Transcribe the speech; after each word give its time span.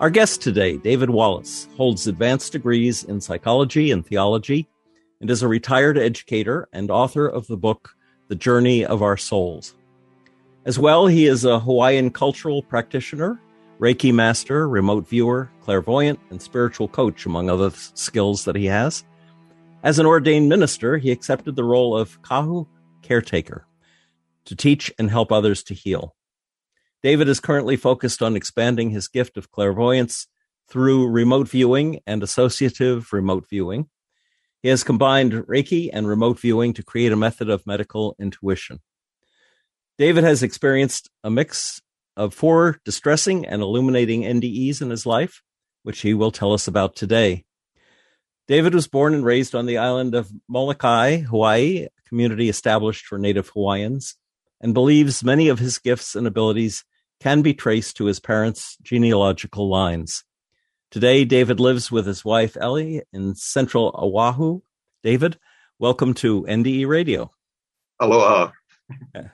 Our 0.00 0.08
guest 0.08 0.40
today, 0.40 0.78
David 0.78 1.10
Wallace, 1.10 1.68
holds 1.76 2.06
advanced 2.06 2.52
degrees 2.52 3.04
in 3.04 3.20
psychology 3.20 3.90
and 3.90 4.04
theology 4.04 4.66
and 5.20 5.30
is 5.30 5.42
a 5.42 5.48
retired 5.48 5.98
educator 5.98 6.70
and 6.72 6.90
author 6.90 7.26
of 7.26 7.46
the 7.48 7.58
book, 7.58 7.94
The 8.28 8.34
Journey 8.34 8.82
of 8.82 9.02
Our 9.02 9.18
Souls. 9.18 9.74
As 10.64 10.78
well, 10.78 11.06
he 11.06 11.26
is 11.26 11.44
a 11.44 11.60
Hawaiian 11.60 12.08
cultural 12.12 12.62
practitioner, 12.62 13.42
Reiki 13.78 14.10
master, 14.10 14.66
remote 14.66 15.06
viewer, 15.06 15.50
clairvoyant, 15.60 16.18
and 16.30 16.40
spiritual 16.40 16.88
coach, 16.88 17.26
among 17.26 17.50
other 17.50 17.68
skills 17.92 18.46
that 18.46 18.56
he 18.56 18.64
has. 18.64 19.04
As 19.82 19.98
an 19.98 20.06
ordained 20.06 20.48
minister, 20.48 20.96
he 20.96 21.10
accepted 21.10 21.56
the 21.56 21.64
role 21.64 21.94
of 21.94 22.22
Kahu 22.22 22.66
caretaker 23.02 23.66
to 24.46 24.56
teach 24.56 24.90
and 24.98 25.10
help 25.10 25.30
others 25.30 25.62
to 25.64 25.74
heal. 25.74 26.14
David 27.02 27.28
is 27.28 27.40
currently 27.40 27.76
focused 27.76 28.22
on 28.22 28.36
expanding 28.36 28.90
his 28.90 29.08
gift 29.08 29.36
of 29.38 29.50
clairvoyance 29.50 30.26
through 30.68 31.08
remote 31.08 31.48
viewing 31.48 32.00
and 32.06 32.22
associative 32.22 33.12
remote 33.12 33.46
viewing. 33.48 33.88
He 34.62 34.68
has 34.68 34.84
combined 34.84 35.32
Reiki 35.32 35.88
and 35.92 36.06
remote 36.06 36.38
viewing 36.38 36.74
to 36.74 36.82
create 36.82 37.12
a 37.12 37.16
method 37.16 37.48
of 37.48 37.66
medical 37.66 38.14
intuition. 38.20 38.80
David 39.96 40.24
has 40.24 40.42
experienced 40.42 41.08
a 41.24 41.30
mix 41.30 41.80
of 42.16 42.34
four 42.34 42.78
distressing 42.84 43.46
and 43.46 43.62
illuminating 43.62 44.22
NDEs 44.22 44.82
in 44.82 44.90
his 44.90 45.06
life, 45.06 45.42
which 45.82 46.02
he 46.02 46.12
will 46.12 46.30
tell 46.30 46.52
us 46.52 46.68
about 46.68 46.94
today. 46.94 47.44
David 48.46 48.74
was 48.74 48.88
born 48.88 49.14
and 49.14 49.24
raised 49.24 49.54
on 49.54 49.64
the 49.64 49.78
island 49.78 50.14
of 50.14 50.30
Molokai, 50.48 51.18
Hawaii, 51.18 51.84
a 51.84 52.08
community 52.08 52.48
established 52.48 53.06
for 53.06 53.16
Native 53.16 53.48
Hawaiians, 53.50 54.16
and 54.60 54.74
believes 54.74 55.24
many 55.24 55.48
of 55.48 55.58
his 55.58 55.78
gifts 55.78 56.14
and 56.14 56.26
abilities 56.26 56.84
can 57.20 57.42
be 57.42 57.54
traced 57.54 57.96
to 57.98 58.06
his 58.06 58.18
parents' 58.18 58.76
genealogical 58.82 59.68
lines. 59.68 60.24
Today, 60.90 61.24
David 61.24 61.60
lives 61.60 61.92
with 61.92 62.06
his 62.06 62.24
wife, 62.24 62.56
Ellie, 62.58 63.02
in 63.12 63.34
central 63.34 63.94
Oahu. 63.96 64.62
David, 65.04 65.38
welcome 65.78 66.14
to 66.14 66.42
NDE 66.42 66.88
Radio. 66.88 67.30
Aloha. 68.00 68.50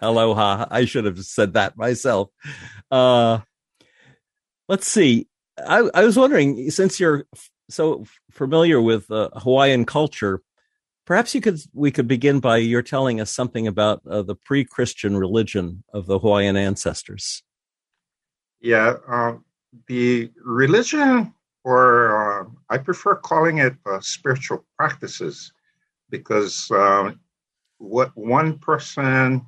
Aloha. 0.03 0.67
I 0.71 0.85
should 0.85 1.05
have 1.05 1.25
said 1.25 1.55
that 1.55 1.77
myself. 1.77 2.29
Uh, 2.91 3.39
let's 4.69 4.87
see. 4.87 5.29
I, 5.59 5.89
I, 5.95 6.05
was 6.05 6.19
wondering, 6.19 6.71
since 6.71 7.01
you're 7.01 7.25
so 7.71 8.05
familiar 8.31 8.81
with 8.81 9.11
uh, 9.11 9.31
Hawaiian 9.35 9.87
culture, 9.87 10.43
perhaps 11.07 11.35
you 11.35 11.41
could 11.41 11.59
we 11.73 11.91
could 11.91 12.07
begin 12.07 12.41
by 12.41 12.59
your 12.59 12.83
telling 12.83 13.21
us 13.21 13.31
something 13.31 13.67
about 13.67 14.03
uh, 14.07 14.23
the 14.23 14.35
pre-Christian 14.35 15.17
religion 15.17 15.85
of 15.95 16.07
the 16.07 16.19
Hawaiian 16.19 16.57
ancestors. 16.57 17.43
Yeah, 18.61 18.95
um, 19.09 19.45
the 19.87 20.31
religion, 20.45 21.35
or 21.65 22.43
uh, 22.43 22.45
I 22.71 22.79
prefer 22.79 23.17
calling 23.17 23.59
it 23.59 23.75
uh, 23.85 24.01
spiritual 24.01 24.65
practices, 24.77 25.53
because 26.11 26.71
um, 26.71 27.21
what 27.79 28.11
one 28.17 28.59
person 28.59 29.45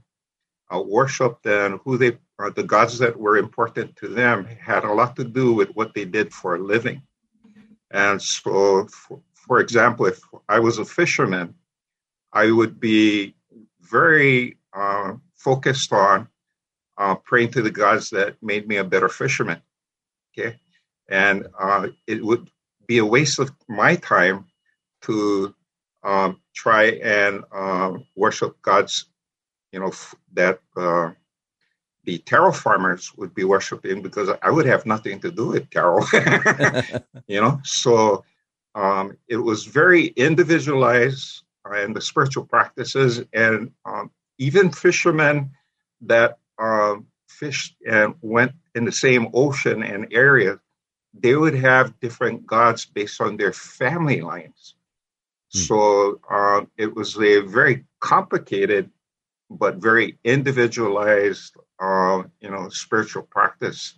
uh, 0.73 0.83
worshipped 0.83 1.47
and 1.47 1.81
who 1.85 1.97
they 1.97 2.19
uh, 2.39 2.51
the 2.51 2.63
gods 2.63 2.99
that 2.99 3.19
were 3.19 3.37
important 3.37 3.97
to 3.97 4.07
them 4.07 4.45
had 4.45 4.85
a 4.85 4.93
lot 4.93 5.17
to 5.17 5.25
do 5.25 5.53
with 5.53 5.71
what 5.71 5.93
they 5.95 6.05
did 6.05 6.33
for 6.33 6.55
a 6.55 6.63
living. 6.63 7.03
And 7.91 8.21
so, 8.23 8.87
for, 8.87 9.21
for 9.35 9.61
example, 9.61 10.07
if 10.07 10.21
I 10.49 10.61
was 10.61 10.79
a 10.79 10.85
fisherman, 10.85 11.55
I 12.33 12.51
would 12.51 12.79
be 12.79 13.35
very 13.81 14.59
uh, 14.73 15.15
focused 15.35 15.93
on 15.93 16.29
uh, 16.99 17.15
praying 17.15 17.53
to 17.53 17.63
the 17.63 17.71
gods 17.71 18.11
that 18.11 18.37
made 18.43 18.67
me 18.69 18.77
a 18.77 18.85
better 18.85 19.09
fisherman. 19.09 19.63
Okay. 20.37 20.59
And 21.09 21.47
uh, 21.59 21.89
it 22.07 22.23
would 22.23 22.51
be 22.87 22.99
a 22.99 23.05
waste 23.05 23.39
of 23.39 23.53
my 23.69 23.97
time 23.97 24.47
to 25.03 25.55
um, 26.03 26.41
try 26.55 26.85
and 27.03 27.45
uh, 27.53 27.93
worship 28.17 28.61
gods, 28.63 29.07
you 29.73 29.81
know, 29.81 29.89
f- 29.89 30.15
that 30.33 30.61
uh, 30.77 31.11
the 32.05 32.19
taro 32.19 32.53
farmers 32.53 33.13
would 33.17 33.35
be 33.35 33.45
worshiping 33.45 34.03
because 34.03 34.31
I 34.43 34.51
would 34.51 34.67
have 34.67 34.87
nothing 34.87 35.21
to 35.21 35.31
do 35.31 35.49
with 35.49 35.71
taro, 35.71 36.03
you 37.27 37.41
know. 37.41 37.61
So 37.65 38.25
um, 38.75 39.17
it 39.29 39.37
was 39.37 39.65
very 39.65 40.07
individualized 40.07 41.43
and 41.65 41.95
the 41.95 42.01
spiritual 42.01 42.47
practices, 42.47 43.23
and 43.35 43.73
um, 43.85 44.11
even 44.39 44.71
fishermen 44.71 45.51
that 46.03 46.39
uh, 46.59 46.97
fished 47.29 47.77
and 47.87 48.15
went 48.21 48.53
in 48.75 48.85
the 48.85 48.93
same 48.93 49.29
ocean 49.35 49.83
and 49.83 50.09
area, 50.13 50.59
they 51.15 51.35
would 51.35 51.55
have 51.55 51.99
different 52.01 52.47
gods 52.47 52.85
based 52.85 53.21
on 53.21 53.37
their 53.37 53.53
family 53.53 54.21
lines. 54.21 54.75
Hmm. 55.53 55.59
So 55.59 56.21
uh, 56.31 56.65
it 56.77 56.95
was 56.95 57.17
a 57.17 57.41
very 57.41 57.85
complicated 58.01 58.91
but 59.51 59.77
very 59.77 60.19
individualized, 60.25 61.57
uh, 61.81 62.23
you 62.41 62.51
know, 62.51 62.69
spiritual 62.69 63.23
practice. 63.23 63.95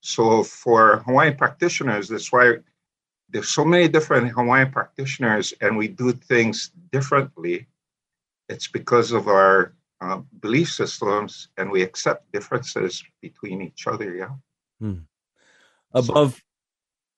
So 0.00 0.44
for 0.44 0.98
Hawaiian 1.06 1.36
practitioners, 1.36 2.08
that's 2.08 2.30
why 2.30 2.58
there's 3.28 3.48
so 3.48 3.64
many 3.64 3.88
different 3.88 4.30
Hawaiian 4.30 4.70
practitioners, 4.70 5.52
and 5.60 5.76
we 5.76 5.88
do 5.88 6.12
things 6.12 6.70
differently. 6.92 7.66
It's 8.48 8.68
because 8.68 9.10
of 9.10 9.26
our 9.26 9.72
uh, 10.00 10.20
belief 10.40 10.70
systems 10.70 11.48
and 11.56 11.70
we 11.70 11.82
accept 11.82 12.30
differences 12.32 13.02
between 13.20 13.62
each 13.62 13.86
other. 13.86 14.14
Yeah. 14.14 14.34
Hmm. 14.80 15.04
Above 15.92 16.34
so, 16.34 16.40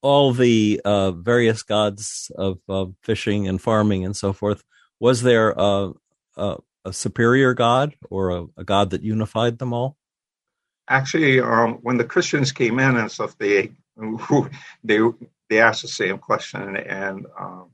all 0.03 0.32
the 0.32 0.81
uh, 0.84 1.10
various 1.12 1.62
gods 1.62 2.31
of 2.36 2.59
uh, 2.69 2.86
fishing 3.03 3.48
and 3.48 3.60
farming 3.60 4.04
and 4.04 4.16
so 4.16 4.32
forth, 4.32 4.62
was 5.00 5.22
there 5.22 5.54
a, 5.56 5.92
a, 6.36 6.56
a 6.84 6.92
superior 6.92 7.54
god 7.54 7.94
or 8.10 8.31
a, 8.31 8.47
a, 8.56 8.65
god 8.65 8.91
that 8.91 9.03
unified 9.03 9.59
them 9.59 9.72
all? 9.72 9.97
Actually, 10.88 11.41
um, 11.41 11.75
when 11.82 11.97
the 11.97 12.04
Christians 12.04 12.53
came 12.53 12.78
in 12.78 12.97
and 12.97 13.10
stuff, 13.10 13.36
they 13.38 13.72
they 14.84 15.00
they 15.48 15.60
asked 15.60 15.82
the 15.82 15.88
same 15.88 16.19
question, 16.19 16.76
and 16.76 17.26
um, 17.38 17.70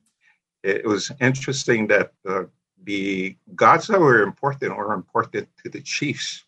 it 0.62 0.84
was 0.84 1.10
interesting 1.20 1.88
that 1.88 2.12
the 2.24 2.48
the 2.84 3.36
gods 3.54 3.86
that 3.86 4.00
were 4.00 4.22
important 4.22 4.76
were 4.76 4.94
important 4.94 5.48
to 5.62 5.68
the 5.68 5.80
chiefs. 5.80 6.44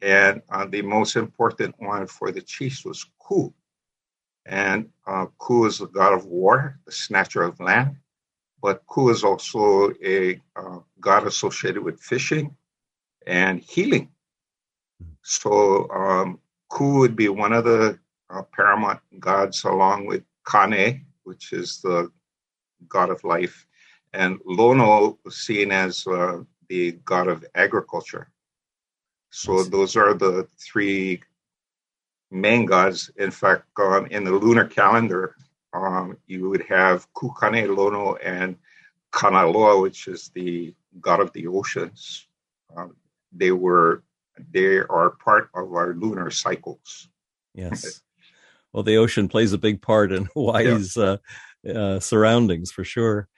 And 0.00 0.42
uh, 0.48 0.66
the 0.66 0.82
most 0.82 1.16
important 1.16 1.74
one 1.78 2.06
for 2.06 2.30
the 2.30 2.40
chiefs 2.40 2.84
was 2.84 3.04
Ku. 3.18 3.52
And 4.46 4.88
uh, 5.06 5.26
Ku 5.38 5.66
is 5.66 5.78
the 5.78 5.86
god 5.86 6.14
of 6.14 6.26
war, 6.26 6.78
the 6.86 6.92
snatcher 6.92 7.42
of 7.42 7.60
land. 7.60 7.96
But 8.62 8.86
Ku 8.86 9.10
is 9.10 9.24
also 9.24 9.92
a 10.04 10.40
uh, 10.56 10.78
god 11.00 11.26
associated 11.26 11.82
with 11.82 12.00
fishing 12.00 12.56
and 13.26 13.60
healing. 13.60 14.10
So 15.22 15.88
um, 15.90 16.40
Ku 16.68 16.98
would 16.98 17.16
be 17.16 17.28
one 17.28 17.52
of 17.52 17.64
the 17.64 17.98
uh, 18.30 18.42
paramount 18.52 19.00
gods, 19.18 19.64
along 19.64 20.06
with 20.06 20.22
Kane, 20.50 21.06
which 21.24 21.52
is 21.52 21.80
the 21.80 22.10
god 22.88 23.10
of 23.10 23.22
life, 23.24 23.66
and 24.12 24.38
Lono 24.44 25.18
was 25.24 25.36
seen 25.36 25.72
as 25.72 26.06
uh, 26.06 26.42
the 26.68 26.92
god 27.04 27.28
of 27.28 27.44
agriculture. 27.54 28.30
So 29.30 29.62
those 29.62 29.96
are 29.96 30.14
the 30.14 30.48
three 30.58 31.22
main 32.30 32.64
gods. 32.64 33.10
In 33.16 33.30
fact, 33.30 33.64
um, 33.78 34.06
in 34.06 34.24
the 34.24 34.32
lunar 34.32 34.64
calendar, 34.64 35.34
um, 35.72 36.16
you 36.26 36.48
would 36.48 36.62
have 36.62 37.12
Kukane, 37.12 37.76
Lono, 37.76 38.14
and 38.16 38.56
Kanaloa, 39.12 39.82
which 39.82 40.08
is 40.08 40.30
the 40.34 40.74
god 41.00 41.20
of 41.20 41.32
the 41.32 41.46
oceans. 41.46 42.26
Um, 42.76 42.96
they 43.32 43.52
were 43.52 44.02
they 44.52 44.78
are 44.78 45.10
part 45.10 45.50
of 45.54 45.72
our 45.72 45.94
lunar 45.94 46.30
cycles. 46.30 47.08
Yes. 47.54 48.02
Well, 48.72 48.82
the 48.82 48.96
ocean 48.96 49.28
plays 49.28 49.52
a 49.52 49.58
big 49.58 49.82
part 49.82 50.12
in 50.12 50.28
Hawaii's 50.34 50.96
yeah. 50.96 51.16
uh, 51.66 51.68
uh, 51.68 52.00
surroundings 52.00 52.70
for 52.70 52.84
sure. 52.84 53.28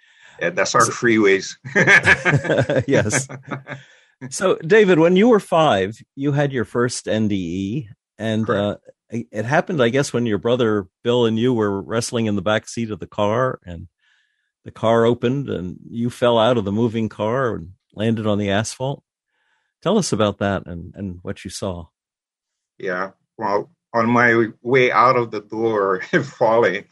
That's 0.40 0.74
our 0.74 0.82
freeways. 0.82 1.56
yes. 2.88 3.28
So, 4.28 4.56
David, 4.56 4.98
when 4.98 5.16
you 5.16 5.28
were 5.28 5.40
five, 5.40 5.98
you 6.14 6.32
had 6.32 6.52
your 6.52 6.66
first 6.66 7.06
NDE, 7.06 7.88
and 8.18 8.50
uh, 8.50 8.76
it 9.08 9.46
happened, 9.46 9.82
I 9.82 9.88
guess, 9.88 10.12
when 10.12 10.26
your 10.26 10.36
brother 10.36 10.88
Bill 11.02 11.24
and 11.24 11.38
you 11.38 11.54
were 11.54 11.80
wrestling 11.80 12.26
in 12.26 12.36
the 12.36 12.42
back 12.42 12.68
seat 12.68 12.90
of 12.90 12.98
the 12.98 13.06
car, 13.06 13.60
and 13.64 13.88
the 14.66 14.70
car 14.70 15.06
opened, 15.06 15.48
and 15.48 15.78
you 15.88 16.10
fell 16.10 16.38
out 16.38 16.58
of 16.58 16.66
the 16.66 16.72
moving 16.72 17.08
car 17.08 17.54
and 17.54 17.70
landed 17.94 18.26
on 18.26 18.36
the 18.36 18.50
asphalt. 18.50 19.02
Tell 19.80 19.96
us 19.96 20.12
about 20.12 20.36
that 20.38 20.66
and 20.66 20.94
and 20.94 21.20
what 21.22 21.42
you 21.42 21.50
saw. 21.50 21.86
Yeah, 22.78 23.12
well, 23.38 23.70
on 23.94 24.06
my 24.06 24.48
way 24.60 24.92
out 24.92 25.16
of 25.16 25.30
the 25.30 25.40
door, 25.40 26.02
falling, 26.24 26.84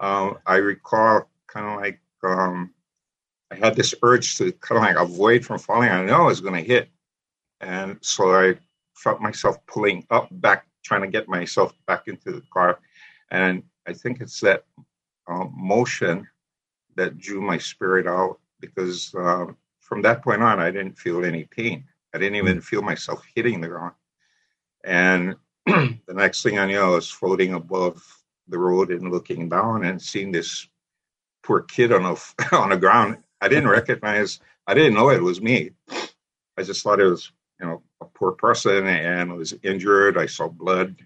um, 0.00 0.38
I 0.44 0.56
recall 0.56 1.30
kind 1.46 1.66
of 1.66 1.80
like 1.80 2.00
um, 2.24 2.73
I 3.50 3.56
had 3.56 3.76
this 3.76 3.94
urge 4.02 4.36
to 4.38 4.52
kind 4.52 4.78
of 4.78 4.84
like 4.84 4.96
avoid 4.96 5.44
from 5.44 5.58
falling. 5.58 5.90
I 5.90 6.04
know 6.04 6.22
I 6.22 6.26
was 6.26 6.40
going 6.40 6.54
to 6.54 6.68
hit, 6.68 6.88
and 7.60 7.98
so 8.00 8.34
I 8.34 8.54
felt 8.94 9.20
myself 9.20 9.56
pulling 9.66 10.06
up 10.10 10.28
back 10.30 10.66
trying 10.84 11.02
to 11.02 11.08
get 11.08 11.28
myself 11.28 11.72
back 11.86 12.08
into 12.08 12.32
the 12.32 12.42
car. 12.52 12.78
And 13.30 13.62
I 13.86 13.92
think 13.92 14.20
it's 14.20 14.40
that 14.40 14.64
uh, 15.26 15.46
motion 15.54 16.26
that 16.96 17.18
drew 17.18 17.40
my 17.40 17.58
spirit 17.58 18.06
out 18.06 18.38
because 18.60 19.14
uh, 19.14 19.46
from 19.80 20.02
that 20.02 20.22
point 20.22 20.42
on, 20.42 20.60
I 20.60 20.70
didn't 20.70 20.98
feel 20.98 21.24
any 21.24 21.44
pain. 21.44 21.84
I 22.14 22.18
didn't 22.18 22.36
even 22.36 22.60
feel 22.60 22.82
myself 22.82 23.24
hitting 23.34 23.60
the 23.60 23.68
ground. 23.68 23.94
And 24.84 25.36
the 25.66 25.98
next 26.08 26.42
thing 26.42 26.58
I 26.58 26.66
knew, 26.66 26.80
I 26.80 26.88
was 26.88 27.10
floating 27.10 27.54
above 27.54 28.02
the 28.48 28.58
road 28.58 28.90
and 28.90 29.10
looking 29.10 29.48
down 29.48 29.84
and 29.84 30.00
seeing 30.00 30.30
this 30.30 30.68
poor 31.42 31.62
kid 31.62 31.92
on 31.92 32.02
the 32.02 32.46
on 32.56 32.70
the 32.70 32.76
ground. 32.76 33.18
I 33.44 33.48
didn't 33.48 33.68
recognize. 33.68 34.40
I 34.66 34.72
didn't 34.72 34.94
know 34.94 35.10
it 35.10 35.22
was 35.22 35.42
me. 35.42 35.72
I 36.56 36.62
just 36.62 36.82
thought 36.82 36.98
it 36.98 37.04
was 37.04 37.30
you 37.60 37.66
know, 37.66 37.82
a 38.00 38.06
poor 38.06 38.32
person 38.32 38.86
and 38.86 39.36
was 39.36 39.54
injured. 39.62 40.16
I 40.16 40.24
saw 40.24 40.48
blood. 40.48 40.96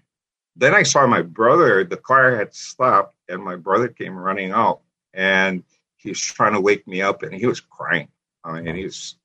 Then 0.55 0.73
I 0.73 0.83
saw 0.83 1.05
my 1.05 1.21
brother. 1.21 1.83
The 1.83 1.97
car 1.97 2.37
had 2.37 2.55
stopped, 2.55 3.15
and 3.27 3.43
my 3.43 3.57
brother 3.57 3.89
came 3.89 4.17
running 4.17 4.51
out, 4.51 4.79
and 5.13 5.63
he 5.97 6.09
was 6.09 6.21
trying 6.21 6.53
to 6.53 6.61
wake 6.61 6.87
me 6.87 7.01
up, 7.01 7.23
and 7.23 7.33
he 7.33 7.45
was 7.45 7.59
crying. 7.59 8.07
I 8.45 8.61
mean, 8.61 8.73
he 8.73 8.85
was 8.85 9.17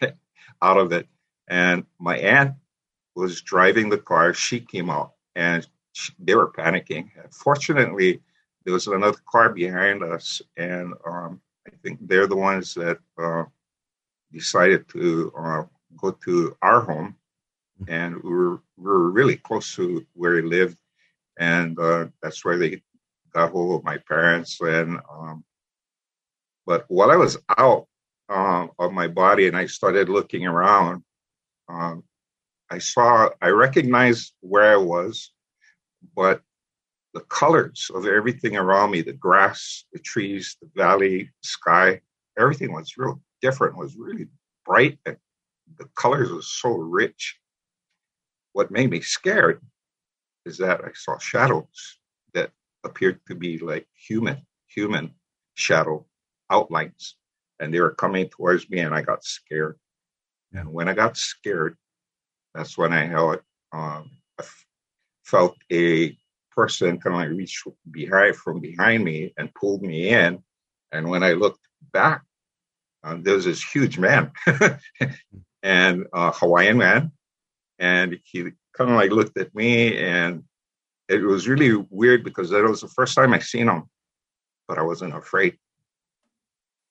out 0.62 0.78
of 0.78 0.92
it. 0.92 1.08
And 1.48 1.84
my 1.98 2.16
aunt 2.16 2.54
was 3.16 3.42
driving 3.42 3.88
the 3.88 3.98
car. 3.98 4.34
She 4.34 4.60
came 4.60 4.88
out, 4.88 5.14
and 5.34 5.66
she, 5.94 6.12
they 6.20 6.36
were 6.36 6.52
panicking. 6.52 7.10
Fortunately, 7.32 8.20
there 8.64 8.74
was 8.74 8.86
another 8.86 9.18
car 9.28 9.50
behind 9.50 10.04
us, 10.04 10.40
and 10.56 10.94
um, 11.04 11.40
I 11.66 11.70
think 11.82 11.98
they're 12.02 12.26
the 12.26 12.36
ones 12.36 12.74
that 12.74 12.98
uh, 13.18 13.44
decided 14.32 14.88
to 14.90 15.32
uh, 15.38 15.62
go 15.96 16.12
to 16.24 16.56
our 16.62 16.80
home, 16.80 17.16
mm-hmm. 17.80 17.92
and 17.92 18.22
we 18.22 18.30
were 18.30 18.62
we 18.76 18.84
were 18.84 19.10
really 19.10 19.36
close 19.36 19.74
to 19.76 20.06
where 20.14 20.36
he 20.36 20.42
lived, 20.42 20.78
and 21.38 21.78
uh, 21.78 22.06
that's 22.22 22.44
where 22.44 22.58
they 22.58 22.82
got 23.32 23.52
hold 23.52 23.78
of 23.78 23.84
my 23.84 23.98
parents. 23.98 24.60
And 24.60 25.00
um, 25.12 25.44
but 26.66 26.84
while 26.88 27.10
I 27.10 27.16
was 27.16 27.36
out 27.58 27.86
um, 28.28 28.70
of 28.78 28.92
my 28.92 29.08
body 29.08 29.46
and 29.46 29.56
I 29.56 29.66
started 29.66 30.08
looking 30.08 30.46
around, 30.46 31.02
um, 31.68 32.04
I 32.70 32.78
saw 32.78 33.30
I 33.42 33.48
recognized 33.48 34.32
where 34.40 34.72
I 34.72 34.76
was, 34.76 35.32
but 36.14 36.42
the 37.14 37.20
colors 37.22 37.90
of 37.94 38.06
everything 38.06 38.56
around 38.56 38.90
me 38.90 39.02
the 39.02 39.12
grass 39.12 39.84
the 39.92 39.98
trees 39.98 40.56
the 40.62 40.68
valley 40.76 41.30
sky 41.42 42.00
everything 42.38 42.72
was 42.72 42.96
real 42.96 43.20
different 43.42 43.76
was 43.76 43.96
really 43.96 44.26
bright 44.64 44.98
and 45.06 45.16
the 45.78 45.88
colors 45.96 46.30
were 46.30 46.42
so 46.42 46.70
rich. 46.70 47.38
What 48.52 48.70
made 48.70 48.90
me 48.90 49.00
scared 49.00 49.60
is 50.44 50.58
that 50.58 50.84
I 50.84 50.90
saw 50.94 51.18
shadows 51.18 51.98
that 52.34 52.50
appeared 52.84 53.20
to 53.28 53.34
be 53.34 53.58
like 53.58 53.86
human, 53.94 54.46
human 54.66 55.14
shadow 55.54 56.06
outlines, 56.50 57.16
and 57.60 57.72
they 57.72 57.80
were 57.80 57.94
coming 57.94 58.28
towards 58.28 58.68
me, 58.70 58.80
and 58.80 58.94
I 58.94 59.02
got 59.02 59.24
scared. 59.24 59.78
And 60.52 60.72
when 60.72 60.88
I 60.88 60.94
got 60.94 61.16
scared, 61.16 61.76
that's 62.54 62.76
when 62.76 62.92
I 62.92 63.06
held, 63.06 63.40
um, 63.72 64.10
I 64.38 64.44
felt 65.24 65.56
a 65.70 66.16
person 66.60 67.00
kind 67.00 67.14
of 67.14 67.22
like 67.22 67.38
reach 67.38 67.62
behind 67.90 68.36
from 68.36 68.60
behind 68.60 69.02
me 69.02 69.32
and 69.38 69.54
pulled 69.54 69.82
me 69.82 70.10
in. 70.10 70.42
And 70.92 71.08
when 71.08 71.22
I 71.22 71.32
looked 71.32 71.64
back, 71.92 72.22
there 73.02 73.34
was 73.34 73.46
this 73.46 73.62
huge 73.62 73.96
man 73.98 74.32
and 75.62 76.06
a 76.12 76.32
Hawaiian 76.32 76.76
man. 76.76 77.12
And 77.78 78.18
he 78.24 78.38
kind 78.76 78.90
of 78.90 78.96
like 78.96 79.10
looked 79.10 79.38
at 79.38 79.54
me 79.54 79.96
and 79.96 80.44
it 81.08 81.22
was 81.22 81.48
really 81.48 81.72
weird 81.88 82.24
because 82.24 82.50
that 82.50 82.62
was 82.62 82.82
the 82.82 82.88
first 82.88 83.14
time 83.14 83.32
I 83.32 83.38
seen 83.38 83.68
him, 83.68 83.84
but 84.68 84.76
I 84.78 84.82
wasn't 84.82 85.16
afraid. 85.16 85.56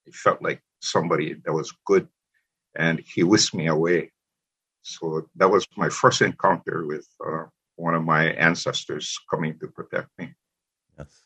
It 0.08 0.16
felt 0.16 0.42
like 0.42 0.62
somebody 0.82 1.36
that 1.46 1.54
was 1.54 1.72
good 1.86 2.08
and 2.76 3.04
he 3.14 3.22
whisked 3.24 3.54
me 3.54 3.68
away. 3.68 4.12
So 4.82 5.30
that 5.36 5.52
was 5.52 5.68
my 5.78 5.90
first 5.90 6.22
encounter 6.24 6.88
with 6.88 7.08
uh, 7.24 7.46
one 7.80 7.96
of 7.96 8.04
my 8.04 8.26
ancestors 8.32 9.18
coming 9.30 9.58
to 9.60 9.68
protect 9.68 10.10
me. 10.18 10.34
Yes. 10.98 11.24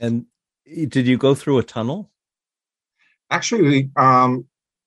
And 0.00 0.26
did 0.66 1.06
you 1.06 1.16
go 1.16 1.34
through 1.34 1.58
a 1.58 1.62
tunnel? 1.62 2.10
Actually, 3.30 3.90
um, 3.96 4.46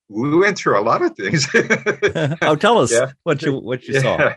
we 0.09 0.35
went 0.35 0.57
through 0.57 0.79
a 0.79 0.81
lot 0.81 1.01
of 1.01 1.15
things. 1.15 1.47
oh, 2.41 2.55
tell 2.55 2.79
us 2.79 2.91
yeah. 2.91 3.11
what 3.23 3.41
you 3.41 3.59
what 3.59 3.87
you 3.87 3.95
yeah. 3.95 4.01
saw. 4.01 4.33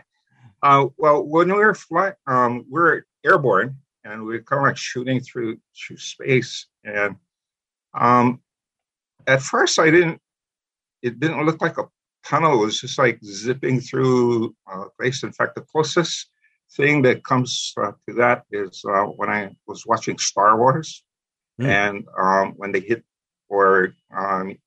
Uh, 0.63 0.87
well, 0.97 1.23
when 1.23 1.47
we 1.47 1.53
were 1.53 1.75
flying, 1.75 2.13
um, 2.27 2.65
we 2.69 2.79
were 2.79 3.05
airborne, 3.25 3.77
and 4.03 4.25
we 4.25 4.37
were 4.37 4.43
kind 4.43 4.61
of 4.61 4.67
like 4.67 4.77
shooting 4.77 5.19
through 5.19 5.57
through 5.77 5.97
space. 5.97 6.67
And 6.83 7.17
um, 7.93 8.41
at 9.27 9.41
first, 9.41 9.79
I 9.79 9.91
didn't. 9.91 10.21
It 11.01 11.19
didn't 11.19 11.45
look 11.45 11.61
like 11.61 11.77
a 11.77 11.85
tunnel. 12.25 12.59
Was 12.59 12.79
just 12.81 12.97
like 12.97 13.19
zipping 13.23 13.79
through 13.79 14.55
a 14.67 14.85
place. 14.97 15.23
In 15.23 15.31
fact, 15.31 15.55
the 15.55 15.61
closest 15.61 16.29
thing 16.75 17.01
that 17.03 17.23
comes 17.23 17.73
uh, 17.81 17.91
to 18.07 18.15
that 18.15 18.43
is 18.51 18.83
uh, 18.89 19.03
when 19.03 19.29
I 19.29 19.55
was 19.67 19.85
watching 19.85 20.17
Star 20.17 20.57
Wars, 20.57 21.03
mm. 21.61 21.67
and 21.67 22.05
um, 22.17 22.53
when 22.57 22.71
they 22.71 22.81
hit 22.81 23.03
or 23.47 23.93
um, 24.15 24.57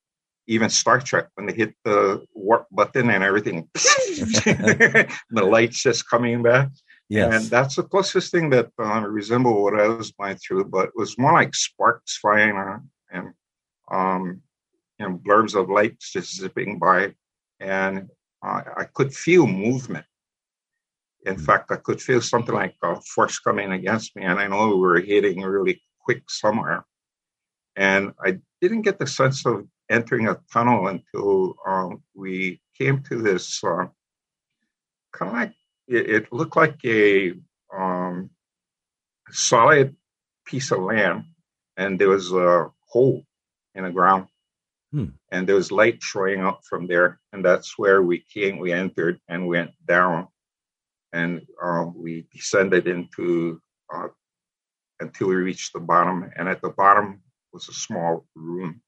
even 0.47 0.71
Star 0.71 1.01
Trek 1.01 1.29
when 1.35 1.47
they 1.47 1.53
hit 1.53 1.75
the 1.85 2.25
warp 2.35 2.67
button 2.73 3.11
and 3.11 3.23
everything, 3.23 3.69
the 3.75 5.09
lights 5.31 5.83
just 5.83 6.09
coming 6.09 6.43
back. 6.43 6.71
Yes. 7.11 7.35
And 7.35 7.51
that's 7.51 7.77
the 7.77 7.85
closest 7.85 8.31
thing 8.33 8.51
that 8.51 8.71
uh, 8.79 9.01
resembled 9.01 9.63
what 9.63 9.81
I 9.81 9.89
was 9.89 10.13
going 10.13 10.37
through, 10.37 10.65
but 10.65 10.89
it 10.89 10.95
was 10.95 11.17
more 11.19 11.33
like 11.33 11.55
sparks 11.55 12.19
flying 12.19 12.57
uh, 12.57 12.79
and 13.11 13.33
um, 13.91 14.43
and 14.99 15.19
blurbs 15.21 15.55
of 15.55 15.71
lights 15.71 16.13
just 16.13 16.37
zipping 16.37 16.79
by, 16.79 17.15
and 17.61 18.09
uh, 18.45 18.63
I 18.77 18.85
could 18.93 19.15
feel 19.15 19.47
movement. 19.47 20.07
In 21.27 21.35
mm-hmm. 21.35 21.45
fact, 21.45 21.71
I 21.71 21.77
could 21.77 22.01
feel 22.01 22.21
something 22.21 22.55
like 22.55 22.77
a 22.83 23.01
force 23.01 23.39
coming 23.39 23.73
against 23.73 24.15
me, 24.17 24.23
and 24.25 24.39
I 24.39 24.47
know 24.47 24.69
we 24.69 24.77
were 24.77 25.01
hitting 25.01 25.43
really 25.43 25.83
quick 26.01 26.23
somewhere. 26.31 26.85
And 27.77 28.13
I 28.25 28.39
didn't 28.61 28.83
get 28.83 28.99
the 28.99 29.07
sense 29.07 29.47
of 29.47 29.67
entering 29.91 30.29
a 30.29 30.39
tunnel 30.53 30.89
until 30.89 31.55
um, 31.67 32.03
we 32.15 32.61
came 32.77 33.03
to 33.05 33.23
this 33.23 33.63
uh, 33.65 33.87
kind 35.13 35.31
of 35.31 35.33
like 35.33 35.55
it, 35.87 36.11
it, 36.11 36.33
looked 36.33 36.57
like 36.57 36.79
a 36.85 37.33
um, 37.77 38.31
solid 39.31 39.97
piece 40.45 40.71
of 40.71 40.81
land, 40.81 41.25
and 41.77 41.99
there 41.99 42.09
was 42.09 42.33
a 42.33 42.71
hole 42.87 43.25
in 43.75 43.85
the 43.85 43.91
ground, 43.91 44.27
hmm. 44.93 45.07
and 45.33 45.47
there 45.47 45.57
was 45.57 45.73
light 45.73 46.03
showing 46.03 46.45
up 46.45 46.61
from 46.69 46.87
there, 46.87 47.21
and 47.33 47.45
that's 47.45 47.79
where 47.79 48.03
we 48.03 48.25
came. 48.33 48.59
We 48.59 48.73
entered 48.73 49.21
and 49.29 49.49
went 49.49 49.71
down, 49.87 50.29
and 51.13 51.43
um, 51.63 51.95
we 51.97 52.27
descended 52.33 52.87
into 52.87 53.61
uh, 53.93 54.09
until 55.01 55.29
we 55.29 55.37
reached 55.37 55.73
the 55.73 55.81
bottom, 55.81 56.31
and 56.37 56.49
at 56.49 56.61
the 56.61 56.71
bottom 56.71 57.23
was 57.53 57.69
a 57.69 57.73
small 57.73 58.27
room 58.35 58.83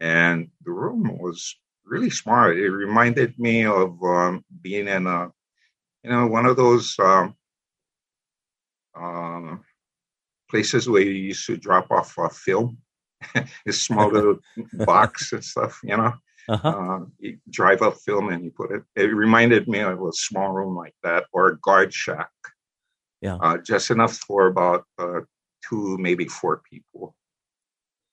and 0.00 0.50
the 0.64 0.70
room 0.70 1.18
was 1.18 1.56
really 1.84 2.10
smart. 2.10 2.58
It 2.58 2.70
reminded 2.70 3.38
me 3.38 3.64
of 3.64 4.02
um, 4.02 4.44
being 4.60 4.88
in 4.88 5.06
a, 5.06 5.30
you 6.02 6.10
know, 6.10 6.26
one 6.26 6.46
of 6.46 6.56
those 6.56 6.94
um, 6.98 7.34
uh, 8.94 9.56
places 10.50 10.88
where 10.88 11.02
you 11.02 11.12
used 11.12 11.46
to 11.46 11.56
drop 11.56 11.90
off 11.90 12.16
a 12.18 12.28
film, 12.28 12.78
a 13.66 13.72
small 13.72 14.10
little 14.10 14.38
box 14.72 15.32
and 15.32 15.44
stuff, 15.44 15.80
you 15.82 15.96
know. 15.96 16.14
Uh-huh. 16.46 16.68
Uh, 16.68 17.04
you 17.18 17.38
drive 17.48 17.80
up 17.80 17.96
film 17.96 18.28
and 18.28 18.44
you 18.44 18.50
put 18.50 18.70
it. 18.70 18.82
It 18.96 19.14
reminded 19.14 19.66
me 19.66 19.80
of 19.80 20.02
a 20.02 20.12
small 20.12 20.52
room 20.52 20.76
like 20.76 20.94
that, 21.02 21.24
or 21.32 21.48
a 21.48 21.58
guard 21.58 21.92
shack. 21.94 22.30
Yeah, 23.20 23.36
uh, 23.36 23.58
just 23.58 23.90
enough 23.90 24.16
for 24.16 24.46
about 24.46 24.84
uh, 24.98 25.20
two, 25.68 25.96
maybe 25.98 26.26
four 26.26 26.62
people. 26.70 27.14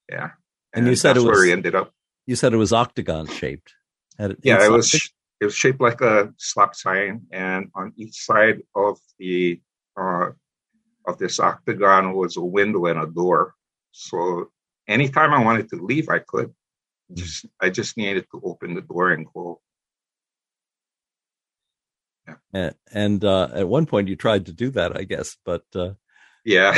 Yeah. 0.10 0.32
And, 0.74 0.86
and 0.86 0.88
you 0.88 0.96
said 0.96 1.18
it 1.18 1.22
was 1.22 1.28
where 1.28 1.46
he 1.46 1.52
ended 1.52 1.76
up. 1.76 1.94
You 2.26 2.36
said 2.36 2.54
it 2.54 2.58
was 2.58 2.72
octagon 2.72 3.28
shaped. 3.28 3.74
It, 4.18 4.38
yeah, 4.44 4.64
it 4.66 4.72
was. 4.72 4.94
it 5.42 5.46
was 5.46 5.56
shaped 5.56 5.82
like 5.82 6.02
a 6.02 6.34
stop 6.38 6.76
sign, 6.76 7.24
and 7.32 7.70
on 7.76 7.94
each 7.98 8.16
side 8.16 8.62
of 8.76 9.00
the 9.20 9.60
uh, 10.00 10.30
of 11.06 11.18
this 11.18 11.40
octagon 11.40 12.14
was 12.14 12.38
a 12.38 12.42
window 12.42 12.86
and 12.86 13.00
a 13.00 13.08
door. 13.08 13.56
So 13.92 14.52
anytime 14.92 15.34
I 15.34 15.44
wanted 15.44 15.70
to 15.70 15.78
leave, 15.78 16.10
I 16.10 16.20
could. 16.20 16.54
Just 17.14 17.46
I 17.60 17.70
just 17.70 17.98
needed 17.98 18.26
to 18.32 18.42
open 18.44 18.76
the 18.76 18.82
door 18.82 19.12
and 19.12 19.26
go. 19.34 19.60
Yeah. 22.28 22.36
And, 22.54 22.76
and 22.94 23.26
uh, 23.26 23.50
at 23.54 23.68
one 23.68 23.86
point, 23.86 24.08
you 24.08 24.16
tried 24.16 24.46
to 24.46 24.54
do 24.54 24.70
that, 24.72 24.98
I 24.98 25.04
guess, 25.04 25.36
but 25.44 25.64
uh... 25.76 25.94
yeah. 26.46 26.72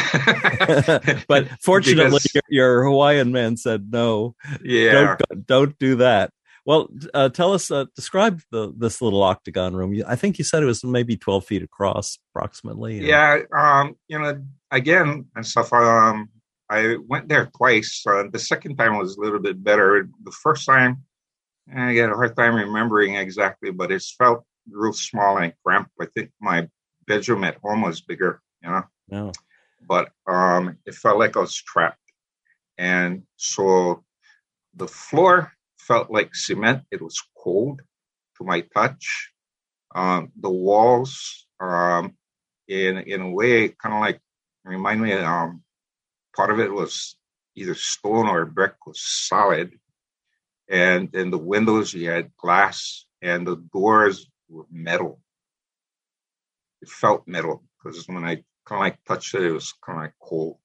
but 1.28 1.50
fortunately, 1.62 2.20
because... 2.24 2.32
your, 2.34 2.44
your, 2.50 2.84
Hawaiian 2.86 3.32
man 3.32 3.58
said 3.58 3.92
no. 3.92 4.36
Yeah, 4.64 5.18
don't, 5.30 5.46
don't 5.46 5.80
do 5.80 5.96
that. 5.98 6.32
Well, 6.66 6.88
uh, 7.14 7.28
tell 7.30 7.54
us, 7.54 7.70
uh, 7.70 7.86
describe 7.94 8.42
the 8.50 8.74
this 8.76 9.02
little 9.02 9.22
octagon 9.22 9.76
room. 9.76 10.02
I 10.08 10.16
think 10.16 10.38
you 10.38 10.46
said 10.46 10.64
it 10.64 10.68
was 10.68 10.84
maybe 10.84 11.18
twelve 11.18 11.46
feet 11.46 11.62
across, 11.62 12.18
approximately. 12.32 13.06
Yeah, 13.06 13.40
um, 13.56 13.98
you 14.08 14.18
know, 14.18 14.42
again 14.72 15.26
and 15.36 15.46
stuff. 15.46 15.74
Um, 15.74 16.30
I 16.70 16.98
went 17.08 17.28
there 17.28 17.52
twice. 17.56 18.04
Uh, 18.08 18.24
the 18.32 18.40
second 18.40 18.78
time 18.78 18.98
was 18.98 19.18
a 19.18 19.22
little 19.22 19.40
bit 19.40 19.64
better. 19.64 20.10
The 20.24 20.32
first 20.32 20.66
time, 20.66 21.04
I 21.74 21.94
had 21.94 22.10
a 22.10 22.16
hard 22.16 22.36
time 22.36 22.56
remembering 22.56 23.16
exactly, 23.16 23.72
but 23.72 23.92
it 23.92 24.04
felt 24.18 24.44
real 24.70 24.94
small 24.94 25.38
and 25.38 25.54
cramped. 25.64 25.92
I 26.00 26.08
think 26.14 26.32
my 26.42 26.68
bedroom 27.08 27.44
at 27.44 27.58
home 27.58 27.82
was 27.82 28.02
bigger, 28.02 28.42
you 28.62 28.70
know. 28.70 28.84
No. 29.10 29.32
But 29.88 30.12
um, 30.28 30.78
it 30.86 30.96
felt 30.96 31.20
like 31.20 31.36
I 31.36 31.42
was 31.42 31.56
trapped, 31.56 32.00
and 32.78 33.24
so 33.36 34.04
the 34.76 34.88
floor 34.88 35.52
felt 35.78 36.10
like 36.10 36.34
cement. 36.34 36.84
It 36.92 37.02
was 37.02 37.22
cold 37.38 37.82
to 38.38 38.44
my 38.46 38.62
touch. 38.74 39.32
Um, 39.94 40.32
the 40.40 40.50
walls, 40.50 41.46
um, 41.60 42.16
in 42.68 42.98
in 43.00 43.22
a 43.22 43.30
way, 43.30 43.70
kind 43.70 43.94
of 43.94 44.02
like 44.02 44.22
remind 44.64 45.02
me. 45.02 45.12
Um, 45.14 45.64
part 46.36 46.52
of 46.52 46.60
it 46.60 46.72
was 46.72 47.16
either 47.56 47.76
stone 47.76 48.28
or 48.28 48.46
brick 48.46 48.74
was 48.86 49.02
solid, 49.02 49.72
and 50.70 51.14
in 51.16 51.30
the 51.30 51.38
windows 51.38 51.94
you 51.94 52.10
had 52.10 52.36
glass, 52.38 53.06
and 53.22 53.46
the 53.46 53.58
doors 53.72 54.28
were 54.50 54.66
metal. 54.72 55.20
It 56.82 56.90
felt 56.90 57.28
metal 57.28 57.64
because 57.78 58.08
when 58.08 58.24
I 58.24 58.44
kind 58.66 58.80
of 58.80 58.80
like 58.80 58.98
touched 59.08 59.36
it, 59.36 59.44
it 59.44 59.52
was 59.52 59.74
kind 59.86 60.00
of 60.00 60.04
like 60.04 60.14
cold. 60.22 60.58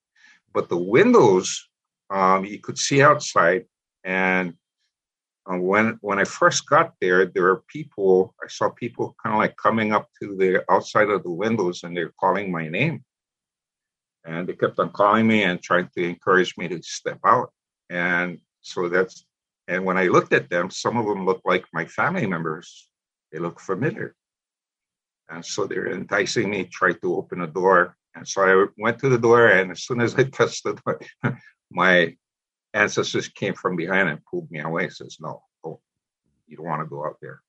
But 0.53 0.69
the 0.69 0.79
windows, 0.79 1.69
um, 2.11 2.45
you 2.45 2.59
could 2.59 2.79
see 2.79 3.03
outside, 3.03 3.67
and 4.05 4.55
uh, 5.51 5.57
when 5.57 5.99
when 6.01 6.19
I 6.19 6.25
first 6.25 6.69
got 6.69 6.95
there, 7.01 7.27
there 7.27 7.45
were 7.45 7.63
people. 7.69 8.35
I 8.43 8.49
saw 8.49 8.71
people 8.71 9.15
kind 9.23 9.35
of 9.35 9.39
like 9.39 9.57
coming 9.57 9.93
up 9.93 10.09
to 10.21 10.37
the 10.37 10.65
outside 10.71 11.11
of 11.11 11.23
the 11.23 11.31
windows, 11.31 11.83
and 11.83 11.97
they're 11.97 12.13
calling 12.21 12.51
my 12.51 12.69
name, 12.69 13.05
and 14.25 14.49
they 14.49 14.55
kept 14.55 14.79
on 14.79 14.91
calling 14.91 15.27
me 15.27 15.45
and 15.45 15.63
trying 15.63 15.89
to 15.97 16.05
encourage 16.05 16.57
me 16.57 16.69
to 16.69 16.83
step 16.83 17.19
out. 17.25 17.53
And 17.91 18.39
so 18.61 18.89
that's 18.89 19.25
and 19.69 19.85
when 19.85 19.99
I 19.99 20.05
looked 20.07 20.33
at 20.33 20.49
them, 20.49 20.71
some 20.71 20.97
of 20.97 21.05
them 21.07 21.27
looked 21.27 21.45
like 21.45 21.67
my 21.75 21.85
family 21.85 22.27
members. 22.27 22.89
They 23.31 23.39
looked 23.39 23.61
familiar, 23.61 24.15
and 25.29 25.45
so 25.45 25.67
they're 25.67 25.93
enticing 25.93 26.49
me. 26.49 26.65
Try 26.65 26.95
to 26.95 27.17
open 27.17 27.43
a 27.43 27.47
door, 27.47 27.95
and 28.15 28.27
so 28.27 28.43
I 28.43 28.67
went 28.79 28.99
to 29.01 29.11
the 29.11 29.19
door, 29.19 29.49
and 29.49 29.71
as 29.71 29.83
soon 29.83 30.01
as 30.01 30.15
I 30.15 30.25
touched 30.39 30.65
the 30.65 30.73
door, 30.75 31.01
my 31.71 32.17
ancestors 32.73 33.29
came 33.29 33.55
from 33.55 33.77
behind 33.77 34.09
and 34.09 34.25
pulled 34.25 34.51
me 34.51 34.61
away. 34.61 34.89
Says, 34.89 35.19
"No, 35.21 35.43
oh, 35.63 35.81
you 36.47 36.57
don't 36.57 36.67
want 36.67 36.81
to 36.81 36.89
go 36.89 37.05
out 37.05 37.19
there." 37.21 37.43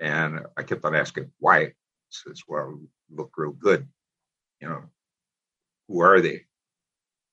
And 0.00 0.40
I 0.56 0.62
kept 0.62 0.84
on 0.86 0.94
asking 0.96 1.30
why. 1.38 1.74
Says, 2.08 2.42
"Well, 2.48 2.80
look 3.10 3.32
real 3.36 3.52
good, 3.52 3.86
you 4.62 4.68
know. 4.70 4.84
Who 5.92 6.00
are 6.00 6.20
they?" 6.20 6.46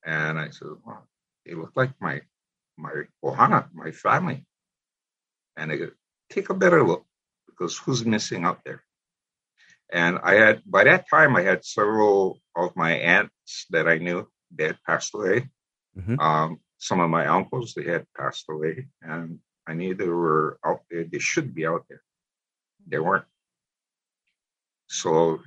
And 0.05 0.37
I 0.39 0.49
said, 0.49 0.67
"Well, 0.85 1.07
they 1.45 1.53
look 1.53 1.71
like 1.75 1.93
my 2.01 2.21
my 2.77 2.93
ohana, 3.23 3.69
my 3.73 3.91
family." 3.91 4.45
And 5.57 5.71
they 5.71 5.77
go, 5.77 5.91
"Take 6.29 6.49
a 6.49 6.53
better 6.53 6.83
look, 6.83 7.05
because 7.47 7.77
who's 7.77 8.05
missing 8.05 8.43
out 8.43 8.63
there?" 8.65 8.83
And 9.91 10.19
I 10.23 10.33
had 10.35 10.61
by 10.65 10.83
that 10.83 11.09
time 11.09 11.35
I 11.35 11.41
had 11.41 11.63
several 11.65 12.41
of 12.55 12.75
my 12.75 12.91
aunts 12.91 13.65
that 13.69 13.87
I 13.87 13.97
knew 13.97 14.27
that 14.57 14.67
had 14.67 14.83
passed 14.85 15.15
away. 15.15 15.49
Mm-hmm. 15.97 16.19
Um, 16.19 16.59
some 16.79 17.01
of 17.01 17.09
my 17.09 17.27
uncles 17.27 17.73
they 17.73 17.83
had 17.83 18.05
passed 18.17 18.45
away 18.49 18.87
and 19.01 19.39
i 19.67 19.73
knew 19.73 19.93
they 19.93 20.07
were 20.07 20.57
out 20.65 20.81
there 20.89 21.03
they 21.03 21.19
should 21.19 21.53
be 21.53 21.67
out 21.67 21.85
there 21.89 22.01
they 22.87 22.99
weren't 22.99 23.25
so 24.87 25.39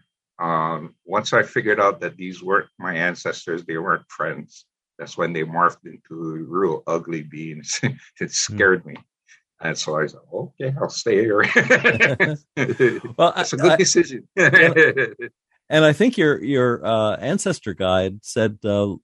um, 0.43 0.95
once 1.05 1.33
i 1.33 1.43
figured 1.43 1.81
out 1.81 2.01
that 2.01 2.17
these 2.17 2.43
weren't 2.43 2.69
my 2.79 2.95
ancestors 2.95 3.65
they 3.65 3.79
weren't 3.79 4.09
friends 4.09 4.67
that's 4.99 5.17
when 5.17 5.33
they 5.33 5.43
morphed 5.43 5.85
into 5.85 6.47
real 6.49 6.83
ugly 6.87 7.23
beings 7.23 7.79
it 7.83 7.97
hmm. 8.19 8.27
scared 8.27 8.85
me 8.85 8.97
and 9.65 9.79
so 9.79 9.97
I 9.97 10.07
said, 10.07 10.21
okay, 10.35 10.75
I'll 10.81 10.91
stay 10.91 11.21
here. 11.21 11.39
well, 13.17 13.33
it's 13.37 13.53
a 13.53 13.57
good 13.57 13.73
I, 13.73 13.77
decision. 13.77 14.29
and 14.37 15.85
I 15.85 15.93
think 15.93 16.19
your 16.19 16.43
your 16.43 16.85
uh, 16.85 17.15
ancestor 17.17 17.73
guide 17.73 18.25
said 18.25 18.59
uh, 18.65 18.97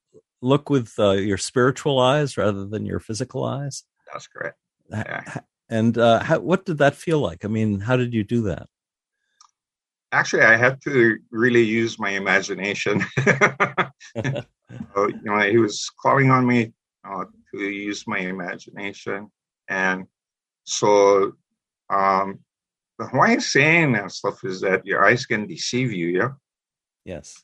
look 0.42 0.70
with 0.70 0.94
uh, 0.98 1.12
your 1.12 1.38
spiritual 1.38 1.98
eyes 1.98 2.36
rather 2.36 2.66
than 2.66 2.86
your 2.86 3.00
physical 3.00 3.44
eyes? 3.44 3.84
That's 4.12 4.26
correct. 4.26 4.58
Yeah. 4.90 5.40
And 5.68 5.98
uh, 5.98 6.20
how, 6.20 6.40
what 6.40 6.64
did 6.64 6.78
that 6.78 6.94
feel 6.94 7.20
like? 7.20 7.44
I 7.44 7.48
mean, 7.48 7.80
how 7.80 7.96
did 7.96 8.14
you 8.14 8.24
do 8.24 8.42
that? 8.42 8.68
Actually, 10.10 10.42
I 10.42 10.56
had 10.56 10.80
to 10.82 11.18
really 11.30 11.62
use 11.62 11.98
my 11.98 12.10
imagination. 12.10 13.04
uh, 13.26 13.90
you 14.96 15.20
know, 15.22 15.40
he 15.40 15.58
was 15.58 15.90
calling 16.00 16.30
on 16.30 16.46
me 16.46 16.72
uh, 17.04 17.24
to 17.52 17.60
use 17.60 18.06
my 18.06 18.18
imagination, 18.18 19.30
and 19.68 20.06
so 20.64 21.32
um, 21.90 22.38
the 22.98 23.06
Hawaiian 23.06 23.40
saying 23.40 23.94
and 23.94 24.10
stuff 24.10 24.44
is 24.44 24.60
that 24.62 24.84
your 24.84 25.04
eyes 25.04 25.24
can 25.24 25.46
deceive 25.46 25.92
you. 25.92 26.08
Yeah. 26.08 26.30
Yes. 27.04 27.42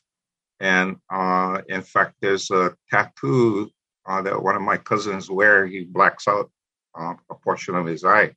And 0.59 0.97
uh, 1.11 1.61
in 1.69 1.81
fact, 1.81 2.15
there's 2.21 2.51
a 2.51 2.75
tattoo 2.89 3.69
uh, 4.05 4.21
that 4.21 4.41
one 4.41 4.55
of 4.55 4.61
my 4.61 4.77
cousins 4.77 5.29
wear. 5.29 5.65
He 5.65 5.85
blacks 5.85 6.27
out 6.27 6.51
uh, 6.97 7.13
a 7.29 7.35
portion 7.35 7.75
of 7.75 7.85
his 7.85 8.03
eye, 8.03 8.33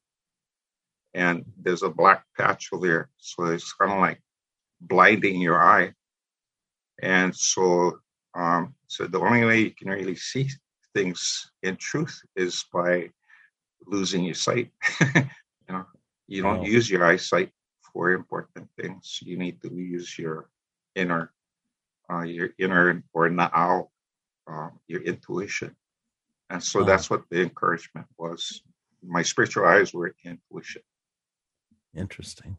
and 1.14 1.44
there's 1.60 1.82
a 1.82 1.88
black 1.88 2.24
patch 2.36 2.68
over 2.72 2.86
there. 2.86 3.10
So 3.18 3.46
it's 3.46 3.72
kind 3.72 3.92
of 3.92 3.98
like 3.98 4.20
blinding 4.80 5.40
your 5.40 5.60
eye. 5.60 5.92
And 7.02 7.34
so, 7.34 7.98
um, 8.34 8.74
so 8.86 9.06
the 9.06 9.20
only 9.20 9.44
way 9.44 9.60
you 9.60 9.70
can 9.70 9.88
really 9.88 10.16
see 10.16 10.48
things 10.94 11.50
in 11.62 11.76
truth 11.76 12.20
is 12.36 12.64
by 12.72 13.10
losing 13.86 14.24
your 14.24 14.34
sight. 14.34 14.70
you 15.14 15.22
know, 15.68 15.86
you 16.26 16.42
don't 16.42 16.58
wow. 16.58 16.64
use 16.64 16.90
your 16.90 17.04
eyesight 17.04 17.50
for 17.92 18.12
important 18.12 18.68
things. 18.80 19.20
You 19.22 19.38
need 19.38 19.62
to 19.62 19.72
use 19.72 20.18
your 20.18 20.50
inner 20.94 21.32
uh, 22.10 22.22
your 22.22 22.50
inner 22.58 23.02
or 23.12 23.28
na'au, 23.28 23.88
uh, 24.50 24.70
your 24.86 25.02
intuition. 25.02 25.74
And 26.50 26.62
so 26.62 26.80
oh. 26.80 26.84
that's 26.84 27.10
what 27.10 27.24
the 27.30 27.42
encouragement 27.42 28.06
was. 28.16 28.62
My 29.06 29.22
spiritual 29.22 29.66
eyes 29.66 29.92
were 29.92 30.14
intuition. 30.24 30.82
Interesting. 31.98 32.58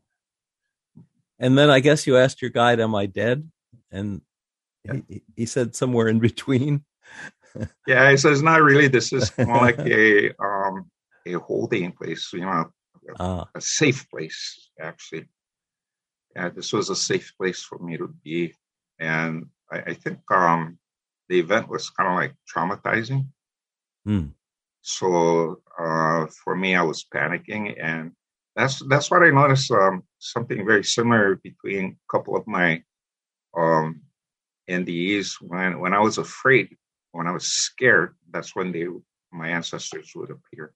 And 1.39 1.57
then 1.57 1.69
I 1.69 1.79
guess 1.79 2.05
you 2.05 2.17
asked 2.17 2.41
your 2.41 2.51
guide, 2.51 2.79
Am 2.79 2.93
I 2.93 3.05
dead? 3.05 3.49
And 3.91 4.21
yeah. 4.83 4.93
he, 5.07 5.23
he 5.35 5.45
said 5.45 5.75
somewhere 5.75 6.07
in 6.07 6.19
between. 6.19 6.83
yeah, 7.87 8.09
he 8.11 8.17
says, 8.17 8.43
Not 8.43 8.61
really. 8.61 8.87
This 8.87 9.13
is 9.13 9.31
more 9.37 9.57
like 9.57 9.79
a 9.79 10.31
um, 10.39 10.89
a 11.25 11.33
holding 11.33 11.91
place, 11.91 12.29
you 12.33 12.41
know, 12.41 12.71
a, 13.17 13.23
uh. 13.23 13.45
a 13.55 13.61
safe 13.61 14.09
place, 14.09 14.69
actually. 14.79 15.27
Yeah, 16.35 16.49
this 16.49 16.73
was 16.73 16.89
a 16.89 16.95
safe 16.95 17.33
place 17.37 17.63
for 17.63 17.79
me 17.79 17.97
to 17.97 18.07
be 18.23 18.53
and 18.99 19.47
I, 19.71 19.79
I 19.79 19.93
think 19.93 20.19
um, 20.31 20.77
the 21.29 21.39
event 21.39 21.69
was 21.69 21.89
kind 21.89 22.09
of 22.09 22.15
like 22.15 22.35
traumatizing. 22.53 23.27
Mm. 24.07 24.33
So 24.81 25.61
uh, 25.79 26.27
for 26.43 26.55
me, 26.55 26.75
I 26.75 26.83
was 26.83 27.05
panicking, 27.05 27.75
and 27.81 28.11
that's 28.59 28.79
that's 28.89 29.09
what 29.09 29.23
I 29.23 29.29
noticed. 29.29 29.71
Um, 29.71 30.03
something 30.19 30.65
very 30.65 30.83
similar 30.83 31.35
between 31.35 31.97
a 31.97 32.11
couple 32.11 32.35
of 32.35 32.45
my 32.45 32.83
um, 33.57 34.01
NDEs 34.69 35.35
when 35.41 35.79
when 35.79 35.93
I 35.93 35.99
was 35.99 36.17
afraid, 36.17 36.75
when 37.11 37.27
I 37.27 37.31
was 37.31 37.47
scared. 37.47 38.15
That's 38.31 38.55
when 38.55 38.71
they 38.71 38.85
my 39.31 39.49
ancestors 39.49 40.11
would 40.15 40.29
appear. 40.31 40.73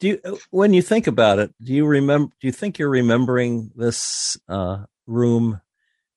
Do 0.00 0.08
you, 0.08 0.38
when 0.50 0.72
you 0.72 0.80
think 0.80 1.08
about 1.08 1.40
it, 1.40 1.52
do 1.62 1.72
you 1.74 1.84
remember? 1.84 2.32
Do 2.40 2.46
you 2.46 2.52
think 2.52 2.78
you're 2.78 2.88
remembering 2.88 3.72
this 3.76 4.36
uh, 4.48 4.84
room 5.06 5.60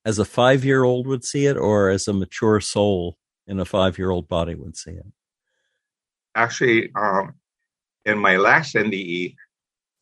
as 0.06 0.20
a 0.20 0.26
five 0.26 0.64
year 0.64 0.84
old 0.84 1.08
would 1.08 1.26
see 1.26 1.48
it 1.48 1.58
or 1.58 1.90
as 1.90 2.08
a 2.08 2.14
mature 2.14 2.62
soul 2.62 3.18
in 3.46 3.60
a 3.60 3.66
five 3.66 3.98
year 3.98 4.10
old 4.10 4.30
body 4.30 4.56
would 4.56 4.78
see 4.78 4.92
it? 4.92 5.06
Actually, 6.34 6.92
um, 6.96 7.34
in 8.06 8.18
my 8.18 8.38
last 8.38 8.76
NDE, 8.76 9.36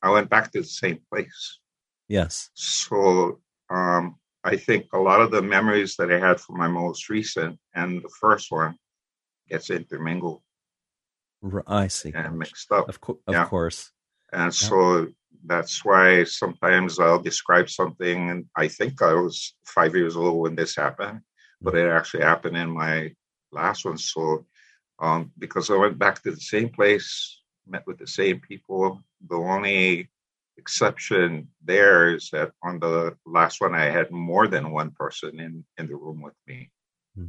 I 0.01 0.09
went 0.11 0.29
back 0.29 0.51
to 0.51 0.61
the 0.61 0.67
same 0.67 0.99
place. 1.11 1.59
Yes. 2.07 2.49
So 2.53 3.39
um, 3.69 4.15
I 4.43 4.55
think 4.55 4.87
a 4.93 4.99
lot 4.99 5.21
of 5.21 5.31
the 5.31 5.41
memories 5.41 5.95
that 5.97 6.11
I 6.11 6.19
had 6.19 6.39
from 6.39 6.57
my 6.57 6.67
most 6.67 7.09
recent 7.09 7.59
and 7.75 8.01
the 8.01 8.09
first 8.19 8.51
one 8.51 8.75
gets 9.49 9.69
intermingled. 9.69 10.41
I 11.67 11.87
see. 11.87 12.11
And 12.13 12.37
mixed 12.37 12.71
up. 12.71 12.89
Of, 12.89 12.99
co- 13.01 13.19
of 13.27 13.33
yeah. 13.33 13.45
course. 13.45 13.91
And 14.31 14.45
yeah. 14.45 14.49
so 14.49 15.07
that's 15.45 15.83
why 15.85 16.23
sometimes 16.23 16.99
I'll 16.99 17.21
describe 17.21 17.69
something 17.69 18.29
and 18.29 18.45
I 18.55 18.67
think 18.67 19.01
I 19.01 19.13
was 19.13 19.55
five 19.65 19.95
years 19.95 20.15
old 20.15 20.41
when 20.41 20.55
this 20.55 20.75
happened, 20.75 21.21
but 21.61 21.75
it 21.75 21.89
actually 21.89 22.23
happened 22.23 22.57
in 22.57 22.69
my 22.69 23.11
last 23.51 23.85
one. 23.85 23.97
So 23.97 24.45
um, 24.99 25.31
because 25.37 25.69
I 25.69 25.75
went 25.75 25.97
back 25.97 26.21
to 26.23 26.31
the 26.31 26.41
same 26.41 26.69
place, 26.69 27.38
met 27.69 27.85
with 27.87 27.97
the 27.97 28.07
same 28.07 28.39
people, 28.39 29.01
the 29.27 29.35
only 29.35 30.09
exception 30.57 31.47
there 31.63 32.13
is 32.13 32.29
that 32.31 32.51
on 32.61 32.79
the 32.79 33.15
last 33.25 33.61
one 33.61 33.73
I 33.73 33.85
had 33.85 34.11
more 34.11 34.47
than 34.47 34.71
one 34.71 34.91
person 34.91 35.39
in 35.39 35.65
in 35.77 35.87
the 35.87 35.95
room 35.95 36.21
with 36.21 36.35
me. 36.45 36.69
Hmm. 37.15 37.27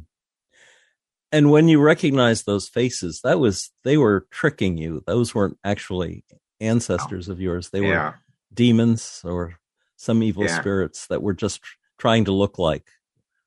And 1.31 1.49
when 1.49 1.67
you 1.67 1.79
recognized 1.81 2.45
those 2.45 2.67
faces, 2.67 3.21
that 3.23 3.39
was 3.39 3.71
they 3.83 3.97
were 3.97 4.27
tricking 4.31 4.77
you. 4.77 5.01
Those 5.07 5.33
weren't 5.33 5.57
actually 5.63 6.25
ancestors 6.59 7.29
of 7.29 7.39
yours. 7.39 7.69
They 7.69 7.81
yeah. 7.81 7.87
were 7.87 8.15
demons 8.53 9.21
or 9.23 9.57
some 9.95 10.21
evil 10.23 10.43
yeah. 10.43 10.59
spirits 10.59 11.07
that 11.07 11.21
were 11.21 11.33
just 11.33 11.61
trying 11.97 12.25
to 12.25 12.31
look 12.31 12.59
like 12.59 12.87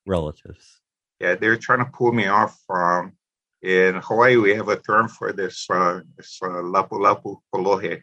relatives. 0.06 0.80
Yeah, 1.20 1.34
they 1.34 1.48
were 1.48 1.56
trying 1.56 1.80
to 1.80 1.90
pull 1.90 2.12
me 2.12 2.26
off. 2.26 2.58
Um, 2.68 3.12
in 3.64 3.94
Hawaii, 4.04 4.36
we 4.36 4.54
have 4.54 4.68
a 4.68 4.76
term 4.76 5.08
for 5.08 5.32
this, 5.32 5.66
uh, 5.70 6.00
this 6.16 6.38
uh, 6.42 6.60
lapu 6.62 7.00
lapu 7.00 7.38
kolohe, 7.52 8.02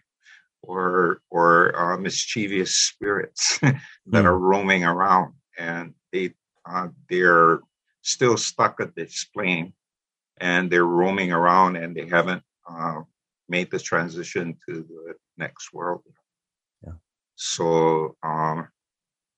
or 0.63 1.21
or 1.29 1.75
uh, 1.79 1.97
mischievous 1.97 2.75
spirits 2.75 3.59
that 3.61 3.75
mm. 4.07 4.23
are 4.23 4.39
roaming 4.39 4.83
around, 4.83 5.33
and 5.59 5.93
they 6.11 6.33
uh, 6.65 6.87
they're 7.09 7.59
still 8.01 8.37
stuck 8.37 8.81
at 8.81 8.95
this 8.95 9.25
plane, 9.25 9.73
and 10.39 10.71
they're 10.71 10.83
roaming 10.83 11.31
around, 11.31 11.75
and 11.75 11.95
they 11.95 12.07
haven't 12.07 12.41
uh, 12.67 13.01
made 13.47 13.69
the 13.69 13.79
transition 13.79 14.57
to 14.67 14.81
the 14.81 15.13
next 15.37 15.71
world. 15.71 16.01
Yeah. 16.83 16.93
So 17.35 18.15
um, 18.23 18.67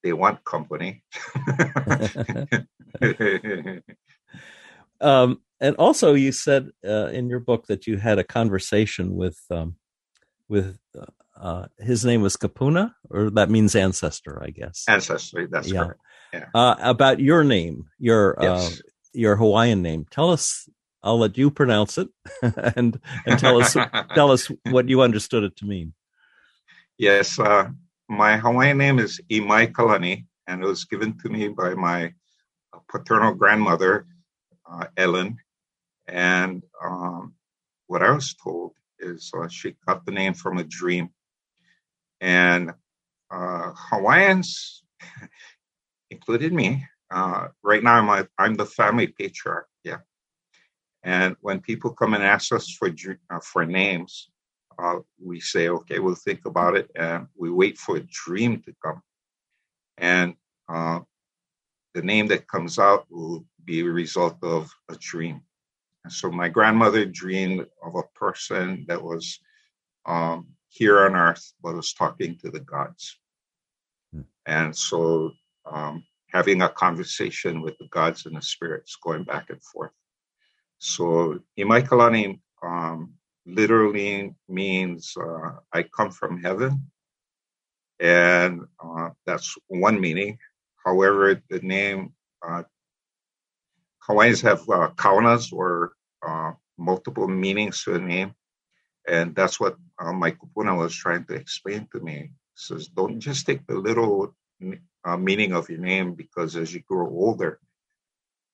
they 0.03 0.13
want 0.13 0.45
company. 0.45 1.03
um, 5.01 5.41
and 5.63 5.77
also, 5.77 6.13
you 6.13 6.33
said 6.33 6.71
uh, 6.85 7.07
in 7.07 7.29
your 7.29 7.39
book 7.39 7.67
that 7.67 7.87
you 7.87 7.97
had 7.97 8.19
a 8.19 8.23
conversation 8.23 9.15
with 9.15 9.39
um, 9.49 9.77
with 10.49 10.77
uh, 10.99 11.05
uh 11.39 11.67
his 11.79 12.03
name 12.03 12.21
was 12.21 12.35
Kupuna, 12.35 12.93
or 13.09 13.29
that 13.29 13.49
means 13.49 13.73
ancestor, 13.73 14.43
I 14.43 14.49
guess. 14.49 14.83
Ancestry, 14.89 15.47
that's 15.49 15.71
yeah. 15.71 15.85
correct. 15.85 16.01
Yeah. 16.33 16.45
Uh, 16.53 16.75
about 16.79 17.21
your 17.21 17.45
name, 17.45 17.85
your 17.97 18.37
uh, 18.43 18.69
your 19.13 19.37
Hawaiian 19.37 19.81
name. 19.81 20.05
Tell 20.11 20.31
us 20.31 20.67
I'll 21.01 21.19
let 21.19 21.37
you 21.37 21.49
pronounce 21.49 21.97
it 21.97 22.09
and 22.75 22.99
and 23.25 23.39
tell 23.39 23.61
us 23.61 23.73
tell 24.15 24.31
us 24.31 24.51
what 24.69 24.89
you 24.89 25.01
understood 25.01 25.45
it 25.45 25.55
to 25.57 25.65
mean. 25.65 25.93
Yes, 26.97 27.39
uh, 27.39 27.69
my 28.09 28.35
Hawaiian 28.35 28.77
name 28.77 28.99
is 28.99 29.21
Imai 29.31 29.71
Kalani, 29.71 30.25
and 30.45 30.61
it 30.61 30.67
was 30.67 30.83
given 30.83 31.17
to 31.19 31.29
me 31.29 31.47
by 31.47 31.73
my 31.73 32.13
paternal 32.89 33.33
grandmother, 33.33 34.07
uh, 34.69 34.87
Ellen. 34.97 35.37
And 36.07 36.63
um, 36.83 37.33
what 37.87 38.03
I 38.03 38.11
was 38.11 38.35
told 38.43 38.73
is 38.99 39.31
uh, 39.37 39.47
she 39.47 39.75
got 39.87 40.05
the 40.05 40.11
name 40.11 40.33
from 40.33 40.57
a 40.57 40.63
dream. 40.63 41.09
And 42.21 42.71
uh, 43.31 43.71
Hawaiians, 43.75 44.83
included 46.09 46.53
me, 46.53 46.85
uh, 47.11 47.47
right 47.63 47.83
now 47.83 47.95
I'm, 47.95 48.09
a, 48.09 48.27
I'm 48.37 48.55
the 48.55 48.65
family 48.65 49.07
patriarch. 49.07 49.67
Yeah. 49.83 49.99
And 51.03 51.35
when 51.41 51.59
people 51.59 51.91
come 51.91 52.13
and 52.13 52.23
ask 52.23 52.51
us 52.53 52.69
for 52.69 52.89
uh, 52.89 53.39
for 53.41 53.65
names, 53.65 54.29
uh, 54.79 54.99
we 55.21 55.39
say, 55.39 55.69
okay, 55.69 55.99
we'll 55.99 56.15
think 56.15 56.45
about 56.45 56.75
it, 56.75 56.89
and 56.95 57.27
we 57.35 57.51
wait 57.51 57.77
for 57.77 57.97
a 57.97 58.07
dream 58.09 58.61
to 58.65 58.73
come. 58.83 59.01
And 59.97 60.35
uh, 60.69 61.01
the 61.93 62.01
name 62.01 62.27
that 62.27 62.47
comes 62.47 62.79
out 62.79 63.05
will 63.09 63.45
be 63.65 63.81
a 63.81 63.85
result 63.85 64.37
of 64.41 64.71
a 64.89 64.95
dream. 64.95 65.41
And 66.03 66.11
so 66.11 66.31
my 66.31 66.49
grandmother 66.49 67.05
dreamed 67.05 67.65
of 67.83 67.95
a 67.95 68.03
person 68.17 68.85
that 68.87 69.01
was 69.01 69.39
um, 70.05 70.47
here 70.69 71.05
on 71.05 71.15
earth, 71.15 71.53
but 71.61 71.75
was 71.75 71.93
talking 71.93 72.37
to 72.39 72.51
the 72.51 72.59
gods. 72.59 73.17
Hmm. 74.13 74.21
And 74.45 74.75
so 74.75 75.31
um, 75.65 76.03
having 76.31 76.61
a 76.61 76.69
conversation 76.69 77.61
with 77.61 77.77
the 77.77 77.87
gods 77.89 78.25
and 78.25 78.35
the 78.35 78.41
spirits, 78.41 78.97
going 79.01 79.23
back 79.23 79.49
and 79.49 79.61
forth. 79.61 79.91
So 80.79 81.39
Imaikalani 81.57 82.39
um, 82.61 83.13
literally 83.45 84.35
means 84.49 85.15
uh, 85.17 85.51
I 85.71 85.83
come 85.83 86.11
from 86.11 86.41
heaven. 86.41 86.91
And 87.99 88.61
uh, 88.83 89.09
that's 89.25 89.55
one 89.67 90.01
meaning. 90.01 90.37
However, 90.83 91.41
the 91.49 91.59
name 91.59 92.13
uh, 92.45 92.63
Hawaiians 94.07 94.41
have 94.41 94.61
uh, 94.69 94.89
kaonas 94.95 95.53
or 95.53 95.93
uh, 96.25 96.51
multiple 96.77 97.27
meanings 97.27 97.83
to 97.83 97.95
a 97.95 97.99
name. 97.99 98.33
And 99.07 99.35
that's 99.35 99.59
what 99.59 99.77
uh, 99.99 100.13
my 100.13 100.31
kupuna 100.31 100.77
was 100.77 100.95
trying 100.95 101.25
to 101.25 101.33
explain 101.33 101.87
to 101.91 101.99
me. 101.99 102.31
says, 102.55 102.87
don't 102.87 103.19
just 103.19 103.45
take 103.45 103.65
the 103.67 103.75
little 103.75 104.33
uh, 105.05 105.17
meaning 105.17 105.53
of 105.53 105.69
your 105.69 105.79
name 105.79 106.13
because 106.13 106.55
as 106.55 106.73
you 106.73 106.81
grow 106.87 107.07
older, 107.07 107.59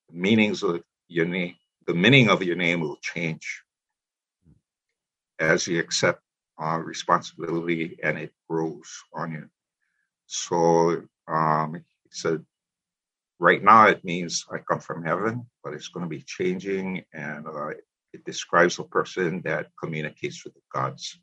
the 0.08 0.16
meanings 0.16 0.62
of 0.62 0.82
your 1.08 1.26
name 1.26 1.54
the 1.86 1.94
meaning 1.94 2.28
of 2.28 2.42
your 2.42 2.56
name 2.56 2.80
will 2.80 2.98
change 3.02 3.62
as 5.40 5.66
you 5.66 5.80
accept 5.80 6.22
uh, 6.62 6.78
responsibility 6.78 7.98
and 8.02 8.18
it 8.18 8.32
grows 8.48 8.88
on 9.12 9.32
you. 9.32 9.48
So 10.26 11.02
um, 11.26 11.74
he 11.74 12.10
said, 12.10 12.44
right 13.40 13.62
now 13.62 13.88
it 13.88 14.04
means 14.04 14.44
I 14.52 14.58
come 14.58 14.80
from 14.80 15.02
heaven, 15.02 15.46
but 15.64 15.72
it's 15.72 15.88
going 15.88 16.04
to 16.04 16.10
be 16.10 16.22
changing 16.22 17.02
and 17.12 17.46
uh, 17.46 17.70
it 18.12 18.24
describes 18.24 18.78
a 18.78 18.84
person 18.84 19.40
that 19.44 19.68
communicates 19.82 20.44
with 20.44 20.54
the 20.54 20.60
gods. 20.72 21.18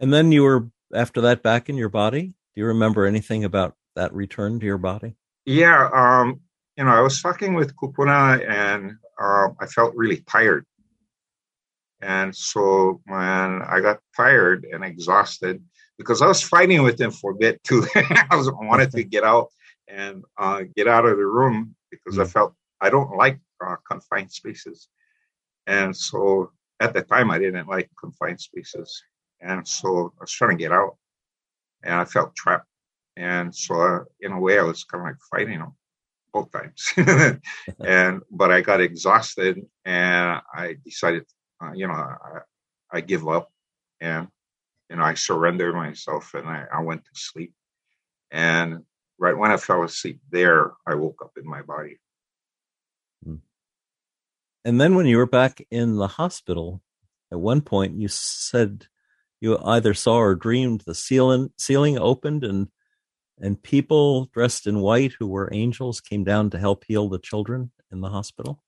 And 0.00 0.12
then 0.12 0.32
you 0.32 0.42
were, 0.42 0.70
after 0.94 1.20
that, 1.22 1.42
back 1.42 1.68
in 1.68 1.76
your 1.76 1.88
body? 1.88 2.34
Do 2.54 2.60
you 2.60 2.66
remember 2.66 3.06
anything 3.06 3.44
about 3.44 3.76
that 3.94 4.12
return 4.12 4.58
to 4.60 4.66
your 4.66 4.78
body? 4.78 5.14
Yeah. 5.46 5.88
Um, 5.92 6.40
you 6.76 6.84
know, 6.84 6.90
I 6.90 7.00
was 7.00 7.22
talking 7.22 7.54
with 7.54 7.76
Kupuna 7.76 8.48
and 8.48 8.92
um, 9.20 9.56
I 9.60 9.66
felt 9.66 9.94
really 9.94 10.18
tired. 10.28 10.66
And 12.00 12.34
so 12.34 13.00
when 13.04 13.20
I 13.62 13.80
got 13.82 13.98
tired 14.16 14.66
and 14.70 14.82
exhausted, 14.82 15.62
because 15.98 16.22
I 16.22 16.26
was 16.26 16.42
fighting 16.42 16.82
with 16.82 16.98
him 16.98 17.10
for 17.10 17.32
a 17.32 17.34
bit 17.34 17.62
too, 17.62 17.86
I 17.94 18.34
was 18.34 18.50
wanted 18.50 18.90
to 18.92 19.04
get 19.04 19.22
out 19.22 19.50
and 19.90 20.24
uh, 20.38 20.62
get 20.76 20.88
out 20.88 21.06
of 21.06 21.16
the 21.16 21.26
room 21.26 21.74
because 21.90 22.18
I 22.18 22.24
mm. 22.24 22.32
felt 22.32 22.54
I 22.80 22.90
don't 22.90 23.16
like 23.16 23.38
uh, 23.64 23.76
confined 23.88 24.32
spaces. 24.32 24.88
And 25.66 25.96
so 25.96 26.52
at 26.80 26.94
the 26.94 27.02
time, 27.02 27.30
I 27.30 27.38
didn't 27.38 27.68
like 27.68 27.90
confined 27.98 28.40
spaces. 28.40 29.02
And 29.40 29.66
so 29.66 30.12
I 30.18 30.22
was 30.22 30.32
trying 30.32 30.56
to 30.56 30.62
get 30.62 30.72
out 30.72 30.96
and 31.82 31.94
I 31.94 32.04
felt 32.04 32.34
trapped. 32.34 32.66
And 33.16 33.54
so, 33.54 33.74
uh, 33.80 34.04
in 34.20 34.32
a 34.32 34.40
way, 34.40 34.58
I 34.58 34.62
was 34.62 34.84
kind 34.84 35.02
of 35.02 35.08
like 35.08 35.20
fighting 35.30 35.58
them 35.58 35.74
both 36.32 36.50
times. 36.52 36.92
and 37.84 38.22
but 38.30 38.50
I 38.50 38.60
got 38.60 38.80
exhausted, 38.80 39.66
and 39.84 40.40
I 40.54 40.76
decided, 40.84 41.24
uh, 41.62 41.72
you 41.72 41.86
know, 41.86 41.94
I, 41.94 42.40
I 42.92 43.00
give 43.00 43.28
up, 43.28 43.50
and 44.00 44.28
you 44.88 44.96
know, 44.96 45.02
I 45.02 45.14
surrendered 45.14 45.74
myself, 45.74 46.34
and 46.34 46.48
I, 46.48 46.66
I 46.72 46.80
went 46.80 47.04
to 47.04 47.10
sleep. 47.14 47.52
And 48.30 48.84
right 49.20 49.36
when 49.36 49.52
I 49.52 49.56
fell 49.58 49.84
asleep, 49.84 50.20
there 50.30 50.72
I 50.86 50.94
woke 50.96 51.20
up 51.22 51.32
in 51.36 51.46
my 51.46 51.62
body. 51.62 51.98
Hmm. 53.22 53.36
And 54.64 54.80
then 54.80 54.94
when 54.96 55.06
you 55.06 55.18
were 55.18 55.26
back 55.26 55.64
in 55.70 55.96
the 55.96 56.08
hospital, 56.08 56.82
at 57.30 57.38
one 57.38 57.60
point 57.60 58.00
you 58.00 58.08
said 58.08 58.86
you 59.40 59.58
either 59.58 59.94
saw 59.94 60.16
or 60.16 60.34
dreamed 60.34 60.82
the 60.86 60.94
ceiling 60.94 61.50
ceiling 61.56 61.98
opened 61.98 62.44
and 62.44 62.68
and 63.38 63.62
people 63.62 64.26
dressed 64.34 64.66
in 64.66 64.80
white 64.80 65.12
who 65.18 65.26
were 65.26 65.48
angels 65.52 66.00
came 66.00 66.24
down 66.24 66.50
to 66.50 66.58
help 66.58 66.84
heal 66.86 67.08
the 67.08 67.18
children 67.18 67.70
in 67.90 68.00
the 68.00 68.10
hospital. 68.10 68.62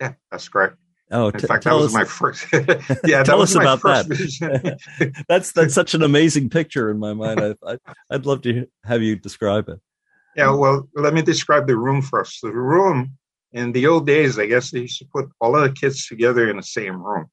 Yeah, 0.00 0.14
that's 0.30 0.48
correct. 0.48 0.76
Oh, 1.10 1.28
in 1.28 1.38
t- 1.38 1.46
fact, 1.46 1.64
that 1.64 1.74
was 1.74 1.94
my 1.94 2.04
first. 2.04 2.46
yeah, 3.04 3.22
tell 3.24 3.40
us 3.40 3.54
about 3.54 3.82
that. 3.82 5.24
that's 5.28 5.52
that's 5.52 5.74
such 5.74 5.94
an 5.94 6.02
amazing 6.02 6.50
picture 6.50 6.90
in 6.90 6.98
my 6.98 7.12
mind. 7.12 7.40
I, 7.40 7.54
I, 7.64 7.78
I'd 8.10 8.26
love 8.26 8.42
to 8.42 8.66
have 8.84 9.02
you 9.02 9.16
describe 9.16 9.68
it. 9.68 9.78
Yeah, 10.36 10.50
well, 10.50 10.88
let 10.94 11.14
me 11.14 11.22
describe 11.22 11.66
the 11.66 11.76
room 11.76 12.02
first. 12.02 12.42
The 12.42 12.52
room 12.52 13.16
in 13.52 13.72
the 13.72 13.86
old 13.86 14.06
days, 14.06 14.38
I 14.38 14.46
guess 14.46 14.70
they 14.70 14.80
used 14.80 14.98
to 14.98 15.06
put 15.06 15.30
all 15.40 15.56
of 15.56 15.62
the 15.62 15.72
kids 15.72 16.06
together 16.06 16.50
in 16.50 16.58
the 16.58 16.62
same 16.62 17.02
room, 17.02 17.26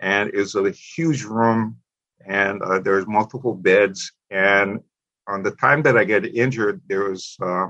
and 0.00 0.30
it 0.30 0.36
was 0.36 0.54
a 0.56 0.70
huge 0.70 1.22
room 1.24 1.78
and 2.26 2.62
uh, 2.62 2.80
there's 2.80 3.06
multiple 3.06 3.54
beds. 3.54 4.12
And 4.30 4.80
on 5.28 5.42
the 5.42 5.52
time 5.52 5.82
that 5.82 5.96
I 5.96 6.04
get 6.04 6.24
injured, 6.24 6.80
there 6.88 7.10
was 7.10 7.36
uh, 7.40 7.68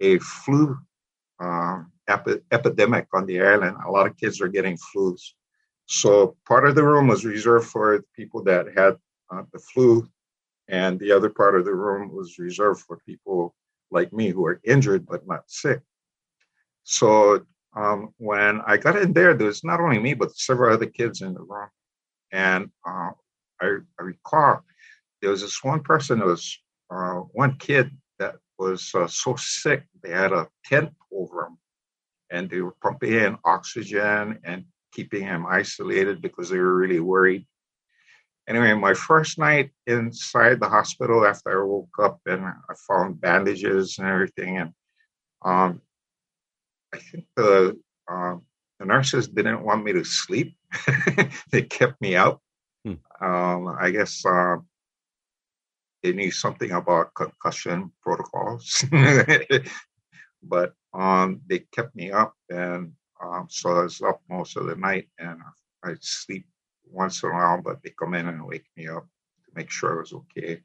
a 0.00 0.18
flu 0.18 0.76
uh, 1.40 1.82
epi- 2.08 2.40
epidemic 2.52 3.06
on 3.14 3.26
the 3.26 3.40
island. 3.40 3.76
A 3.86 3.90
lot 3.90 4.06
of 4.06 4.16
kids 4.16 4.40
are 4.40 4.48
getting 4.48 4.76
flus. 4.76 5.20
So 5.86 6.36
part 6.46 6.66
of 6.66 6.74
the 6.74 6.84
room 6.84 7.08
was 7.08 7.24
reserved 7.24 7.68
for 7.68 8.04
people 8.16 8.42
that 8.44 8.66
had 8.76 8.96
uh, 9.30 9.42
the 9.52 9.58
flu, 9.58 10.08
and 10.68 10.98
the 10.98 11.12
other 11.12 11.30
part 11.30 11.56
of 11.56 11.64
the 11.64 11.74
room 11.74 12.10
was 12.14 12.38
reserved 12.38 12.80
for 12.80 12.98
people 13.06 13.54
like 13.94 14.12
me 14.12 14.30
who 14.30 14.44
are 14.44 14.60
injured 14.64 15.06
but 15.06 15.26
not 15.26 15.44
sick. 15.46 15.80
So 16.82 17.46
um, 17.76 18.14
when 18.18 18.60
I 18.66 18.76
got 18.76 18.96
in 18.96 19.12
there, 19.12 19.34
there 19.34 19.46
was 19.46 19.64
not 19.64 19.80
only 19.80 19.98
me 19.98 20.14
but 20.14 20.36
several 20.36 20.74
other 20.74 20.86
kids 20.86 21.22
in 21.22 21.34
the 21.34 21.40
room, 21.40 21.68
and 22.32 22.70
uh, 22.86 23.10
I, 23.60 23.78
I, 23.98 24.02
recall 24.02 24.60
there 25.20 25.30
was 25.30 25.40
this 25.40 25.64
one 25.64 25.80
person, 25.80 26.18
there 26.18 26.28
was 26.28 26.58
uh, 26.90 27.20
one 27.32 27.56
kid 27.58 27.90
that 28.18 28.36
was 28.58 28.90
uh, 28.94 29.06
so 29.06 29.34
sick 29.36 29.84
they 30.02 30.10
had 30.10 30.32
a 30.32 30.48
tent 30.64 30.90
over 31.12 31.46
him, 31.46 31.58
and 32.30 32.48
they 32.48 32.60
were 32.60 32.76
pumping 32.82 33.14
in 33.14 33.38
oxygen 33.44 34.38
and 34.44 34.64
keeping 34.92 35.22
him 35.22 35.46
isolated 35.46 36.22
because 36.22 36.50
they 36.50 36.58
were 36.58 36.76
really 36.76 37.00
worried. 37.00 37.46
Anyway, 38.46 38.74
my 38.74 38.92
first 38.92 39.38
night 39.38 39.70
inside 39.86 40.60
the 40.60 40.68
hospital 40.68 41.24
after 41.24 41.62
I 41.62 41.64
woke 41.64 41.96
up 42.02 42.20
and 42.26 42.44
I 42.44 42.74
found 42.86 43.20
bandages 43.20 43.98
and 43.98 44.06
everything, 44.06 44.58
and 44.58 44.72
um, 45.42 45.80
I 46.92 46.98
think 46.98 47.24
the 47.36 47.80
uh, 48.10 48.36
the 48.78 48.84
nurses 48.84 49.28
didn't 49.28 49.64
want 49.64 49.84
me 49.84 49.92
to 49.94 50.04
sleep. 50.04 50.56
they 51.50 51.62
kept 51.62 52.00
me 52.02 52.16
out. 52.16 52.40
Hmm. 52.84 52.94
Um, 53.20 53.76
I 53.80 53.90
guess 53.90 54.24
uh, 54.26 54.56
they 56.02 56.12
knew 56.12 56.30
something 56.30 56.70
about 56.70 57.14
concussion 57.14 57.92
protocols, 58.02 58.84
but 60.42 60.74
um, 60.92 61.40
they 61.48 61.60
kept 61.72 61.96
me 61.96 62.12
up, 62.12 62.34
and 62.50 62.92
um, 63.22 63.46
so 63.48 63.70
I 63.70 63.82
was 63.84 64.02
up 64.02 64.20
most 64.28 64.58
of 64.58 64.66
the 64.66 64.76
night, 64.76 65.08
and 65.18 65.40
I 65.82 65.94
sleep 66.00 66.46
once 66.90 67.22
in 67.22 67.30
a 67.30 67.32
while, 67.32 67.62
but 67.62 67.82
they 67.82 67.90
come 67.90 68.14
in 68.14 68.28
and 68.28 68.46
wake 68.46 68.66
me 68.76 68.88
up 68.88 69.06
to 69.44 69.50
make 69.54 69.70
sure 69.70 69.96
I 69.96 70.00
was 70.00 70.12
okay. 70.12 70.62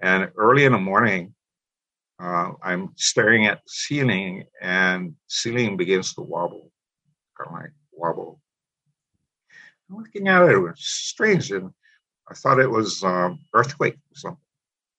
And 0.00 0.30
early 0.36 0.64
in 0.64 0.72
the 0.72 0.78
morning, 0.78 1.34
uh, 2.20 2.52
I'm 2.62 2.92
staring 2.96 3.46
at 3.46 3.62
the 3.64 3.70
ceiling, 3.70 4.44
and 4.60 5.14
ceiling 5.28 5.76
begins 5.76 6.14
to 6.14 6.22
wobble, 6.22 6.70
kind 7.36 7.48
of 7.48 7.62
like 7.62 7.72
wobble. 7.92 8.40
I'm 9.90 9.98
looking 9.98 10.28
at 10.28 10.42
it, 10.42 10.52
it 10.52 10.58
was 10.58 10.74
strange, 10.78 11.50
and 11.50 11.70
I 12.28 12.34
thought 12.34 12.60
it 12.60 12.70
was 12.70 13.02
um, 13.02 13.40
earthquake 13.54 13.94
or 13.94 14.16
something. 14.16 14.38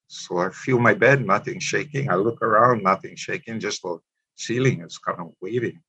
So 0.06 0.38
I 0.38 0.50
feel 0.50 0.78
my 0.78 0.94
bed, 0.94 1.26
nothing 1.26 1.58
shaking. 1.58 2.10
I 2.10 2.14
look 2.14 2.42
around, 2.42 2.82
nothing 2.82 3.16
shaking, 3.16 3.58
just 3.58 3.82
the 3.82 3.98
ceiling 4.36 4.82
is 4.82 4.98
kind 4.98 5.18
of 5.20 5.32
waving. 5.40 5.80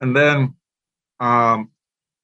And 0.00 0.14
then 0.14 0.54
um, 1.20 1.70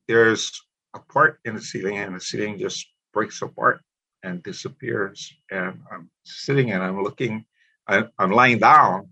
there's 0.09 0.51
a 0.94 1.00
part 1.00 1.40
in 1.44 1.55
the 1.55 1.61
ceiling, 1.61 1.98
and 1.98 2.14
the 2.14 2.20
ceiling 2.20 2.59
just 2.59 2.87
breaks 3.12 3.42
apart 3.42 3.81
and 4.22 4.42
disappears. 4.42 5.33
And 5.50 5.81
I'm 5.90 6.11
sitting 6.24 6.72
and 6.72 6.83
I'm 6.83 7.02
looking, 7.02 7.44
I, 7.88 8.05
am 8.18 8.31
lying 8.31 8.59
down, 8.59 9.09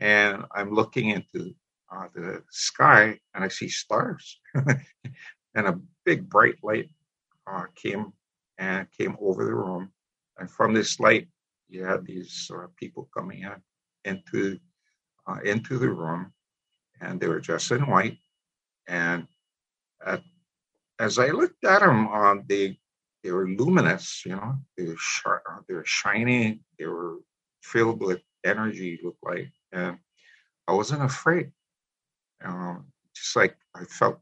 and 0.00 0.44
I'm 0.54 0.72
looking 0.72 1.10
into 1.10 1.54
uh, 1.94 2.08
the 2.14 2.42
sky, 2.50 3.18
and 3.34 3.44
I 3.44 3.48
see 3.48 3.68
stars, 3.68 4.40
and 4.54 5.66
a 5.66 5.78
big 6.04 6.28
bright 6.28 6.56
light 6.62 6.90
uh, 7.46 7.64
came 7.74 8.12
and 8.58 8.86
came 8.96 9.16
over 9.20 9.44
the 9.44 9.54
room, 9.54 9.90
and 10.38 10.50
from 10.50 10.74
this 10.74 10.98
light, 11.00 11.28
you 11.68 11.84
had 11.84 12.04
these 12.04 12.50
uh, 12.54 12.66
people 12.76 13.08
coming 13.16 13.42
in 13.42 13.54
into 14.04 14.58
uh, 15.26 15.38
into 15.44 15.78
the 15.78 15.88
room, 15.88 16.32
and 17.00 17.20
they 17.20 17.28
were 17.28 17.40
dressed 17.40 17.70
in 17.70 17.86
white. 17.86 18.18
And 18.86 19.26
at, 20.04 20.22
as 20.98 21.18
I 21.18 21.28
looked 21.28 21.64
at 21.64 21.80
them, 21.80 22.08
um, 22.08 22.44
they 22.48 22.78
they 23.22 23.30
were 23.30 23.48
luminous. 23.48 24.22
You 24.24 24.36
know, 24.36 24.54
they 24.76 24.84
were 24.84 24.96
sharp, 24.98 25.42
uh, 25.50 25.60
they 25.68 25.74
were 25.74 25.84
shiny. 25.86 26.60
They 26.78 26.86
were 26.86 27.18
filled 27.62 28.00
with 28.00 28.20
energy. 28.44 29.00
Looked 29.02 29.24
like, 29.24 29.50
and 29.72 29.98
I 30.68 30.72
wasn't 30.72 31.02
afraid. 31.02 31.52
Um, 32.44 32.86
just 33.14 33.36
like 33.36 33.56
I 33.74 33.84
felt 33.84 34.20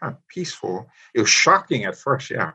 kind 0.00 0.14
of 0.14 0.28
peaceful. 0.28 0.88
It 1.14 1.20
was 1.20 1.30
shocking 1.30 1.84
at 1.84 1.96
first, 1.96 2.30
yeah. 2.30 2.52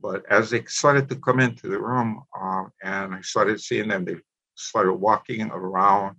But 0.00 0.24
as 0.30 0.50
they 0.50 0.64
started 0.64 1.08
to 1.08 1.16
come 1.16 1.40
into 1.40 1.68
the 1.68 1.80
room, 1.80 2.22
um, 2.38 2.70
and 2.82 3.14
I 3.14 3.20
started 3.22 3.60
seeing 3.60 3.88
them, 3.88 4.04
they 4.04 4.16
started 4.54 4.92
walking 4.94 5.50
around 5.50 6.16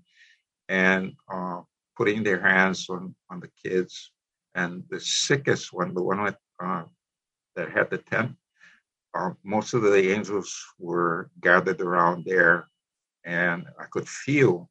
and 0.69 1.13
uh, 1.31 1.61
putting 1.95 2.23
their 2.23 2.41
hands 2.41 2.89
on, 2.89 3.15
on 3.29 3.39
the 3.39 3.49
kids. 3.63 4.11
And 4.55 4.83
the 4.89 4.99
sickest 4.99 5.73
one, 5.73 5.93
the 5.93 6.01
one 6.01 6.23
with, 6.23 6.35
uh, 6.63 6.83
that 7.55 7.71
had 7.71 7.89
the 7.89 7.97
tent, 7.97 8.35
uh, 9.13 9.31
most 9.43 9.73
of 9.73 9.81
the 9.81 10.11
angels 10.11 10.63
were 10.79 11.29
gathered 11.41 11.81
around 11.81 12.25
there. 12.25 12.67
And 13.23 13.65
I 13.79 13.85
could 13.85 14.07
feel 14.07 14.69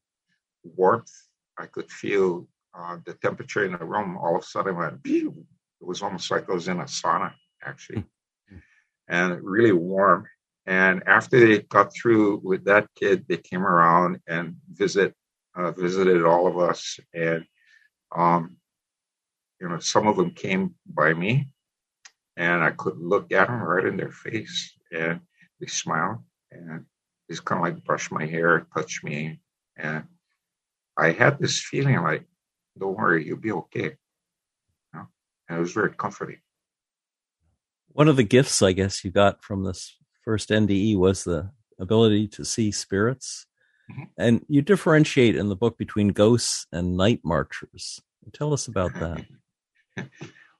warmth. 0.63 1.13
I 1.59 1.67
could 1.67 1.91
feel 1.91 2.47
uh, 2.77 2.99
the 3.07 3.15
temperature 3.15 3.65
in 3.65 3.73
the 3.73 3.85
room 3.85 4.17
all 4.17 4.37
of 4.37 4.43
a 4.43 4.47
sudden 4.47 4.77
went, 4.77 5.01
it 5.05 5.33
was 5.81 6.03
almost 6.03 6.31
like 6.31 6.49
I 6.49 6.55
was 6.55 6.69
in 6.69 6.81
a 6.81 6.85
sauna, 6.85 7.33
actually, 7.63 8.01
mm-hmm. 8.01 8.59
and 9.09 9.43
really 9.43 9.73
warm. 9.73 10.27
And 10.67 11.03
after 11.07 11.39
they 11.39 11.61
got 11.63 11.93
through 11.95 12.41
with 12.43 12.65
that 12.65 12.89
kid, 12.97 13.27
they 13.29 13.37
came 13.37 13.65
around 13.65 14.21
and 14.27 14.57
visit 14.73 15.15
uh, 15.57 15.71
visited 15.71 16.25
all 16.25 16.49
of 16.49 16.59
us, 16.59 16.99
and 17.13 17.45
um, 18.17 18.57
you 19.61 19.69
know, 19.69 19.79
some 19.79 20.09
of 20.09 20.17
them 20.17 20.33
came 20.33 20.75
by 20.87 21.15
me, 21.15 21.49
and 22.37 22.63
I 22.63 22.71
could 22.71 22.99
look 22.99 23.33
at 23.33 23.49
them 23.49 23.63
right 23.63 23.87
in 23.87 23.97
their 23.97 24.13
face, 24.13 24.73
and 24.93 25.21
they 25.61 25.67
smiled, 25.67 26.19
and 26.51 26.85
they 27.29 27.37
kind 27.37 27.61
of 27.61 27.75
like 27.75 27.85
brush 27.85 28.11
my 28.11 28.27
hair, 28.27 28.67
touch 28.75 29.03
me, 29.03 29.41
and 29.77 30.05
I 30.97 31.11
had 31.13 31.39
this 31.39 31.61
feeling 31.61 32.01
like, 32.03 32.25
"Don't 32.79 32.97
worry, 32.97 33.27
you'll 33.27 33.39
be 33.39 33.53
okay," 33.53 33.85
you 33.85 34.93
know? 34.93 35.07
and 35.49 35.59
it 35.59 35.61
was 35.61 35.73
very 35.73 35.95
comforting. 35.95 36.41
One 37.89 38.09
of 38.09 38.17
the 38.17 38.25
gifts, 38.25 38.63
I 38.63 38.73
guess, 38.73 39.05
you 39.05 39.11
got 39.11 39.45
from 39.45 39.65
this 39.65 39.97
first 40.25 40.51
NDE 40.51 40.97
was 40.97 41.25
the 41.25 41.51
ability 41.79 42.29
to 42.29 42.45
see 42.45 42.73
spirits. 42.73 43.47
Mm-hmm. 43.91 44.03
And 44.17 44.45
you 44.49 44.63
differentiate 44.63 45.37
in 45.37 45.49
the 45.49 45.57
book 45.57 45.77
between 45.77 46.09
ghosts 46.09 46.67
and 46.73 46.97
night 46.97 47.21
marchers. 47.23 48.01
Tell 48.33 48.53
us 48.53 48.67
about 48.67 48.95
that. 48.95 49.27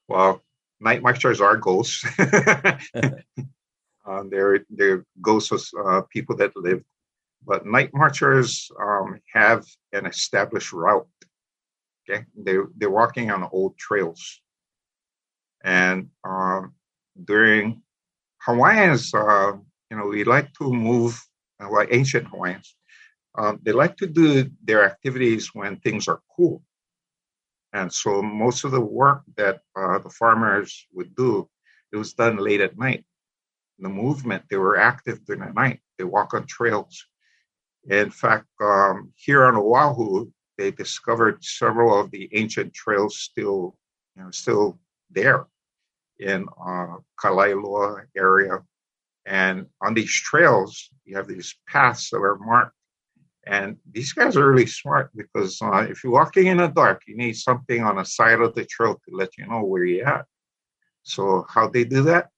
well, 0.09 0.43
night 0.81 1.03
marchers 1.03 1.41
are 1.41 1.57
ghosts. 1.57 2.05
uh, 2.19 2.79
they're 4.31 4.65
they're 4.71 5.05
ghosts 5.21 5.53
of 5.53 5.87
uh, 5.87 6.03
people 6.11 6.37
that 6.37 6.57
live, 6.57 6.83
but 7.45 7.67
night 7.67 7.91
marchers 7.93 8.71
um, 8.81 9.21
have 9.33 9.65
an 9.93 10.07
established 10.07 10.73
route. 10.73 11.07
Okay, 12.09 12.25
they 12.37 12.57
they're 12.77 12.91
walking 12.91 13.31
on 13.31 13.49
old 13.53 13.77
trails, 13.79 14.41
and 15.63 16.09
um, 16.25 16.75
during 17.25 17.83
Hawaiians, 18.43 19.15
uh, 19.15 19.53
you 19.91 19.97
know, 19.97 20.07
we 20.07 20.25
like 20.25 20.53
to 20.55 20.73
move. 20.73 21.21
Uh, 21.63 21.71
like 21.71 21.89
ancient 21.93 22.27
Hawaiians, 22.27 22.75
um, 23.37 23.61
they 23.63 23.71
like 23.71 23.97
to 23.97 24.09
do 24.09 24.51
their 24.65 24.85
activities 24.85 25.55
when 25.55 25.77
things 25.77 26.09
are 26.09 26.21
cool. 26.37 26.63
And 27.75 27.93
so 27.93 28.23
most 28.23 28.63
of 28.65 28.71
the 28.71 28.81
work 28.81 29.23
that 29.37 29.61
uh, 29.77 29.99
the 29.99 30.09
farmers 30.09 30.87
would 30.93 31.15
do, 31.17 31.51
it 31.93 31.97
was 31.97 32.15
done 32.15 32.37
late 32.37 32.61
at 32.61 32.79
night. 32.79 33.05
The 33.81 33.89
movement, 33.89 34.45
they 34.49 34.57
were 34.57 34.79
active 34.79 35.25
during 35.27 35.43
the 35.43 35.53
night. 35.53 35.81
They 35.99 36.05
walk 36.05 36.35
on 36.35 36.47
trails. 36.47 37.05
In 37.89 38.11
fact, 38.11 38.47
um, 38.63 39.13
here 39.17 39.45
on 39.45 39.57
Oahu, 39.57 40.31
they 40.57 40.71
discovered 40.71 41.43
several 41.43 42.01
of 42.01 42.13
the 42.13 42.29
ancient 42.33 42.73
trails 42.73 43.19
still, 43.19 43.77
you 44.17 44.23
know, 44.23 44.31
still 44.31 44.79
there 45.11 45.47
in 46.21 46.47
uh, 46.65 46.99
Kalaeloa 47.21 48.05
area. 48.17 48.63
And 49.27 49.67
on 49.81 49.95
these 49.95 50.15
trails, 50.15 50.91
you 51.05 51.17
have 51.17 51.27
these 51.27 51.57
paths 51.67 52.11
that 52.11 52.19
are 52.19 52.39
marked 52.39 52.77
and 53.47 53.77
these 53.91 54.13
guys 54.13 54.37
are 54.37 54.49
really 54.49 54.67
smart 54.67 55.11
because 55.15 55.61
uh, 55.61 55.87
if 55.89 56.03
you're 56.03 56.13
walking 56.13 56.47
in 56.47 56.59
the 56.59 56.69
dark, 56.69 57.03
you 57.07 57.17
need 57.17 57.35
something 57.35 57.83
on 57.83 57.97
the 57.97 58.05
side 58.05 58.41
of 58.41 58.55
the 58.55 58.65
trail 58.65 58.95
to 58.95 59.15
let 59.15 59.37
you 59.37 59.47
know 59.47 59.63
where 59.63 59.85
you're 59.85 60.09
at. 60.09 60.25
So 61.03 61.45
how 61.49 61.69
they 61.69 61.85
do 61.85 62.03
that? 62.05 62.31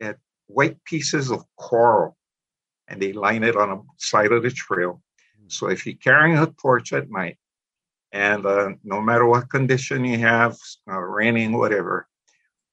At 0.00 0.18
white 0.46 0.82
pieces 0.84 1.30
of 1.30 1.44
coral, 1.56 2.16
and 2.86 3.02
they 3.02 3.12
line 3.12 3.42
it 3.42 3.56
on 3.56 3.70
the 3.70 3.82
side 3.98 4.32
of 4.32 4.42
the 4.44 4.50
trail. 4.50 5.02
So 5.48 5.68
if 5.68 5.86
you're 5.86 5.96
carrying 5.96 6.38
a 6.38 6.46
torch 6.60 6.92
at 6.92 7.10
night, 7.10 7.38
and 8.12 8.46
uh, 8.46 8.70
no 8.84 9.00
matter 9.00 9.26
what 9.26 9.50
condition 9.50 10.04
you 10.04 10.18
have, 10.18 10.56
uh, 10.88 11.00
raining, 11.00 11.52
whatever, 11.52 12.06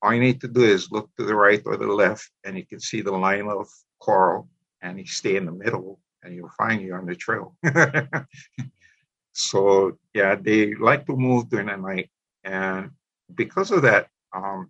all 0.02 0.14
you 0.14 0.20
need 0.20 0.42
to 0.42 0.48
do 0.48 0.64
is 0.64 0.92
look 0.92 1.10
to 1.18 1.26
the 1.26 1.36
right 1.36 1.62
or 1.66 1.78
the 1.78 1.88
left, 1.88 2.30
and 2.44 2.58
you 2.58 2.66
can 2.66 2.80
see 2.80 3.02
the 3.02 3.12
line 3.12 3.48
of 3.48 3.68
coral, 4.00 4.50
and 4.82 5.00
you 5.00 5.06
stay 5.06 5.36
in 5.36 5.46
the 5.46 5.52
middle, 5.52 6.00
and 6.24 6.36
you'll 6.36 6.50
find 6.58 6.82
you 6.82 6.94
on 6.94 7.06
the 7.06 7.16
trail. 7.16 7.56
so 9.34 9.98
yeah, 10.14 10.36
they 10.36 10.76
like 10.76 11.06
to 11.08 11.16
move 11.16 11.50
during 11.50 11.68
the 11.68 11.78
night, 11.78 12.10
and 12.44 12.92
because 13.34 13.72
of 13.72 13.82
that, 13.84 14.08
um, 14.34 14.70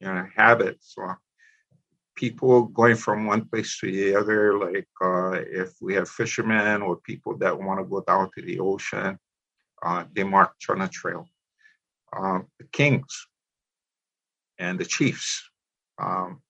you 0.00 0.06
know, 0.06 0.26
habits. 0.34 0.94
So 0.94 1.14
people 2.16 2.64
going 2.64 2.96
from 2.96 3.26
one 3.26 3.44
place 3.44 3.78
to 3.78 3.90
the 3.90 4.16
other, 4.16 4.58
like 4.58 4.88
uh, 5.02 5.32
if 5.32 5.74
we 5.80 5.94
have 5.94 6.08
fishermen 6.08 6.82
or 6.82 6.96
people 6.96 7.36
that 7.38 7.58
want 7.58 7.78
to 7.80 7.84
go 7.84 8.00
down 8.00 8.30
to 8.34 8.42
the 8.42 8.58
ocean, 8.58 9.18
uh, 9.84 10.04
they 10.14 10.24
march 10.24 10.50
on 10.68 10.80
a 10.80 10.88
trail. 10.88 11.28
Um, 12.16 12.46
the 12.58 12.66
kings 12.72 13.26
and 14.58 14.78
the 14.78 14.84
chiefs, 14.84 15.48
um, 15.98 16.40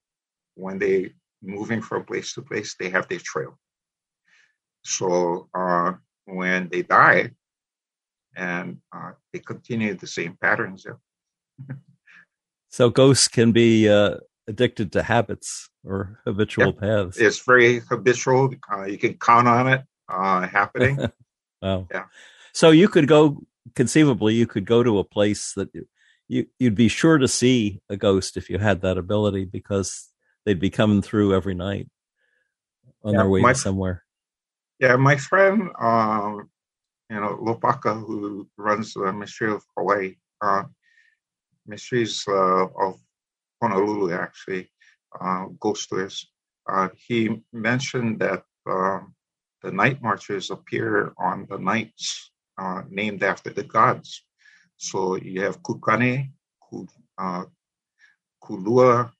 when 0.55 0.79
they 0.79 1.13
moving 1.43 1.83
from 1.83 2.05
place 2.05 2.33
to 2.35 2.43
place, 2.43 2.77
they 2.79 2.89
have 2.89 3.09
their 3.09 3.21
trail. 3.23 3.59
So 4.87 5.49
uh, 5.55 5.93
when 6.25 6.69
they 6.69 6.83
die, 6.83 7.31
and 8.37 8.79
uh, 8.95 9.13
they 9.33 9.41
continue 9.41 9.95
the 9.95 10.07
same 10.07 10.37
patterns. 10.41 10.87
So 12.69 12.91
ghosts 12.91 13.29
can 13.29 13.53
be 13.53 13.89
uh, 13.89 14.17
addicted 14.47 14.93
to 14.93 15.03
habits 15.03 15.71
or 15.85 16.21
habitual 16.25 16.75
yeah. 16.75 16.81
paths. 16.81 17.17
It's 17.17 17.41
very 17.45 17.81
habitual. 17.81 18.55
Uh, 18.71 18.85
you 18.85 18.99
can 18.99 19.15
count 19.15 19.49
on 19.49 19.69
it 19.69 19.83
uh, 20.09 20.47
happening. 20.47 20.99
wow. 21.63 21.89
Yeah. 21.91 22.05
So 22.53 22.71
you 22.71 22.89
could 22.89 23.09
go 23.09 23.43
conceivably, 23.75 24.35
you 24.35 24.47
could 24.47 24.67
go 24.67 24.83
to 24.83 24.99
a 24.99 25.05
place 25.05 25.53
that 25.57 25.71
you 26.29 26.47
you'd 26.59 26.75
be 26.75 26.89
sure 26.89 27.19
to 27.19 27.29
see 27.29 27.81
a 27.89 27.97
ghost 27.97 28.37
if 28.37 28.51
you 28.51 28.59
had 28.59 28.81
that 28.81 28.99
ability 28.99 29.45
because 29.45 30.09
they'd 30.45 30.61
be 30.61 30.71
coming 30.71 31.01
through 31.01 31.35
every 31.35 31.55
night 31.55 31.89
on 33.05 33.15
yeah, 33.15 33.21
their 33.21 33.29
way 33.29 33.41
my, 33.41 33.53
somewhere. 33.53 34.05
Yeah, 34.79 34.97
my 34.97 35.17
friend, 35.17 35.71
um, 35.81 36.51
you 37.09 37.17
know, 37.17 37.39
Lopaka, 37.41 37.99
who 37.99 38.47
runs 38.59 38.93
the 38.93 39.13
Mystery 39.13 39.53
of 39.53 39.63
Hawaii, 39.77 40.17
uh, 40.43 40.65
Mysteries 41.67 42.25
uh, 42.29 42.67
of 42.67 43.01
Honolulu, 43.63 44.13
actually, 44.13 44.71
uh, 45.19 45.47
to 45.63 45.75
this. 45.93 46.27
uh, 46.69 46.89
he 46.97 47.43
mentioned 47.53 48.19
that 48.19 48.43
um, 48.69 49.15
the 49.63 49.73
night 49.73 50.03
marches 50.03 50.51
appear 50.51 51.13
on 51.19 51.47
the 51.49 51.59
nights 51.59 52.31
uh, 52.59 52.83
named 52.91 53.23
after 53.23 53.51
the 53.51 53.63
gods. 53.63 54.25
So 54.77 55.17
you 55.17 55.41
have 55.41 55.63
Kukahi, 55.63 56.31
uh, 57.19 57.45
Kulua, 58.45 59.11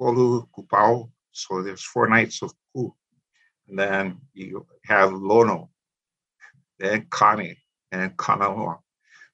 Kolu, 0.00 0.48
Kupau. 0.56 1.10
So 1.30 1.62
there's 1.62 1.84
four 1.84 2.08
nights 2.08 2.42
of 2.42 2.52
Ku. 2.74 2.92
And 3.68 3.78
then 3.78 4.18
you 4.32 4.66
have 4.84 5.12
Lono, 5.12 5.70
then 6.78 7.06
Kane, 7.12 7.56
and 7.92 8.16
Kanaloa. 8.16 8.78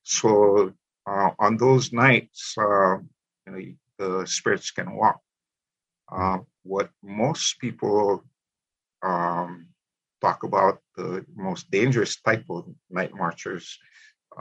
So 0.02 0.72
uh, 1.06 1.30
on 1.38 1.56
those 1.56 1.92
nights, 1.92 2.54
uh, 2.58 2.98
you 3.46 3.52
know, 3.52 3.60
the 3.98 4.26
spirits 4.26 4.70
can 4.70 4.94
walk. 4.94 5.20
Uh, 6.10 6.38
what 6.62 6.90
most 7.02 7.58
people 7.60 8.24
um, 9.02 9.68
talk 10.20 10.42
about 10.42 10.80
the 10.96 11.24
most 11.34 11.70
dangerous 11.70 12.20
type 12.20 12.44
of 12.50 12.66
night 12.90 13.14
marchers 13.14 13.78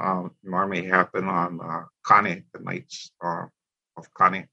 um, 0.01 0.32
normally 0.43 0.86
happen 0.86 1.25
on 1.25 1.60
uh, 1.62 1.84
Kane, 2.08 2.45
the 2.53 2.60
nights 2.60 3.12
uh, 3.23 3.45
of 3.97 4.08
Kane. 4.17 4.47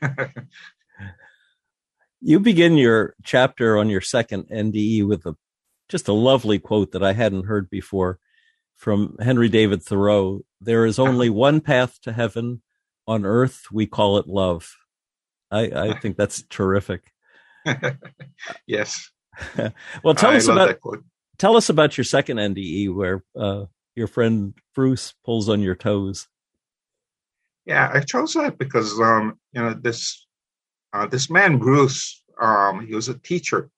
you 2.20 2.40
begin 2.40 2.76
your 2.76 3.14
chapter 3.24 3.78
on 3.78 3.88
your 3.88 4.00
second 4.00 4.48
NDE 4.50 5.06
with 5.06 5.26
a 5.26 5.36
just 5.88 6.08
a 6.08 6.12
lovely 6.12 6.58
quote 6.58 6.92
that 6.92 7.02
I 7.02 7.12
hadn't 7.12 7.46
heard 7.46 7.68
before 7.68 8.18
from 8.76 9.16
Henry 9.20 9.48
David 9.48 9.82
Thoreau. 9.82 10.42
There 10.60 10.86
is 10.86 10.98
only 10.98 11.28
one 11.28 11.60
path 11.60 12.00
to 12.02 12.12
heaven. 12.12 12.62
On 13.06 13.24
earth, 13.24 13.64
we 13.72 13.86
call 13.86 14.18
it 14.18 14.28
love. 14.28 14.72
I, 15.50 15.70
I 15.74 15.94
think 16.00 16.16
that's 16.16 16.42
terrific. 16.48 17.02
yes. 18.66 19.10
well, 20.04 20.14
tell 20.14 20.30
I 20.30 20.36
us 20.36 20.48
about 20.48 20.78
tell 21.38 21.56
us 21.56 21.68
about 21.68 21.96
your 21.96 22.04
second 22.04 22.36
NDE 22.36 22.94
where 22.94 23.24
uh, 23.36 23.64
your 23.94 24.06
friend 24.06 24.54
Bruce 24.74 25.14
pulls 25.24 25.48
on 25.48 25.60
your 25.60 25.74
toes. 25.74 26.28
Yeah, 27.66 27.90
I 27.92 28.00
chose 28.00 28.34
that 28.34 28.58
because 28.58 28.98
um, 29.00 29.38
you 29.52 29.62
know 29.62 29.74
this 29.74 30.26
uh, 30.92 31.06
this 31.06 31.30
man 31.30 31.58
Bruce, 31.58 32.22
um, 32.40 32.86
he 32.86 32.94
was 32.94 33.08
a 33.08 33.18
teacher, 33.18 33.70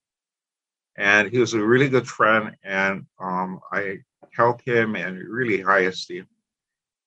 and 0.97 1.31
he 1.31 1.39
was 1.39 1.55
a 1.55 1.63
really 1.63 1.89
good 1.89 2.07
friend, 2.07 2.57
and 2.65 3.07
um, 3.21 3.61
I 3.73 3.99
held 4.35 4.63
him 4.63 4.97
in 4.97 5.17
really 5.17 5.61
high 5.61 5.81
esteem. 5.81 6.27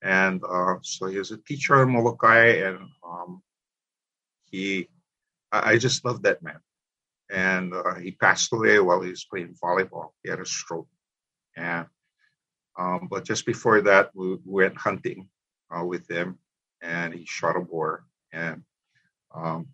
And 0.01 0.43
uh, 0.47 0.75
so 0.81 1.07
he 1.07 1.17
was 1.17 1.31
a 1.31 1.37
teacher 1.37 1.81
in 1.81 1.89
Molokai, 1.89 2.67
and 2.67 2.79
um, 3.03 3.41
he, 4.45 4.87
I, 5.51 5.71
I 5.71 5.77
just 5.77 6.05
love 6.05 6.21
that 6.23 6.43
man 6.43 6.59
and 7.29 7.73
uh, 7.73 7.95
he 7.95 8.11
passed 8.11 8.51
away 8.53 8.79
while 8.79 9.01
he 9.01 9.09
was 9.09 9.25
playing 9.25 9.55
volleyball. 9.61 10.09
He 10.23 10.29
had 10.29 10.39
a 10.39 10.45
stroke, 10.45 10.87
and 11.55 11.87
um, 12.77 13.07
but 13.09 13.23
just 13.23 13.45
before 13.45 13.81
that, 13.81 14.11
we 14.13 14.37
went 14.45 14.77
hunting 14.77 15.29
uh, 15.75 15.83
with 15.83 16.09
him, 16.09 16.37
and 16.81 17.13
he 17.13 17.25
shot 17.25 17.55
a 17.55 17.61
boar. 17.61 18.05
And 18.31 18.63
um, 19.33 19.67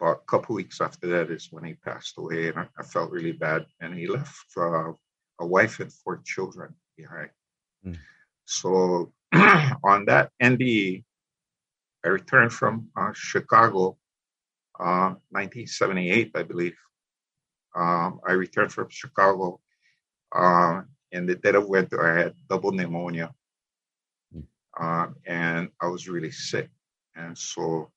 about 0.00 0.22
a 0.22 0.30
couple 0.30 0.54
weeks 0.54 0.80
after 0.80 1.06
that 1.08 1.30
is 1.30 1.48
when 1.50 1.64
he 1.64 1.74
passed 1.74 2.14
away, 2.18 2.48
and 2.48 2.58
I, 2.58 2.66
I 2.78 2.82
felt 2.82 3.10
really 3.10 3.32
bad. 3.32 3.66
And 3.80 3.94
he 3.94 4.06
left 4.06 4.46
uh, 4.56 4.92
a 5.40 5.46
wife 5.46 5.80
and 5.80 5.92
four 5.92 6.20
children 6.24 6.74
behind. 6.96 7.30
Mm. 7.86 7.98
So 8.44 9.12
on 9.32 10.04
that 10.06 10.30
NDE, 10.42 11.04
I 12.04 12.08
returned 12.08 12.52
from 12.52 12.88
uh, 12.96 13.12
Chicago, 13.14 13.96
1978, 14.78 16.32
uh, 16.34 16.38
I 16.38 16.42
believe, 16.42 16.76
um, 17.74 18.20
I 18.26 18.32
returned 18.32 18.72
from 18.72 18.88
Chicago. 18.90 19.60
Uh, 20.34 20.82
in 21.12 21.26
the 21.26 21.36
dead 21.36 21.54
of 21.54 21.68
winter, 21.68 22.02
I 22.04 22.22
had 22.22 22.34
double 22.48 22.72
pneumonia. 22.72 23.32
Uh, 24.78 25.06
and 25.26 25.68
I 25.80 25.86
was 25.86 26.08
really 26.08 26.32
sick. 26.32 26.68
And 27.14 27.38
so 27.38 27.92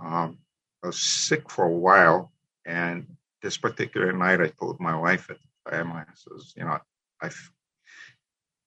um, 0.00 0.38
I 0.84 0.86
was 0.86 1.00
sick 1.00 1.50
for 1.50 1.64
a 1.64 1.70
while. 1.72 2.30
And 2.66 3.16
this 3.42 3.56
particular 3.56 4.12
night, 4.12 4.40
I 4.40 4.48
told 4.48 4.78
my 4.78 4.96
wife 4.96 5.30
at 5.30 5.38
the 5.64 5.70
time, 5.70 5.92
I 5.92 6.04
says, 6.14 6.52
you 6.56 6.64
know, 6.64 6.78
I, 7.22 7.30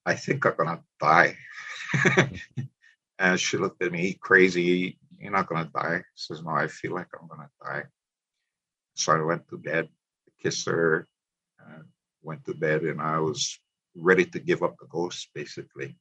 I 0.04 0.14
think 0.14 0.44
I'm 0.44 0.54
to 0.56 0.80
die. 1.00 1.36
and 3.18 3.40
she 3.40 3.56
looked 3.56 3.82
at 3.82 3.92
me 3.92 4.18
crazy. 4.20 4.98
You're 5.18 5.32
not 5.32 5.48
to 5.48 5.70
die. 5.72 6.02
She 6.16 6.34
says, 6.34 6.42
no, 6.42 6.50
I 6.50 6.66
feel 6.66 6.92
like 6.92 7.08
I'm 7.14 7.28
to 7.28 7.48
die. 7.64 7.84
So 8.94 9.12
I 9.12 9.22
went 9.22 9.48
to 9.48 9.56
bed 9.56 9.88
kissed 10.38 10.66
her, 10.66 11.06
uh, 11.60 11.82
went 12.22 12.44
to 12.46 12.54
bed, 12.54 12.82
and 12.82 13.00
I 13.00 13.18
was 13.18 13.58
ready 13.96 14.24
to 14.24 14.38
give 14.38 14.62
up 14.62 14.76
the 14.78 14.86
ghost, 14.86 15.28
basically. 15.34 15.96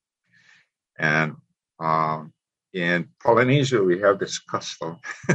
And 0.97 1.36
um, 1.80 2.34
in 2.78 3.10
Polynesia, 3.24 3.82
we 3.82 4.00
have 4.00 4.20
this 4.20 4.40
custom: 4.40 4.98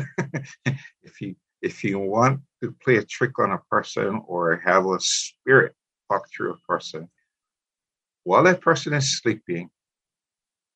if 1.02 1.20
you 1.20 1.34
if 1.60 1.84
you 1.84 1.98
want 1.98 2.40
to 2.62 2.74
play 2.82 2.96
a 2.96 3.04
trick 3.04 3.38
on 3.38 3.52
a 3.52 3.58
person 3.70 4.22
or 4.26 4.56
have 4.64 4.86
a 4.86 4.98
spirit 5.00 5.74
talk 6.10 6.24
through 6.30 6.52
a 6.52 6.58
person, 6.68 7.08
while 8.24 8.44
that 8.44 8.60
person 8.60 8.92
is 8.94 9.18
sleeping, 9.18 9.70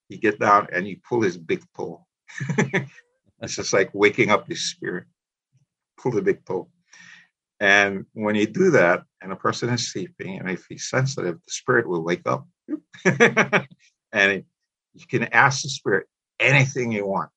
you 0.08 0.18
get 0.18 0.38
down 0.38 0.68
and 0.72 0.86
you 0.86 0.96
pull 1.08 1.22
his 1.22 1.36
big 1.36 1.62
toe. 1.76 2.04
it's 2.58 3.56
just 3.56 3.72
like 3.72 3.90
waking 3.92 4.30
up 4.30 4.48
his 4.48 4.70
spirit. 4.70 5.04
Pull 5.98 6.12
the 6.12 6.22
big 6.22 6.44
toe. 6.44 6.68
And 7.58 8.04
when 8.12 8.34
you 8.34 8.46
do 8.46 8.70
that, 8.72 9.04
and 9.22 9.32
a 9.32 9.36
person 9.36 9.70
is 9.70 9.90
sleeping, 9.90 10.38
and 10.38 10.50
if 10.50 10.66
he's 10.68 10.90
sensitive, 10.90 11.36
the 11.36 11.52
spirit 11.52 11.88
will 11.88 12.04
wake 12.04 12.26
up. 12.26 12.46
and 14.12 14.44
you 14.94 15.06
can 15.08 15.24
ask 15.24 15.62
the 15.62 15.68
spirit 15.68 16.06
anything 16.40 16.92
you 16.92 17.06
want. 17.06 17.30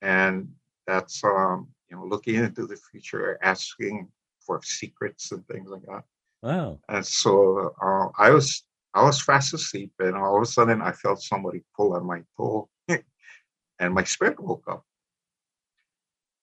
And 0.00 0.48
that's 0.86 1.22
um, 1.24 1.68
you 1.90 1.96
know, 1.96 2.04
looking 2.04 2.36
into 2.36 2.66
the 2.66 2.76
future, 2.90 3.38
asking 3.42 4.08
for 4.44 4.60
secrets 4.62 5.30
and 5.32 5.46
things 5.46 5.70
like 5.70 5.82
that. 5.82 6.04
Wow. 6.42 6.80
And 6.88 7.06
so 7.06 7.74
uh, 7.80 8.08
I 8.18 8.30
was 8.30 8.64
I 8.94 9.04
was 9.04 9.22
fast 9.22 9.54
asleep, 9.54 9.92
and 10.00 10.16
all 10.16 10.36
of 10.36 10.42
a 10.42 10.46
sudden 10.46 10.82
I 10.82 10.92
felt 10.92 11.22
somebody 11.22 11.62
pull 11.76 11.94
on 11.94 12.06
my 12.06 12.22
toe, 12.36 12.68
and 13.78 13.94
my 13.94 14.04
spirit 14.04 14.40
woke 14.40 14.64
up. 14.68 14.84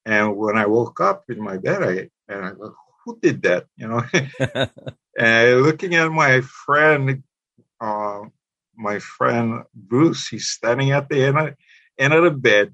And 0.05 0.37
when 0.37 0.57
I 0.57 0.65
woke 0.65 1.01
up 1.01 1.25
in 1.29 1.41
my 1.41 1.57
bed, 1.57 1.83
I 1.83 2.33
and 2.33 2.45
I 2.45 2.51
go, 2.51 2.73
who 3.05 3.19
did 3.21 3.41
that? 3.43 3.65
You 3.75 3.87
know, 3.87 4.03
and 5.17 5.61
looking 5.61 5.95
at 5.95 6.11
my 6.11 6.41
friend, 6.41 7.23
uh, 7.81 8.21
my 8.75 8.99
friend 8.99 9.63
Bruce, 9.73 10.27
he's 10.29 10.47
standing 10.47 10.91
at 10.91 11.09
the 11.09 11.25
end 11.25 11.37
of, 11.37 11.53
end 11.99 12.13
of 12.13 12.23
the 12.23 12.31
bed. 12.31 12.73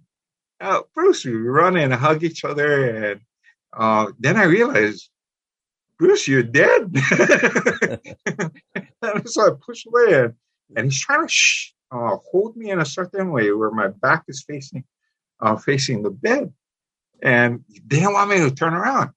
uh, 0.62 0.82
Bruce, 0.94 1.26
we 1.26 1.34
run 1.34 1.78
and 1.78 1.94
hug 1.94 2.24
each 2.24 2.46
other. 2.46 3.12
And 3.12 3.22
uh, 3.74 4.12
then 4.20 4.38
I 4.38 4.44
realized, 4.44 5.10
Bruce, 6.00 6.28
you're 6.28 6.44
dead. 6.44 6.94
and 9.02 9.30
so 9.30 9.48
I 9.48 9.50
push 9.66 9.86
away 9.86 10.30
and, 10.76 10.86
he's 10.86 11.02
trying 11.02 11.28
to 11.28 11.32
shh, 11.32 11.72
uh, 11.92 12.18
hold 12.32 12.56
me 12.58 12.72
in 12.72 12.80
a 12.80 12.86
certain 12.86 13.32
way 13.32 13.52
where 13.52 13.72
my 13.72 13.88
back 13.90 14.24
is 14.28 14.44
facing 14.48 14.84
uh, 15.42 15.56
facing 15.58 16.04
the 16.04 16.10
bed. 16.12 16.54
And 17.22 17.64
he 17.68 17.80
didn't 17.80 18.14
want 18.14 18.30
me 18.30 18.38
to 18.38 18.52
turn 18.52 18.74
around. 18.74 19.12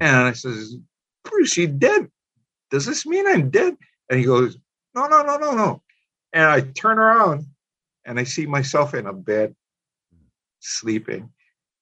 And 0.00 0.16
I 0.16 0.32
says, 0.32 0.76
Bruce, 1.24 1.56
you 1.56 1.68
dead. 1.68 2.08
Does 2.70 2.86
this 2.86 3.06
mean 3.06 3.26
I'm 3.26 3.50
dead? 3.50 3.76
And 4.10 4.18
he 4.18 4.26
goes, 4.26 4.56
No, 4.94 5.06
no, 5.06 5.22
no, 5.22 5.36
no, 5.36 5.52
no. 5.52 5.82
And 6.32 6.44
I 6.44 6.60
turn 6.60 6.98
around 6.98 7.46
and 8.08 8.18
I 8.18 8.24
see 8.24 8.46
myself 8.46 8.94
in 8.94 9.06
a 9.06 9.12
bed 9.12 9.54
sleeping. 10.60 11.30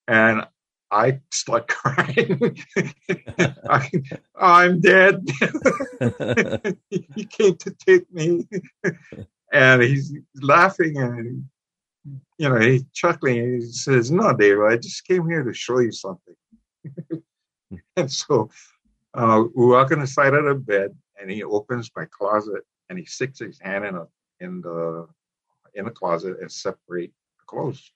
And 0.09 0.45
I 0.91 1.21
start 1.33 1.69
crying. 1.69 2.59
I, 3.71 4.65
am 4.65 4.81
dead. 4.81 5.25
he 6.91 7.25
came 7.25 7.57
to 7.57 7.77
take 7.87 8.13
me. 8.13 8.47
and 9.53 9.83
he's 9.83 10.13
laughing 10.35 10.99
and 10.99 11.45
you 12.39 12.49
know 12.49 12.59
he's 12.59 12.85
chuckling. 12.93 13.61
He 13.61 13.67
says, 13.67 14.11
"No, 14.11 14.33
Dave, 14.33 14.61
I 14.61 14.77
just 14.77 15.05
came 15.07 15.29
here 15.29 15.43
to 15.43 15.53
show 15.53 15.79
you 15.81 15.93
something." 15.93 16.35
and 17.97 18.11
so 18.11 18.49
uh, 19.15 19.45
we 19.55 19.67
walk 19.67 19.91
on 19.91 20.01
the 20.01 20.07
side 20.07 20.35
of 20.35 20.45
the 20.45 20.55
bed, 20.55 20.97
and 21.21 21.29
he 21.31 21.43
opens 21.43 21.91
my 21.97 22.05
closet, 22.05 22.63
and 22.89 22.99
he 22.99 23.05
sticks 23.05 23.41
his 23.41 23.59
hand 23.61 23.85
in 23.85 23.97
a 23.97 24.07
in 24.39 24.61
the 24.61 25.09
in 25.77 25.87
a 25.87 25.91
closet 25.91 26.39
and 26.41 26.51
separate 26.51 27.13
the 27.39 27.45
clothes. 27.47 27.93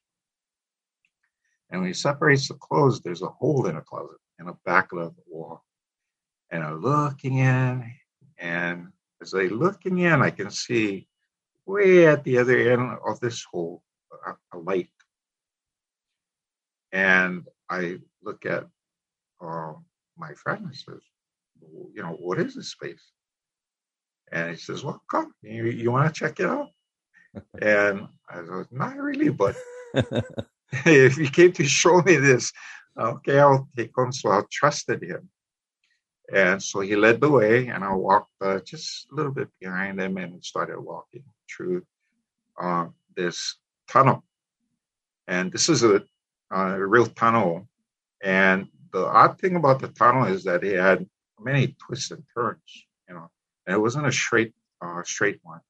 And 1.71 1.81
when 1.81 1.89
he 1.89 1.95
separates 1.95 2.49
the 2.49 2.55
clothes, 2.55 3.01
there's 3.01 3.23
a 3.23 3.29
hole 3.29 3.67
in 3.67 3.77
a 3.77 3.83
closet 3.83 4.19
in 4.39 4.47
the 4.47 4.57
back 4.65 4.93
of 4.93 5.15
the 5.17 5.23
wall. 5.29 5.65
And 6.51 6.63
I'm 6.63 6.81
looking 6.81 7.39
in, 7.39 7.91
and 8.39 8.89
as 9.23 9.35
I 9.35 9.43
looking 9.43 9.99
in, 9.99 10.21
I 10.21 10.31
can 10.31 10.51
see 10.51 11.07
way 11.67 12.07
at 12.07 12.25
the 12.25 12.39
other 12.39 12.73
end 12.73 12.99
of 13.07 13.21
this 13.21 13.45
hole 13.45 13.83
a, 14.27 14.33
a 14.57 14.59
light. 14.59 14.91
And 16.93 17.47
I 17.69 17.99
look 18.23 18.47
at 18.47 18.67
uh, 19.41 19.75
my 20.17 20.35
friend 20.35 20.65
and 20.65 20.75
says, 20.75 21.03
you 21.95 22.03
know, 22.03 22.17
what 22.21 22.41
is 22.41 22.57
this 22.57 22.71
space? 22.71 23.13
And 24.33 24.51
he 24.51 24.57
says, 24.57 24.83
well, 24.83 25.03
come, 25.11 25.33
you, 25.43 25.67
you 25.67 25.93
want 25.93 26.13
to 26.13 26.19
check 26.19 26.41
it 26.41 26.47
out? 26.47 26.69
And 27.61 28.09
I 28.29 28.41
was 28.41 28.67
not 28.71 28.97
really, 28.97 29.31
but 29.31 29.57
if 30.87 31.17
he 31.17 31.29
came 31.29 31.53
to 31.53 31.65
show 31.65 32.01
me 32.03 32.17
this, 32.17 32.53
okay, 32.97 33.39
I'll 33.39 33.69
take 33.77 33.97
on. 33.99 34.13
So 34.13 34.31
I 34.31 34.43
trusted 34.51 35.03
him. 35.03 35.29
And 36.33 36.63
so 36.63 36.81
he 36.81 36.95
led 36.95 37.21
the 37.21 37.29
way, 37.29 37.67
and 37.69 37.83
I 37.83 37.93
walked 37.93 38.31
uh, 38.41 38.61
just 38.61 39.09
a 39.11 39.15
little 39.17 39.33
bit 39.33 39.49
behind 39.61 40.01
him 40.01 40.17
and 40.17 40.45
started 40.45 40.79
walking 40.79 41.25
through 41.51 41.83
uh, 42.61 42.87
this 43.17 43.57
tunnel. 43.89 44.23
And 45.27 45.51
this 45.51 45.69
is 45.69 45.83
a, 45.83 46.03
a 46.53 46.87
real 46.87 47.07
tunnel. 47.07 47.69
And 48.23 48.69
the 48.93 49.07
odd 49.07 49.41
thing 49.41 49.57
about 49.57 49.81
the 49.81 49.89
tunnel 49.89 50.27
is 50.27 50.45
that 50.45 50.63
it 50.63 50.79
had 50.79 51.05
many 51.41 51.75
twists 51.85 52.13
and 52.13 52.23
turns, 52.33 52.87
you 53.09 53.15
know, 53.17 53.29
and 53.67 53.75
it 53.75 53.81
wasn't 53.81 54.07
a 54.07 54.13
straight, 54.13 54.53
uh, 54.81 55.03
straight 55.03 55.41
one. 55.43 55.61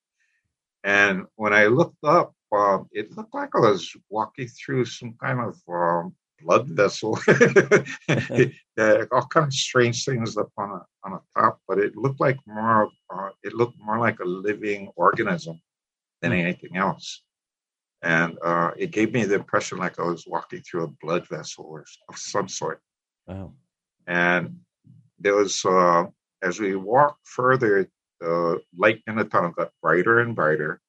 And 0.84 1.26
when 1.36 1.52
I 1.52 1.66
looked 1.66 2.02
up, 2.04 2.32
uh, 2.52 2.78
it 2.92 3.16
looked 3.16 3.34
like 3.34 3.50
I 3.54 3.60
was 3.60 3.94
walking 4.08 4.48
through 4.48 4.84
some 4.86 5.14
kind 5.22 5.40
of 5.40 5.56
um, 5.68 6.14
blood 6.42 6.68
vessel. 6.68 7.18
all 9.12 9.26
kind 9.26 9.46
of 9.46 9.52
strange 9.52 10.04
things 10.04 10.36
up 10.36 10.50
on 10.56 10.70
a, 10.70 10.82
on 11.04 11.12
the 11.12 11.20
top, 11.40 11.60
but 11.68 11.78
it 11.78 11.96
looked 11.96 12.20
like 12.20 12.38
more. 12.46 12.88
Uh, 13.14 13.30
it 13.42 13.54
looked 13.54 13.76
more 13.80 13.98
like 13.98 14.20
a 14.20 14.24
living 14.24 14.90
organism 14.96 15.60
than 16.22 16.32
hmm. 16.32 16.38
anything 16.38 16.76
else, 16.76 17.22
and 18.02 18.38
uh, 18.44 18.70
it 18.76 18.90
gave 18.90 19.12
me 19.12 19.24
the 19.24 19.34
impression 19.36 19.78
like 19.78 19.98
I 19.98 20.04
was 20.04 20.26
walking 20.26 20.62
through 20.62 20.84
a 20.84 20.94
blood 21.02 21.28
vessel 21.28 21.66
or 21.68 21.84
of 22.08 22.16
some 22.16 22.48
sort. 22.48 22.80
Wow! 23.26 23.52
And 24.06 24.60
there 25.18 25.36
was 25.36 25.64
uh, 25.64 26.06
as 26.42 26.58
we 26.58 26.74
walked 26.76 27.26
further, 27.26 27.88
the 28.20 28.61
light 28.76 29.02
in 29.06 29.16
the 29.16 29.24
tunnel 29.24 29.50
got 29.50 29.72
brighter 29.83 30.20
and 30.20 30.37
brighter, 30.37 30.80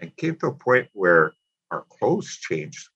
and 0.00 0.16
came 0.16 0.36
to 0.36 0.48
a 0.48 0.54
point 0.54 0.88
where 0.92 1.32
our 1.70 1.84
clothes 1.90 2.38
changed 2.40 2.88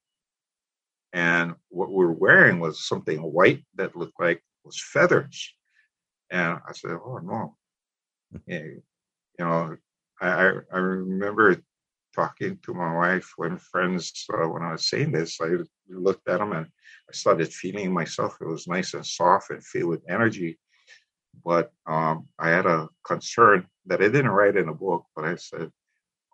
and 1.12 1.54
what 1.68 1.90
we 1.90 2.04
were 2.04 2.12
wearing 2.12 2.58
was 2.58 2.86
something 2.86 3.18
white 3.18 3.62
that 3.74 3.96
looked 3.96 4.18
like 4.18 4.42
was 4.64 4.80
feathers. 4.80 5.54
And 6.30 6.58
I 6.66 6.72
said, 6.72 6.92
"Oh 7.04 7.18
no!" 7.18 7.56
you 8.46 8.82
know, 9.38 9.76
I 10.20 10.52
I 10.72 10.78
remember 10.78 11.56
talking 12.14 12.58
to 12.62 12.74
my 12.74 12.94
wife 12.94 13.32
when 13.36 13.58
friends 13.58 14.26
uh, 14.32 14.48
when 14.48 14.62
I 14.62 14.72
was 14.72 14.88
saying 14.88 15.12
this. 15.12 15.38
I 15.40 15.56
looked 15.88 16.28
at 16.28 16.38
them 16.38 16.52
and 16.52 16.66
I 16.66 17.12
started 17.12 17.52
feeling 17.52 17.92
myself. 17.92 18.38
It 18.40 18.46
was 18.46 18.66
nice 18.66 18.94
and 18.94 19.04
soft 19.04 19.50
and 19.50 19.64
filled 19.64 19.90
with 19.90 20.02
energy. 20.08 20.58
But 21.44 21.72
um, 21.86 22.28
I 22.38 22.50
had 22.50 22.66
a 22.66 22.88
concern 23.04 23.66
that 23.86 24.00
I 24.00 24.08
didn't 24.08 24.28
write 24.28 24.56
in 24.56 24.68
a 24.68 24.74
book. 24.74 25.04
But 25.14 25.24
I 25.24 25.36
said, 25.36 25.70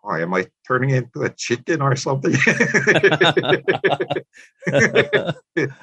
oh, 0.03 0.15
am 0.15 0.33
I 0.33 0.47
turning 0.67 0.91
into 0.91 1.21
a 1.23 1.29
chicken 1.29 1.81
or 1.81 1.95
something? 1.95 2.31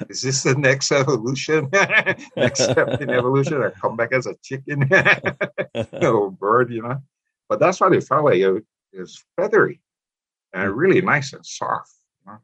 Is 0.09 0.21
this 0.21 0.43
the 0.43 0.55
next 0.57 0.91
evolution? 0.91 1.69
next 2.35 2.63
step 2.63 3.01
in 3.01 3.09
evolution, 3.09 3.61
I 3.61 3.69
come 3.69 3.95
back 3.95 4.13
as 4.13 4.27
a 4.27 4.35
chicken 4.43 4.89
or 6.01 6.31
bird, 6.31 6.71
you 6.71 6.81
know? 6.81 7.01
But 7.49 7.59
that's 7.59 7.79
what 7.79 7.93
it 7.93 8.03
felt 8.03 8.25
like. 8.25 8.39
It 8.39 8.63
was 8.93 9.23
feathery 9.35 9.81
and 10.53 10.71
really 10.71 11.01
nice 11.01 11.33
and 11.33 11.45
soft. 11.45 11.93
You 12.25 12.31
know? 12.31 12.39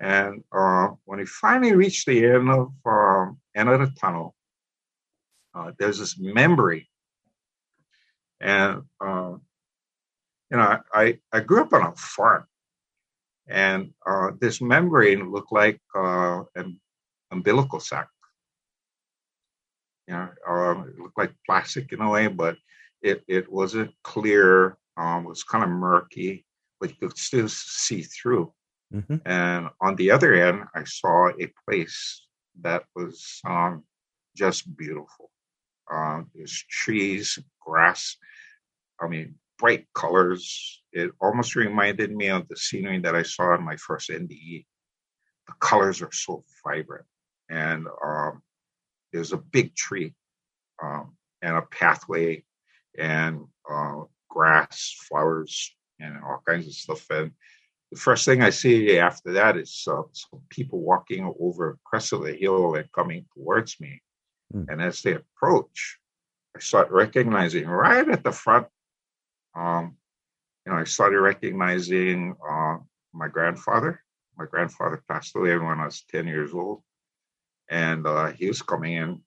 And 0.00 0.44
uh, 0.52 0.94
when 1.04 1.18
we 1.20 1.26
finally 1.26 1.74
reached 1.74 2.06
the 2.06 2.24
end 2.24 2.50
of 2.50 2.72
um, 2.84 3.38
end 3.54 3.68
of 3.68 3.80
the 3.80 3.92
tunnel, 3.98 4.34
uh, 5.54 5.72
there's 5.78 5.98
this 5.98 6.18
membrane, 6.18 6.86
and 8.40 8.82
uh, 9.00 9.34
you 10.50 10.56
know, 10.56 10.78
I, 10.94 11.18
I 11.32 11.40
grew 11.40 11.62
up 11.62 11.72
on 11.72 11.82
a 11.82 11.92
farm, 11.96 12.44
and 13.46 13.90
uh, 14.06 14.30
this 14.40 14.60
membrane 14.60 15.30
looked 15.30 15.52
like 15.52 15.80
uh, 15.94 16.42
an 16.54 16.80
umbilical 17.30 17.80
sac. 17.80 18.08
You 20.06 20.14
know, 20.14 20.28
um, 20.48 20.88
it 20.88 20.98
looked 20.98 21.18
like 21.18 21.34
plastic 21.46 21.92
in 21.92 22.00
a 22.00 22.08
way, 22.08 22.28
but 22.28 22.56
it, 23.02 23.22
it 23.28 23.50
wasn't 23.52 23.90
clear. 24.02 24.78
Um, 24.96 25.26
it 25.26 25.28
was 25.28 25.44
kind 25.44 25.62
of 25.62 25.70
murky, 25.70 26.46
but 26.80 26.90
you 26.90 26.96
could 27.08 27.18
still 27.18 27.48
see 27.48 28.02
through. 28.02 28.52
Mm-hmm. 28.92 29.16
And 29.26 29.68
on 29.82 29.96
the 29.96 30.10
other 30.10 30.32
end, 30.32 30.64
I 30.74 30.84
saw 30.84 31.28
a 31.28 31.52
place 31.68 32.26
that 32.62 32.84
was 32.96 33.40
um, 33.46 33.84
just 34.34 34.74
beautiful. 34.76 35.30
Uh, 35.90 36.22
there's 36.34 36.64
trees, 36.70 37.38
grass. 37.60 38.16
I 39.00 39.08
mean, 39.08 39.34
bright 39.58 39.86
colors. 39.94 40.82
It 40.92 41.10
almost 41.20 41.56
reminded 41.56 42.14
me 42.14 42.28
of 42.28 42.48
the 42.48 42.56
scenery 42.56 43.00
that 43.00 43.14
I 43.14 43.22
saw 43.22 43.54
in 43.54 43.64
my 43.64 43.76
first 43.76 44.10
NDE. 44.10 44.64
The 45.46 45.54
colors 45.60 46.02
are 46.02 46.12
so 46.12 46.44
vibrant, 46.64 47.06
and 47.48 47.86
um, 48.04 48.42
there's 49.12 49.32
a 49.32 49.38
big 49.38 49.74
tree 49.74 50.14
um, 50.82 51.16
and 51.42 51.56
a 51.56 51.62
pathway 51.62 52.44
and 52.98 53.46
uh, 53.70 54.02
grass, 54.28 54.94
flowers, 55.08 55.74
and 56.00 56.16
all 56.22 56.42
kinds 56.46 56.66
of 56.66 56.74
stuff. 56.74 57.06
And 57.10 57.32
the 57.90 57.98
first 57.98 58.24
thing 58.24 58.42
I 58.42 58.50
see 58.50 58.98
after 58.98 59.32
that 59.32 59.56
is 59.56 59.84
uh, 59.90 60.02
some 60.12 60.40
people 60.50 60.80
walking 60.80 61.32
over 61.40 61.78
crest 61.84 62.12
of 62.12 62.22
the 62.22 62.34
hill 62.34 62.74
and 62.74 62.90
coming 62.92 63.24
towards 63.34 63.80
me. 63.80 64.02
Mm. 64.54 64.66
And 64.68 64.82
as 64.82 65.02
they 65.02 65.14
approach, 65.14 65.98
I 66.56 66.60
start 66.60 66.90
recognizing 66.90 67.66
right 67.66 68.08
at 68.08 68.24
the 68.24 68.32
front 68.32 68.66
um, 69.54 69.96
you 70.64 70.72
know, 70.72 70.78
I 70.78 70.84
started 70.84 71.20
recognizing 71.20 72.36
uh, 72.48 72.76
my 73.12 73.28
grandfather. 73.28 74.02
My 74.36 74.44
grandfather 74.46 75.02
passed 75.08 75.34
away 75.34 75.56
when 75.56 75.80
I 75.80 75.86
was 75.86 76.04
10 76.10 76.26
years 76.26 76.52
old. 76.52 76.82
And 77.70 78.06
uh, 78.06 78.32
he 78.32 78.48
was 78.48 78.62
coming 78.62 78.92
in, 78.92 79.20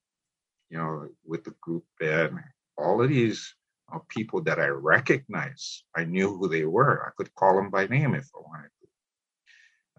you 0.69 0.77
know, 0.77 1.09
with 1.25 1.43
the 1.43 1.53
group 1.61 1.83
and 1.99 2.39
all 2.77 3.01
of 3.01 3.09
these 3.09 3.55
uh, 3.93 3.99
people 4.07 4.41
that 4.43 4.59
I 4.59 4.67
recognized, 4.67 5.83
I 5.95 6.05
knew 6.05 6.37
who 6.37 6.47
they 6.47 6.65
were. 6.65 7.05
I 7.05 7.11
could 7.17 7.33
call 7.35 7.55
them 7.55 7.69
by 7.69 7.87
name 7.87 8.15
if 8.15 8.29
I 8.35 8.41
wanted 8.47 8.69
to. 8.81 8.87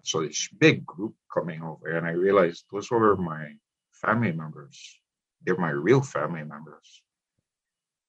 So 0.04 0.22
this 0.22 0.48
big 0.58 0.86
group 0.86 1.14
coming 1.32 1.62
over, 1.62 1.96
and 1.96 2.06
I 2.06 2.12
realized 2.12 2.64
those 2.72 2.90
were 2.90 3.16
my 3.16 3.52
family 3.92 4.32
members. 4.32 5.01
They're 5.44 5.56
my 5.56 5.70
real 5.70 6.00
family 6.00 6.44
members. 6.44 7.02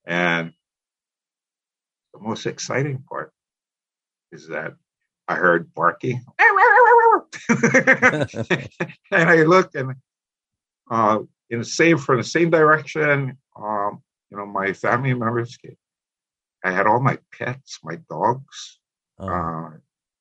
And 0.05 0.53
the 2.13 2.19
most 2.19 2.45
exciting 2.45 3.03
part 3.09 3.33
is 4.31 4.47
that 4.49 4.73
I 5.27 5.35
heard 5.35 5.73
barking. 5.73 6.23
and 9.11 9.29
I 9.29 9.43
looked, 9.43 9.75
and 9.75 9.95
uh, 10.91 11.19
in 11.49 11.59
the 11.59 11.65
same 11.65 11.97
from 11.97 12.17
the 12.17 12.23
same 12.23 12.49
direction, 12.49 13.37
um, 13.55 14.01
you 14.29 14.37
know, 14.37 14.45
my 14.45 14.73
family 14.73 15.13
members 15.13 15.55
came. 15.57 15.77
I 16.63 16.71
had 16.71 16.87
all 16.87 16.99
my 16.99 17.17
pets, 17.37 17.79
my 17.83 17.97
dogs, 18.09 18.79
oh. 19.19 19.27
uh, 19.27 19.69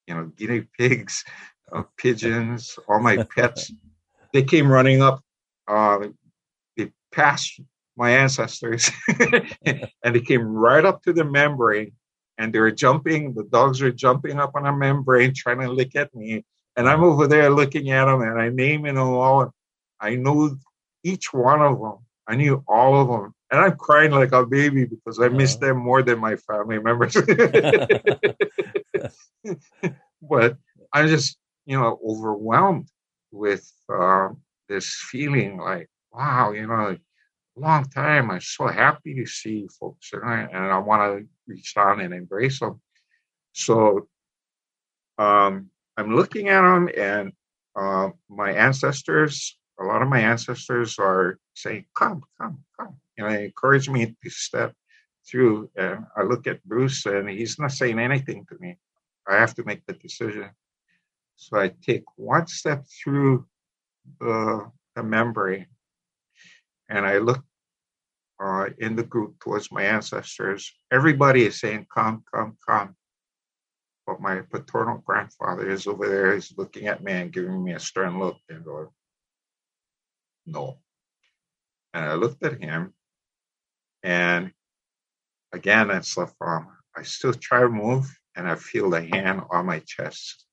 you 0.07 0.15
know, 0.15 0.31
guinea 0.37 0.67
pigs, 0.79 1.25
uh, 1.73 1.83
pigeons, 1.97 2.79
all 2.89 3.01
my 3.01 3.25
pets. 3.37 3.73
they 4.33 4.43
came 4.43 4.71
running 4.71 5.03
up. 5.03 5.23
Uh, 5.69 6.09
passed 7.13 7.61
my 7.97 8.11
ancestors, 8.11 8.91
and 9.67 10.15
they 10.15 10.21
came 10.21 10.43
right 10.43 10.85
up 10.85 11.03
to 11.03 11.13
the 11.13 11.25
membrane, 11.25 11.93
and 12.39 12.53
they 12.53 12.59
were 12.59 12.71
jumping. 12.71 13.35
The 13.35 13.45
dogs 13.45 13.81
were 13.81 13.91
jumping 13.91 14.39
up 14.41 14.53
on 14.55 14.67
a 14.67 14.75
membrane, 14.75 15.35
trying 15.35 15.61
to 15.61 15.71
lick 15.71 15.95
at 15.95 16.15
me, 16.15 16.45
and 16.77 16.89
I'm 16.89 17.05
over 17.05 17.27
there 17.27 17.51
looking 17.51 17.91
at 17.91 18.07
them, 18.07 18.23
and 18.23 18.41
I 18.41 18.49
name 18.49 18.83
them 18.83 18.99
all. 18.99 19.53
I 20.01 20.17
know 20.17 20.57
each 21.05 21.33
one 21.33 21.61
of 21.61 21.79
them. 21.81 21.99
I 22.27 22.37
knew 22.37 22.63
all 22.67 23.01
of 23.01 23.09
them. 23.09 23.35
And 23.51 23.61
I'm 23.61 23.77
crying 23.77 24.13
like 24.13 24.33
a 24.33 24.47
baby 24.47 24.87
because 24.87 25.21
I 25.21 25.29
miss 25.29 25.57
them 25.57 25.77
more 25.77 26.03
than 26.03 26.19
my 26.19 26.37
family 26.37 26.79
members. 26.79 27.15
but 30.23 30.57
I'm 30.93 31.09
just, 31.09 31.37
you 31.67 31.79
know, 31.79 31.99
overwhelmed 32.07 32.89
with 33.31 33.71
uh, 33.93 34.31
this 34.69 34.95
feeling 35.11 35.59
like, 35.59 35.89
wow, 36.13 36.53
you 36.53 36.67
know, 36.67 36.97
long 37.57 37.85
time. 37.85 38.31
I'm 38.31 38.41
so 38.41 38.67
happy 38.67 39.15
to 39.15 39.27
see 39.27 39.69
folks, 39.79 40.13
and 40.13 40.25
I, 40.25 40.41
and 40.43 40.65
I 40.73 40.79
want 40.79 41.03
to 41.03 41.29
reach 41.47 41.75
down 41.75 42.01
and 42.01 42.15
embrace 42.15 42.61
them. 42.61 42.81
So 43.53 44.09
um, 45.19 45.71
I'm 45.97 46.15
looking 46.15 46.49
at 46.49 46.63
them, 46.63 46.89
and 46.97 47.33
uh, 47.77 48.11
my 48.29 48.53
ancestors 48.53 49.57
a 49.81 49.85
lot 49.85 50.03
of 50.03 50.09
my 50.09 50.21
ancestors 50.21 50.99
are 50.99 51.39
saying, 51.55 51.87
"Come, 51.97 52.23
come, 52.41 52.65
come," 52.79 52.97
and 53.19 53.29
they 53.29 53.45
encourage 53.47 53.89
me 53.89 54.15
to 54.23 54.31
step 54.31 54.75
through. 55.27 55.71
And 55.77 56.05
I 56.17 56.23
look 56.23 56.47
at 56.47 56.65
Bruce, 56.65 57.07
and 57.07 57.29
he's 57.29 57.59
not 57.59 57.73
saying 57.73 57.99
anything 57.99 58.47
to 58.47 58.57
me. 58.61 58.79
I 59.27 59.37
have 59.37 59.55
to 59.57 59.65
make 59.65 59.85
the 59.87 59.95
decision. 59.95 60.51
So 61.37 61.59
I 61.59 61.73
take 61.83 62.05
one 62.17 62.47
step 62.47 62.85
through 62.87 63.47
the, 64.21 64.71
the 64.95 65.03
membrane, 65.03 65.67
and 66.93 67.07
I 67.07 67.19
look 67.19 67.43
uh, 68.43 68.69
in 68.79 68.97
the 68.97 69.05
group 69.05 69.41
towards 69.41 69.73
my 69.73 69.83
ancestors. 69.85 70.73
Everybody 70.93 71.47
is 71.47 71.61
saying, 71.61 71.87
"Come, 71.95 72.25
come, 72.33 72.59
come." 72.69 72.97
But 74.07 74.21
my 74.21 74.41
paternal 74.43 74.99
grandfather 75.07 75.69
is 75.71 75.87
over 75.87 76.09
there. 76.09 76.35
He's 76.35 76.57
looking 76.59 76.89
at 76.89 77.03
me 77.03 77.13
and 77.13 77.33
giving 77.33 77.65
me 77.65 77.73
a 77.73 77.81
stern 77.81 78.19
look 78.19 78.39
and 78.49 78.65
going, 78.65 78.89
no. 80.47 80.79
And 81.95 82.05
I 82.05 82.15
looked 82.15 82.45
at 82.45 82.63
him, 82.63 82.95
and 84.03 84.53
again, 85.53 85.91
it's 85.91 86.19
um, 86.19 86.69
I 86.97 87.03
still 87.03 87.35
try 87.35 87.61
to 87.61 87.69
move, 87.69 88.07
and 88.37 88.49
I 88.49 88.57
feel 88.57 88.91
the 88.91 89.03
hand 89.03 89.43
on 89.51 89.67
my 89.67 89.81
chest, 89.81 90.47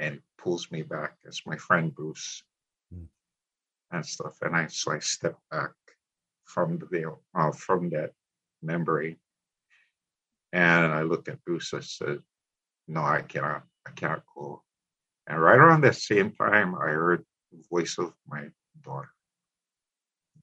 and 0.00 0.20
pulls 0.38 0.70
me 0.72 0.82
back. 0.82 1.16
It's 1.24 1.46
my 1.46 1.56
friend 1.56 1.94
Bruce. 1.94 2.42
And 3.90 4.04
stuff. 4.04 4.38
And 4.42 4.56
I 4.56 4.66
so 4.66 4.92
I 4.92 4.98
step 4.98 5.36
back 5.50 5.72
from 6.44 6.78
the 6.78 7.16
uh, 7.34 7.52
from 7.52 7.90
that 7.90 8.12
memory, 8.62 9.18
and 10.52 10.92
I 10.92 11.02
looked 11.02 11.28
at 11.28 11.44
Bruce. 11.44 11.74
I 11.74 11.80
said, 11.80 12.18
"No, 12.88 13.02
I 13.02 13.22
cannot. 13.22 13.64
I 13.86 13.90
cannot 13.90 14.22
go." 14.34 14.62
And 15.26 15.40
right 15.40 15.58
around 15.58 15.82
that 15.82 15.96
same 15.96 16.32
time, 16.32 16.74
I 16.74 16.88
heard 16.88 17.24
the 17.52 17.62
voice 17.70 17.98
of 17.98 18.12
my 18.28 18.44
daughter. 18.82 19.10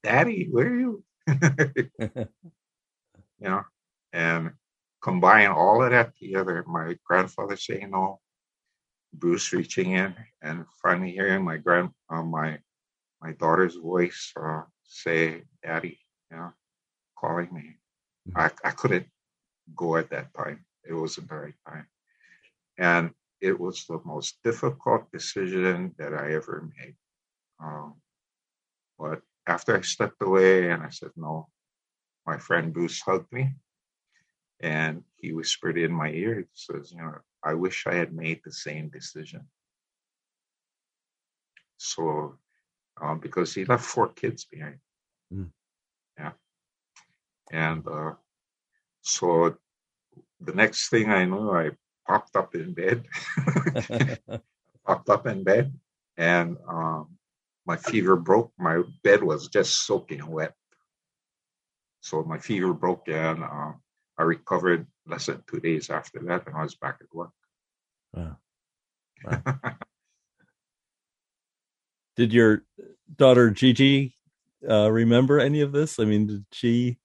Daddy, 0.02 0.48
where 0.50 0.66
are 0.66 0.78
you? 0.78 1.04
you 1.28 2.28
know, 3.40 3.64
and 4.12 4.52
combine 5.00 5.48
all 5.48 5.82
of 5.82 5.90
that 5.90 6.16
together, 6.18 6.64
my 6.66 6.96
grandfather 7.04 7.56
saying 7.56 7.90
no, 7.90 8.20
Bruce 9.12 9.52
reaching 9.52 9.92
in, 9.92 10.14
and 10.42 10.66
finally 10.82 11.12
hearing 11.12 11.44
my 11.44 11.56
grand, 11.56 11.90
uh, 12.10 12.22
my 12.22 12.58
my 13.24 13.32
daughter's 13.32 13.76
voice 13.76 14.32
uh, 14.36 14.62
say, 14.84 15.44
"Daddy," 15.62 15.98
you 16.30 16.36
know, 16.36 16.52
calling 17.18 17.50
me. 17.58 17.66
Mm-hmm. 18.28 18.38
I 18.38 18.46
I 18.68 18.72
couldn't 18.80 19.08
go 19.74 19.96
at 19.96 20.10
that 20.10 20.28
time. 20.34 20.64
It 20.88 20.94
wasn't 20.94 21.28
the 21.28 21.36
right 21.36 21.60
time, 21.66 21.86
and 22.76 23.04
it 23.40 23.58
was 23.58 23.86
the 23.86 24.00
most 24.04 24.30
difficult 24.44 25.10
decision 25.10 25.94
that 25.98 26.12
I 26.12 26.34
ever 26.34 26.68
made. 26.76 26.96
Um, 27.58 27.94
but 28.98 29.22
after 29.46 29.76
I 29.76 29.82
stepped 29.82 30.20
away 30.22 30.70
and 30.70 30.82
I 30.82 30.90
said 30.90 31.12
no, 31.16 31.48
my 32.26 32.38
friend 32.38 32.72
Bruce 32.72 33.00
hugged 33.00 33.32
me 33.32 33.54
and 34.60 35.02
he 35.16 35.32
whispered 35.32 35.76
in 35.78 35.92
my 35.92 36.10
ear, 36.10 36.40
he 36.40 36.46
says, 36.54 36.92
you 36.92 37.02
know, 37.02 37.18
I 37.42 37.54
wish 37.54 37.86
I 37.86 37.94
had 37.94 38.14
made 38.14 38.40
the 38.44 38.52
same 38.52 38.88
decision. 38.88 39.46
So, 41.76 42.38
um, 43.00 43.18
because 43.18 43.54
he 43.54 43.64
left 43.64 43.84
four 43.84 44.08
kids 44.08 44.44
behind. 44.44 44.78
Mm. 45.32 45.50
Yeah. 46.18 46.32
And 47.52 47.86
uh, 47.86 48.12
so 49.02 49.56
the 50.40 50.52
next 50.52 50.88
thing 50.88 51.10
I 51.10 51.24
knew, 51.24 51.50
I 51.50 51.70
popped 52.06 52.36
up 52.36 52.54
in 52.54 52.74
bed, 52.74 53.04
popped 54.86 55.08
up 55.08 55.26
in 55.26 55.42
bed, 55.44 55.72
and 56.16 56.56
um, 56.68 57.16
my 57.66 57.76
fever 57.76 58.16
broke. 58.16 58.52
My 58.58 58.82
bed 59.02 59.22
was 59.22 59.48
just 59.48 59.86
soaking 59.86 60.26
wet. 60.26 60.54
So 62.00 62.22
my 62.22 62.38
fever 62.38 62.74
broke 62.74 63.08
and 63.08 63.42
uh, 63.42 63.72
I 64.18 64.22
recovered 64.22 64.86
less 65.06 65.26
than 65.26 65.42
two 65.46 65.60
days 65.60 65.88
after 65.88 66.20
that 66.20 66.46
and 66.46 66.54
I 66.54 66.62
was 66.62 66.74
back 66.74 66.98
at 67.00 67.14
work. 67.14 67.30
Wow. 68.12 68.36
wow. 69.24 69.76
Did 72.16 72.32
your 72.32 72.64
daughter 73.16 73.50
Gigi 73.50 74.14
uh, 74.68 74.90
remember 74.90 75.40
any 75.40 75.60
of 75.60 75.72
this? 75.72 75.98
I 75.98 76.04
mean, 76.04 76.26
did 76.26 76.44
she 76.52 76.98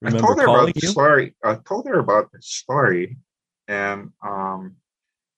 remember 0.00 0.24
I 0.24 0.26
told 0.26 0.40
her 0.40 0.46
calling 0.46 0.62
about 0.70 0.74
the 0.74 0.86
story. 0.86 1.34
I 1.44 1.54
told 1.66 1.86
her 1.86 1.98
about 1.98 2.32
the 2.32 2.42
story. 2.42 3.16
And, 3.66 4.10
um, 4.22 4.76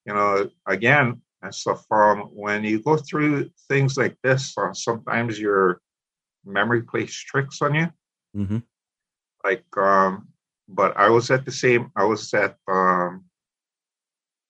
you 0.07 0.14
know, 0.14 0.49
again, 0.66 1.20
and 1.43 1.55
stuff. 1.55 1.84
Um, 1.91 2.30
when 2.32 2.64
you 2.64 2.82
go 2.82 2.97
through 2.97 3.51
things 3.68 3.97
like 3.97 4.16
this, 4.22 4.55
uh, 4.59 4.72
sometimes 4.72 5.38
your 5.38 5.80
memory 6.45 6.82
plays 6.82 7.14
tricks 7.14 7.62
on 7.62 7.74
you. 7.74 7.88
Mm-hmm. 8.36 8.59
Like, 9.45 9.64
um, 9.76 10.28
but 10.68 10.97
I 10.97 11.09
was 11.09 11.30
at 11.30 11.45
the 11.45 11.53
same. 11.53 11.91
I 11.97 12.05
was 12.05 12.32
at, 12.34 12.57
um, 12.68 13.24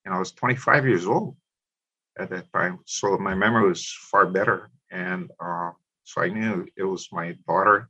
you 0.05 0.11
know, 0.11 0.17
I 0.17 0.19
was 0.19 0.31
25 0.33 0.85
years 0.85 1.07
old 1.07 1.35
at 2.19 2.29
that 2.29 2.51
time, 2.53 2.79
so 2.85 3.17
my 3.17 3.35
memory 3.35 3.69
was 3.69 3.91
far 4.11 4.25
better, 4.25 4.69
and 4.91 5.29
uh, 5.39 5.71
so 6.03 6.21
I 6.21 6.29
knew 6.29 6.67
it 6.75 6.83
was 6.83 7.07
my 7.11 7.35
daughter, 7.47 7.89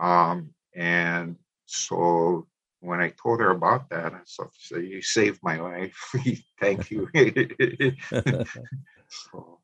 um, 0.00 0.50
and 0.74 1.36
so 1.66 2.46
when 2.80 3.00
I 3.00 3.10
told 3.10 3.40
her 3.40 3.50
about 3.50 3.88
that, 3.90 4.12
I 4.12 4.20
said, 4.24 4.46
so 4.58 4.78
"You 4.78 5.02
saved 5.02 5.40
my 5.42 5.58
life. 5.60 5.96
Thank 6.60 6.90
you." 6.90 7.08
so. 9.08 9.60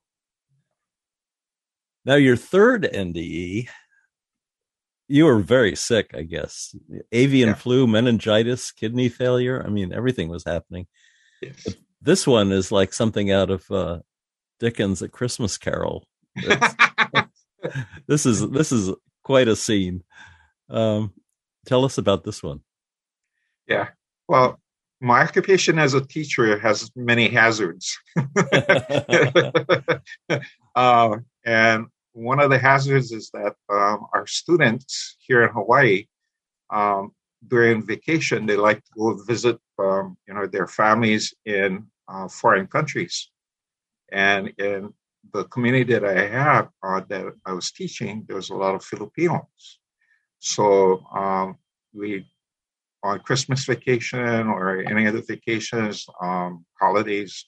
Now, 2.05 2.15
your 2.15 2.37
third 2.37 2.85
NDE, 2.85 3.69
you 5.09 5.25
were 5.25 5.41
very 5.41 5.75
sick, 5.75 6.13
I 6.15 6.23
guess. 6.23 6.75
Avian 7.13 7.51
yeah. 7.51 7.55
flu, 7.55 7.87
meningitis, 7.87 8.71
kidney 8.71 9.09
failure. 9.09 9.63
I 9.67 9.69
mean, 9.69 9.93
everything 9.93 10.29
was 10.29 10.45
happening. 10.45 10.87
Yes. 11.43 11.65
But 11.65 11.77
this 12.01 12.27
one 12.27 12.53
is 12.53 12.71
like 12.73 12.93
something 12.93 13.31
out 13.31 13.51
of 13.51 13.71
uh, 13.71 14.01
Dickens' 14.61 15.03
A 15.03 15.09
Christmas 15.09 15.59
Carol. 15.59 16.05
this 18.07 18.27
is 18.27 18.49
this 18.51 18.73
is 18.73 18.93
quite 19.23 19.49
a 19.49 19.57
scene. 19.57 20.03
Um, 20.71 21.13
tell 21.67 21.85
us 21.85 21.99
about 21.99 22.25
this 22.25 22.43
one. 22.43 22.61
Yeah. 23.67 23.89
Well, 24.29 24.61
my 25.01 25.23
occupation 25.23 25.79
as 25.79 25.95
a 25.95 26.05
teacher 26.05 26.59
has 26.59 26.91
many 26.97 27.29
hazards. 27.29 27.99
uh, 30.75 31.17
and 31.45 31.87
one 32.13 32.41
of 32.41 32.51
the 32.51 32.59
hazards 32.59 33.13
is 33.13 33.31
that 33.33 33.55
um, 33.69 34.07
our 34.13 34.27
students 34.27 35.17
here 35.21 35.45
in 35.45 35.51
Hawaii, 35.51 36.07
um, 36.71 37.13
during 37.47 37.87
vacation, 37.87 38.47
they 38.47 38.57
like 38.57 38.79
to 38.79 38.91
go 38.97 39.23
visit, 39.25 39.59
um, 39.79 40.17
you 40.27 40.35
know, 40.35 40.47
their 40.47 40.67
families 40.67 41.35
in 41.45 41.87
uh, 42.09 42.29
foreign 42.29 42.67
countries. 42.67 43.31
And 44.11 44.53
in 44.59 44.93
the 45.33 45.45
community 45.45 45.93
that 45.93 46.05
I 46.05 46.27
had 46.27 46.69
uh, 46.83 47.03
that 47.09 47.35
I 47.45 47.53
was 47.53 47.71
teaching, 47.71 48.25
there 48.27 48.37
was 48.37 48.51
a 48.51 48.55
lot 48.55 48.75
of 48.75 48.85
Filipinos. 48.85 49.79
So 50.39 51.01
um, 51.15 51.59
we 51.93 52.27
on 53.03 53.21
Christmas 53.21 53.65
vacation 53.65 54.49
or 54.49 54.83
any 54.83 55.07
other 55.07 55.23
vacations, 55.23 56.07
um, 56.21 56.65
holidays, 56.81 57.47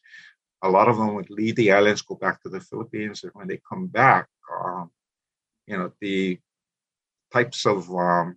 a 0.62 0.68
lot 0.68 0.88
of 0.88 0.96
them 0.96 1.14
would 1.14 1.30
leave 1.30 1.56
the 1.56 1.72
islands, 1.72 2.02
go 2.02 2.14
back 2.14 2.42
to 2.42 2.48
the 2.48 2.60
Philippines, 2.60 3.22
and 3.24 3.32
when 3.34 3.48
they 3.48 3.60
come 3.68 3.86
back, 3.86 4.28
um, 4.52 4.90
you 5.66 5.76
know, 5.76 5.90
the 6.00 6.38
types 7.32 7.66
of 7.66 7.90
um, 7.90 8.36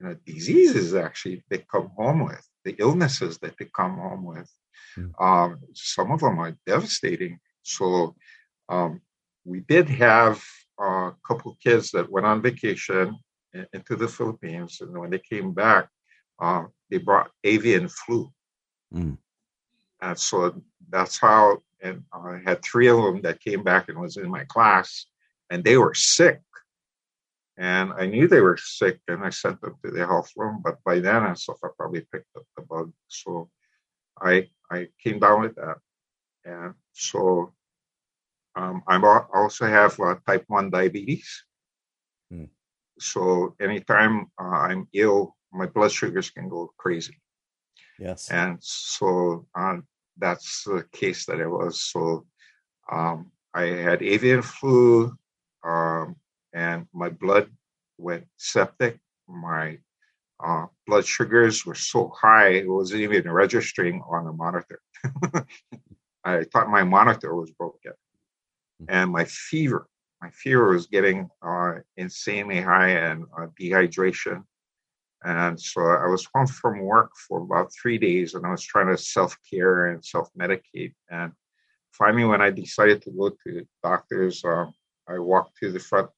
you 0.00 0.06
know, 0.06 0.16
diseases 0.24 0.94
actually 0.94 1.42
they 1.50 1.58
come 1.58 1.90
home 1.96 2.24
with, 2.24 2.46
the 2.66 2.74
illnesses 2.78 3.38
that 3.38 3.54
they 3.58 3.68
come 3.80 3.96
home 3.96 4.24
with. 4.24 4.50
Mm. 4.98 5.12
Um, 5.28 5.60
some 5.72 6.10
of 6.10 6.20
them 6.20 6.38
are 6.38 6.56
devastating. 6.66 7.38
So 7.62 8.16
um, 8.68 9.00
we 9.44 9.60
did 9.60 9.88
have 9.88 10.42
a 10.78 11.12
couple 11.26 11.56
kids 11.62 11.92
that 11.92 12.10
went 12.10 12.26
on 12.26 12.42
vacation 12.42 13.16
into 13.72 13.96
the 13.96 14.08
Philippines, 14.08 14.78
and 14.82 14.98
when 14.98 15.10
they 15.10 15.22
came 15.32 15.52
back, 15.52 15.88
uh, 16.42 16.64
they 16.90 16.98
brought 16.98 17.30
avian 17.44 17.88
flu. 17.88 18.30
Mm. 18.92 19.16
And 20.02 20.18
so 20.18 20.60
that's 20.90 21.18
how, 21.18 21.62
and 21.80 22.02
I 22.12 22.40
had 22.44 22.62
three 22.62 22.88
of 22.88 22.98
them 22.98 23.22
that 23.22 23.40
came 23.40 23.62
back 23.62 23.88
and 23.88 23.98
was 23.98 24.16
in 24.18 24.28
my 24.28 24.44
class, 24.44 25.06
and 25.50 25.64
they 25.64 25.76
were 25.78 25.94
sick. 25.94 26.40
And 27.58 27.92
I 27.92 28.06
knew 28.06 28.28
they 28.28 28.42
were 28.42 28.58
sick, 28.58 29.00
and 29.08 29.24
I 29.24 29.30
sent 29.30 29.60
them 29.60 29.76
to 29.82 29.90
the 29.90 30.06
health 30.06 30.30
room. 30.36 30.60
But 30.62 30.76
by 30.84 30.98
then, 31.00 31.22
I 31.22 31.34
thought 31.34 31.58
I 31.64 31.68
probably 31.76 32.02
picked 32.12 32.36
up 32.36 32.44
the 32.56 32.62
bug. 32.62 32.92
So 33.08 33.50
I 34.20 34.48
I 34.70 34.88
came 35.02 35.18
down 35.18 35.42
with 35.42 35.54
that, 35.56 35.76
and 36.44 36.74
so 36.92 37.54
um, 38.56 38.82
I 38.86 38.96
also 39.34 39.66
have 39.66 39.98
uh, 40.00 40.16
type 40.26 40.44
one 40.48 40.70
diabetes. 40.70 41.44
Mm. 42.32 42.48
So 42.98 43.54
anytime 43.60 44.26
uh, 44.40 44.56
I'm 44.68 44.88
ill, 44.92 45.36
my 45.52 45.66
blood 45.66 45.92
sugars 45.92 46.30
can 46.30 46.48
go 46.48 46.72
crazy. 46.76 47.20
Yes. 47.98 48.30
And 48.30 48.58
so 48.60 49.46
uh, 49.54 49.78
that's 50.18 50.64
the 50.64 50.84
case 50.92 51.26
that 51.26 51.40
it 51.40 51.48
was. 51.48 51.82
So 51.82 52.26
um, 52.90 53.30
I 53.54 53.64
had 53.64 54.02
avian 54.02 54.42
flu, 54.42 55.14
um, 55.64 56.16
and 56.56 56.86
my 56.92 57.08
blood 57.08 57.48
went 57.98 58.24
septic. 58.36 58.98
My 59.28 59.78
uh, 60.44 60.66
blood 60.86 61.06
sugars 61.06 61.64
were 61.64 61.74
so 61.74 62.12
high 62.20 62.48
it 62.48 62.68
wasn't 62.68 63.02
even 63.02 63.30
registering 63.30 64.02
on 64.08 64.24
the 64.24 64.32
monitor. 64.32 64.80
I 66.24 66.44
thought 66.44 66.68
my 66.68 66.82
monitor 66.82 67.36
was 67.36 67.50
broken, 67.52 67.92
mm-hmm. 67.92 68.86
and 68.88 69.12
my 69.12 69.24
fever. 69.26 69.86
My 70.22 70.30
fever 70.30 70.70
was 70.72 70.86
getting 70.86 71.28
uh, 71.42 71.74
insanely 71.96 72.60
high, 72.60 72.88
and 72.88 73.26
uh, 73.38 73.46
dehydration 73.60 74.42
and 75.24 75.60
so 75.60 75.80
I 75.80 76.06
was 76.06 76.28
home 76.32 76.46
from 76.46 76.80
work 76.80 77.10
for 77.16 77.42
about 77.42 77.72
three 77.72 77.98
days 77.98 78.34
and 78.34 78.46
I 78.46 78.50
was 78.50 78.62
trying 78.62 78.88
to 78.88 78.96
self 78.96 79.36
care 79.48 79.88
and 79.88 80.04
self 80.04 80.30
medicate. 80.38 80.94
And 81.10 81.32
finally, 81.92 82.24
when 82.24 82.40
I 82.40 82.50
decided 82.50 83.02
to 83.02 83.10
go 83.10 83.30
to 83.30 83.36
the 83.46 83.66
doctors, 83.82 84.44
um, 84.44 84.72
I 85.08 85.18
walked 85.18 85.56
to 85.58 85.72
the 85.72 85.80
front 85.80 86.10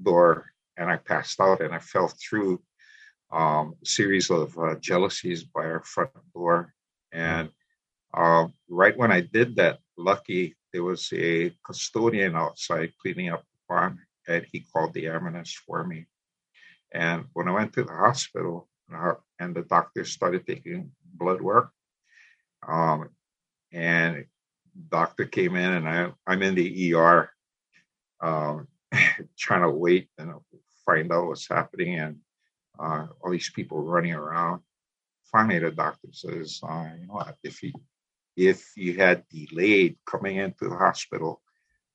door 0.00 0.46
and 0.76 0.90
I 0.90 0.96
passed 0.96 1.40
out 1.40 1.60
and 1.60 1.74
I 1.74 1.78
fell 1.78 2.08
through 2.08 2.62
um, 3.30 3.74
a 3.82 3.86
series 3.86 4.30
of 4.30 4.56
uh, 4.58 4.76
jalousies 4.76 5.44
by 5.54 5.62
our 5.62 5.82
front 5.82 6.10
door. 6.34 6.74
And 7.12 7.50
uh, 8.14 8.46
right 8.68 8.96
when 8.96 9.12
I 9.12 9.20
did 9.20 9.56
that, 9.56 9.78
lucky 9.96 10.56
there 10.72 10.82
was 10.82 11.12
a 11.12 11.54
custodian 11.64 12.34
outside 12.34 12.92
cleaning 13.00 13.30
up 13.30 13.42
the 13.42 13.74
pond 13.74 13.98
and 14.28 14.46
he 14.50 14.66
called 14.72 14.94
the 14.94 15.08
ambulance 15.08 15.52
for 15.52 15.84
me. 15.84 16.06
And 16.92 17.24
when 17.32 17.48
I 17.48 17.52
went 17.52 17.72
to 17.74 17.84
the 17.84 17.92
hospital 17.92 18.68
uh, 18.94 19.14
and 19.38 19.54
the 19.54 19.62
doctor 19.62 20.04
started 20.04 20.46
taking 20.46 20.90
blood 21.14 21.40
work, 21.40 21.70
um, 22.66 23.08
and 23.72 24.26
doctor 24.90 25.24
came 25.24 25.56
in 25.56 25.72
and 25.72 25.88
I, 25.88 26.12
I'm 26.26 26.42
in 26.42 26.54
the 26.54 26.94
ER 26.94 27.30
um, 28.20 28.68
trying 29.38 29.62
to 29.62 29.70
wait 29.70 30.08
and 30.18 30.32
find 30.84 31.12
out 31.12 31.26
what's 31.26 31.48
happening 31.48 31.98
and 31.98 32.16
uh, 32.78 33.06
all 33.20 33.30
these 33.30 33.50
people 33.50 33.82
running 33.82 34.14
around. 34.14 34.60
Finally, 35.30 35.60
the 35.60 35.70
doctor 35.70 36.08
says, 36.12 36.60
uh, 36.62 36.88
you 37.00 37.06
know 37.06 37.14
what, 37.14 37.36
if 37.42 37.62
you, 37.62 37.72
if 38.36 38.72
you 38.76 38.96
had 38.96 39.24
delayed 39.30 39.96
coming 40.06 40.36
into 40.36 40.68
the 40.68 40.76
hospital 40.76 41.40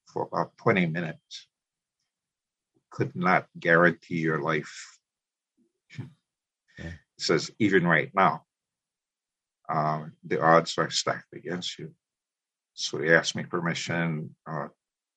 for 0.06 0.24
about 0.24 0.58
20 0.58 0.88
minutes, 0.88 1.48
could 2.90 3.16
not 3.16 3.48
guarantee 3.60 4.18
your 4.20 4.42
life. 4.42 5.00
Yeah. 6.80 6.92
says, 7.18 7.52
even 7.60 7.86
right 7.86 8.12
now, 8.14 8.44
um, 9.70 10.14
the 10.24 10.42
odds 10.42 10.78
are 10.78 10.90
stacked 10.90 11.34
against 11.34 11.78
you. 11.80 11.92
So 12.74 12.98
they 12.98 13.14
asked 13.16 13.36
me 13.36 13.44
permission 13.44 14.36
uh, 14.46 14.68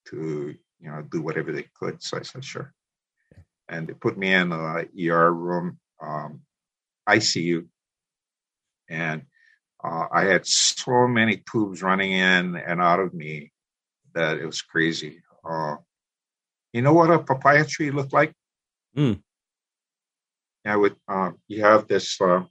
to, 0.06 0.54
you 0.80 0.90
know, 0.90 1.02
do 1.02 1.20
whatever 1.20 1.52
they 1.52 1.66
could. 1.74 2.02
So 2.02 2.18
I 2.18 2.22
said, 2.22 2.44
sure. 2.44 2.72
And 3.68 3.86
they 3.86 3.92
put 3.92 4.18
me 4.18 4.32
in 4.32 4.52
a 4.52 4.84
ER 4.98 5.32
room, 5.32 5.78
um, 6.02 6.40
ICU, 7.08 7.66
and 8.88 9.22
uh, 9.82 10.06
I 10.12 10.24
had 10.24 10.46
so 10.46 11.06
many 11.06 11.42
tubes 11.50 11.82
running 11.82 12.12
in 12.12 12.56
and 12.56 12.80
out 12.80 13.00
of 13.00 13.14
me 13.14 13.52
that 14.14 14.38
it 14.38 14.46
was 14.46 14.62
crazy. 14.62 15.22
Uh, 15.48 15.76
you 16.72 16.82
know 16.82 16.92
what 16.92 17.10
a 17.10 17.18
papaya 17.18 17.64
tree 17.64 17.90
looked 17.90 18.12
like? 18.12 18.34
Mm. 18.96 19.22
Yeah, 20.64 20.76
with 20.76 20.94
um, 21.08 21.38
you 21.48 21.62
have 21.62 21.86
this 21.86 22.20
uh, 22.20 22.42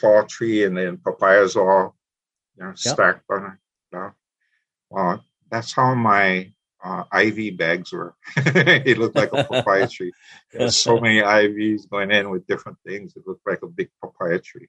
tall 0.00 0.24
tree 0.24 0.64
and 0.64 0.76
then 0.76 0.98
papayas 0.98 1.56
all 1.56 1.96
you 2.56 2.64
know, 2.64 2.68
yep. 2.68 2.78
stacked 2.78 3.24
on 3.30 3.44
it. 3.44 3.58
You 3.92 3.98
know? 3.98 4.12
Well, 4.90 5.24
that's 5.50 5.72
how 5.72 5.94
my 5.94 6.52
uh, 6.82 7.04
IV 7.12 7.56
bags 7.56 7.92
were. 7.92 8.14
it 8.36 8.98
looked 8.98 9.16
like 9.16 9.32
a 9.32 9.44
papaya 9.44 9.88
tree. 9.88 10.12
There's 10.52 10.76
so 10.76 11.00
many 11.00 11.20
IVs 11.20 11.88
going 11.88 12.10
in 12.10 12.30
with 12.30 12.46
different 12.46 12.78
things. 12.86 13.14
It 13.16 13.26
looked 13.26 13.46
like 13.46 13.62
a 13.62 13.68
big 13.68 13.90
papaya 14.02 14.38
tree. 14.44 14.68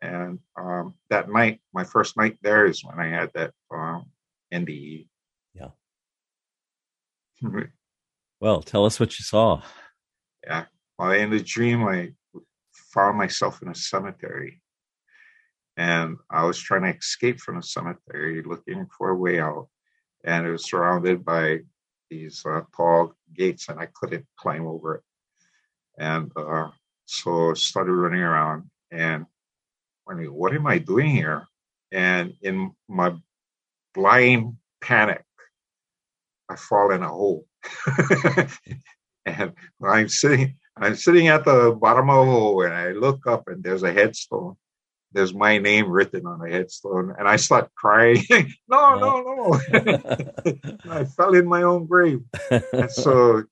and 0.00 0.38
um, 0.56 0.94
that 1.10 1.30
night, 1.30 1.60
my 1.72 1.84
first 1.84 2.16
night 2.16 2.38
there 2.42 2.66
is 2.66 2.84
when 2.84 2.98
I 2.98 3.08
had 3.08 3.30
that 3.34 3.52
um, 3.70 4.06
NDE. 4.52 5.08
Yeah. 5.54 5.68
Well, 8.40 8.60
tell 8.60 8.86
us 8.86 8.98
what 8.98 9.16
you 9.20 9.22
saw. 9.22 9.62
Yeah. 10.44 10.64
Well, 10.98 11.12
in 11.12 11.30
the 11.30 11.38
dream, 11.38 11.84
I 11.84 12.10
found 12.92 13.16
myself 13.16 13.62
in 13.62 13.68
a 13.68 13.74
cemetery. 13.76 14.60
And 15.76 16.16
I 16.28 16.44
was 16.44 16.58
trying 16.58 16.82
to 16.82 16.98
escape 16.98 17.38
from 17.38 17.56
the 17.56 17.62
cemetery, 17.62 18.42
looking 18.42 18.88
for 18.98 19.10
a 19.10 19.16
way 19.16 19.38
out. 19.38 19.68
And 20.24 20.46
it 20.46 20.50
was 20.50 20.64
surrounded 20.64 21.24
by 21.24 21.60
these 22.10 22.44
uh, 22.46 22.62
tall 22.76 23.14
gates, 23.34 23.68
and 23.68 23.80
I 23.80 23.86
couldn't 23.86 24.26
climb 24.36 24.66
over 24.66 24.96
it. 24.96 25.02
And 25.98 26.30
uh, 26.36 26.70
so 27.06 27.54
started 27.54 27.92
running 27.92 28.20
around 28.20 28.70
and 28.90 29.26
wondering, 30.06 30.32
what 30.32 30.54
am 30.54 30.66
I 30.66 30.78
doing 30.78 31.10
here? 31.10 31.46
And 31.90 32.34
in 32.42 32.72
my 32.88 33.14
blind 33.94 34.56
panic, 34.80 35.24
I 36.48 36.56
fall 36.56 36.92
in 36.92 37.02
a 37.02 37.08
hole. 37.08 37.46
and 39.26 39.52
I'm 39.84 40.08
sitting, 40.08 40.56
I'm 40.76 40.96
sitting 40.96 41.28
at 41.28 41.44
the 41.44 41.76
bottom 41.78 42.10
of 42.10 42.28
a 42.28 42.30
hole, 42.30 42.62
and 42.62 42.74
I 42.74 42.92
look 42.92 43.26
up, 43.26 43.48
and 43.48 43.62
there's 43.62 43.82
a 43.82 43.92
headstone. 43.92 44.56
There's 45.12 45.34
my 45.34 45.58
name 45.58 45.90
written 45.90 46.26
on 46.26 46.46
a 46.46 46.50
headstone, 46.50 47.14
and 47.18 47.28
I 47.28 47.36
start 47.36 47.70
crying. 47.74 48.24
no, 48.68 48.94
no, 48.98 49.22
no! 49.22 49.60
I 50.90 51.04
fell 51.04 51.34
in 51.34 51.46
my 51.46 51.62
own 51.62 51.86
grave, 51.86 52.22
and 52.72 52.90
so 52.90 53.44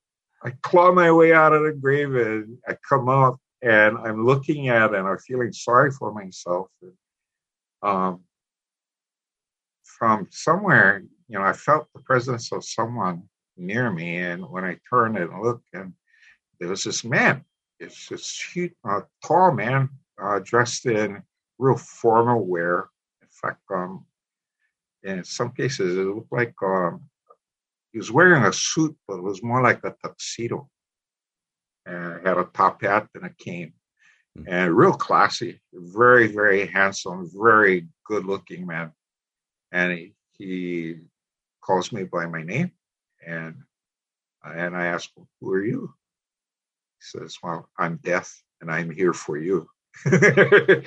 I 0.43 0.51
claw 0.61 0.91
my 0.91 1.11
way 1.11 1.33
out 1.33 1.53
of 1.53 1.63
the 1.63 1.73
grave, 1.73 2.15
and 2.15 2.57
I 2.67 2.75
come 2.87 3.09
up, 3.09 3.37
and 3.61 3.97
I'm 3.97 4.25
looking 4.25 4.69
at, 4.69 4.93
and 4.93 5.07
I'm 5.07 5.19
feeling 5.19 5.53
sorry 5.53 5.91
for 5.91 6.11
myself. 6.11 6.67
And, 6.81 6.93
um, 7.83 8.21
from 9.83 10.27
somewhere, 10.31 11.03
you 11.27 11.37
know, 11.37 11.45
I 11.45 11.53
felt 11.53 11.87
the 11.93 12.01
presence 12.01 12.51
of 12.51 12.65
someone 12.65 13.23
near 13.55 13.91
me. 13.91 14.17
And 14.17 14.49
when 14.49 14.65
I 14.65 14.77
turned 14.89 15.17
and 15.17 15.41
looked, 15.41 15.67
and 15.73 15.93
there 16.59 16.69
was 16.69 16.83
this 16.83 17.03
man, 17.03 17.45
it's 17.79 18.07
this 18.09 18.41
huge, 18.53 18.73
uh, 18.83 19.01
tall 19.25 19.51
man 19.51 19.89
uh, 20.21 20.39
dressed 20.43 20.87
in 20.87 21.21
real 21.61 21.77
formal 21.77 22.45
wear. 22.45 22.89
In 23.21 23.27
fact, 23.29 23.61
um, 23.73 24.05
in 25.03 25.23
some 25.23 25.51
cases, 25.51 25.97
it 25.97 26.01
looked 26.01 26.31
like 26.31 26.53
um, 26.63 27.01
he 27.91 27.97
was 27.99 28.11
wearing 28.11 28.43
a 28.43 28.53
suit, 28.53 28.95
but 29.07 29.17
it 29.17 29.23
was 29.23 29.43
more 29.43 29.61
like 29.61 29.83
a 29.83 29.95
tuxedo. 30.03 30.69
And 31.85 32.25
had 32.25 32.37
a 32.37 32.49
top 32.53 32.83
hat 32.83 33.07
and 33.15 33.25
a 33.25 33.33
cane. 33.39 33.73
Mm-hmm. 34.37 34.53
And 34.53 34.77
real 34.77 34.93
classy, 34.93 35.61
very, 35.73 36.27
very 36.27 36.67
handsome, 36.67 37.29
very 37.33 37.87
good 38.05 38.25
looking 38.25 38.67
man. 38.67 38.91
And 39.71 39.91
he, 39.91 40.13
he 40.37 40.95
calls 41.61 41.91
me 41.91 42.03
by 42.03 42.27
my 42.27 42.43
name 42.43 42.71
and 43.25 43.55
and 44.43 44.75
I 44.75 44.87
ask, 44.87 45.09
him, 45.15 45.27
"Who 45.39 45.51
are 45.51 45.63
you?" 45.63 45.93
He 46.99 47.19
says, 47.19 47.37
"Well, 47.43 47.69
I'm 47.77 47.97
death, 47.97 48.41
and 48.59 48.71
I'm 48.71 48.89
here 48.89 49.13
for 49.13 49.37
you." 49.37 49.67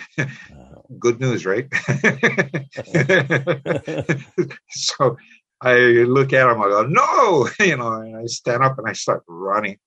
Good 0.99 1.21
news, 1.21 1.47
right? 1.47 1.69
so 4.71 5.17
I 5.61 5.77
look 5.77 6.33
at 6.33 6.51
him, 6.51 6.61
I 6.61 6.65
go, 6.65 6.83
no, 6.83 7.49
you 7.65 7.77
know, 7.77 7.93
and 7.93 8.17
I 8.17 8.27
stand 8.27 8.63
up 8.63 8.79
and 8.79 8.89
I 8.89 8.93
start 8.93 9.25
running, 9.27 9.79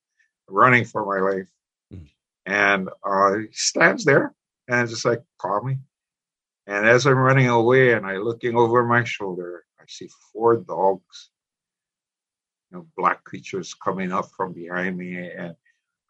running 0.48 0.86
for 0.86 1.06
my 1.06 1.20
life. 1.20 1.50
Mm. 1.94 2.08
And 2.46 2.90
uh, 3.04 3.38
he 3.38 3.48
stands 3.52 4.06
there 4.06 4.34
and 4.68 4.90
just 4.90 5.06
like, 5.06 5.22
call 5.40 5.64
me. 5.64 5.78
And 6.66 6.86
as 6.86 7.06
I'm 7.06 7.18
running 7.18 7.48
away 7.48 7.94
and 7.94 8.06
I 8.06 8.18
looking 8.18 8.56
over 8.56 8.86
my 8.86 9.04
shoulder, 9.04 9.64
I 9.80 9.84
see 9.88 10.10
four 10.34 10.58
dogs, 10.58 11.30
you 12.72 12.78
know, 12.78 12.88
black 12.98 13.24
creatures 13.24 13.74
coming 13.74 14.12
up 14.12 14.30
from 14.36 14.54
behind 14.54 14.98
me. 14.98 15.16
And 15.16 15.56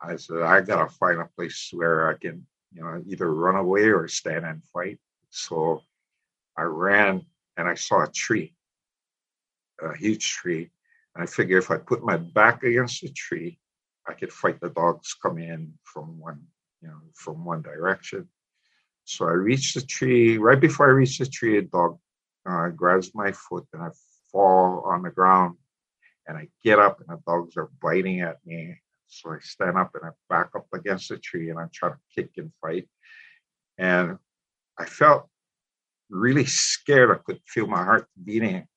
I 0.02 0.16
said, 0.16 0.42
I 0.42 0.62
gotta 0.62 0.90
find 0.90 1.20
a 1.20 1.30
place 1.36 1.70
where 1.74 2.10
I 2.10 2.16
can, 2.16 2.46
you 2.74 2.82
know, 2.82 3.02
either 3.08 3.34
run 3.34 3.56
away 3.56 3.84
or 3.90 4.08
stand 4.08 4.46
and 4.46 4.64
fight. 4.74 5.00
So 5.30 5.82
I 6.58 6.64
ran 6.64 7.26
and 7.58 7.68
I 7.68 7.76
saw 7.76 8.04
a 8.04 8.12
tree, 8.12 8.54
a 9.82 9.96
huge 9.96 10.30
tree. 10.30 10.70
And 11.16 11.24
I 11.24 11.26
figured 11.26 11.64
if 11.64 11.72
I 11.72 11.78
put 11.78 12.04
my 12.04 12.18
back 12.18 12.64
against 12.64 13.02
the 13.02 13.10
tree, 13.10 13.60
I 14.08 14.14
could 14.14 14.32
fight 14.32 14.60
the 14.62 14.70
dogs 14.70 15.16
coming 15.16 15.50
in 15.50 15.74
from 15.84 16.20
one, 16.20 16.42
you 16.82 16.88
know, 16.88 17.00
from 17.16 17.44
one 17.44 17.62
direction. 17.62 18.28
So 19.06 19.26
I 19.26 19.32
reach 19.32 19.74
the 19.74 19.82
tree. 19.82 20.38
Right 20.38 20.60
before 20.60 20.88
I 20.88 20.92
reach 20.92 21.18
the 21.18 21.26
tree, 21.26 21.58
a 21.58 21.62
dog 21.62 21.98
uh, 22.46 22.70
grabs 22.70 23.14
my 23.16 23.32
foot 23.32 23.66
and 23.74 23.82
I 23.82 23.90
fall 24.32 24.84
on 24.86 25.02
the 25.02 25.10
ground. 25.10 25.58
And 26.28 26.38
I 26.38 26.50
get 26.64 26.78
up 26.78 27.00
and 27.00 27.08
the 27.08 27.22
dogs 27.26 27.56
are 27.56 27.70
biting 27.82 28.22
at 28.22 28.38
me. 28.46 28.78
So 29.08 29.32
I 29.32 29.38
stand 29.40 29.78
up 29.78 29.92
and 29.96 30.04
I 30.06 30.10
back 30.30 30.50
up 30.56 30.68
against 30.74 31.10
the 31.10 31.18
tree 31.18 31.50
and 31.50 31.60
I 31.60 31.66
try 31.74 31.90
to 31.90 31.98
kick 32.16 32.32
and 32.38 32.52
fight. 32.62 32.88
And 33.78 34.18
I 34.78 34.86
felt 34.86 35.30
really 36.10 36.46
scared. 36.46 37.12
I 37.12 37.22
could 37.24 37.40
feel 37.46 37.68
my 37.68 37.84
heart 37.84 38.08
beating. 38.24 38.68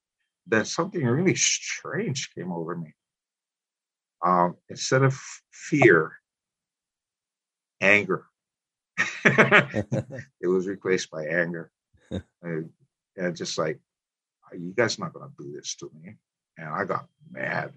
Then 0.46 0.64
something 0.64 1.04
really 1.04 1.34
strange 1.34 2.30
came 2.34 2.52
over 2.52 2.76
me. 2.76 2.94
Um, 4.24 4.56
instead 4.68 5.02
of 5.02 5.18
fear, 5.50 6.12
anger. 7.80 8.26
it 9.24 10.46
was 10.46 10.66
replaced 10.66 11.10
by 11.10 11.24
anger. 11.26 11.70
and, 12.42 12.70
and 13.16 13.36
just 13.36 13.58
like, 13.58 13.78
you 14.52 14.72
guys 14.76 14.98
not 14.98 15.12
going 15.12 15.28
to 15.28 15.44
do 15.44 15.52
this 15.52 15.74
to 15.76 15.90
me. 16.02 16.16
And 16.58 16.68
I 16.68 16.84
got 16.84 17.06
mad. 17.30 17.72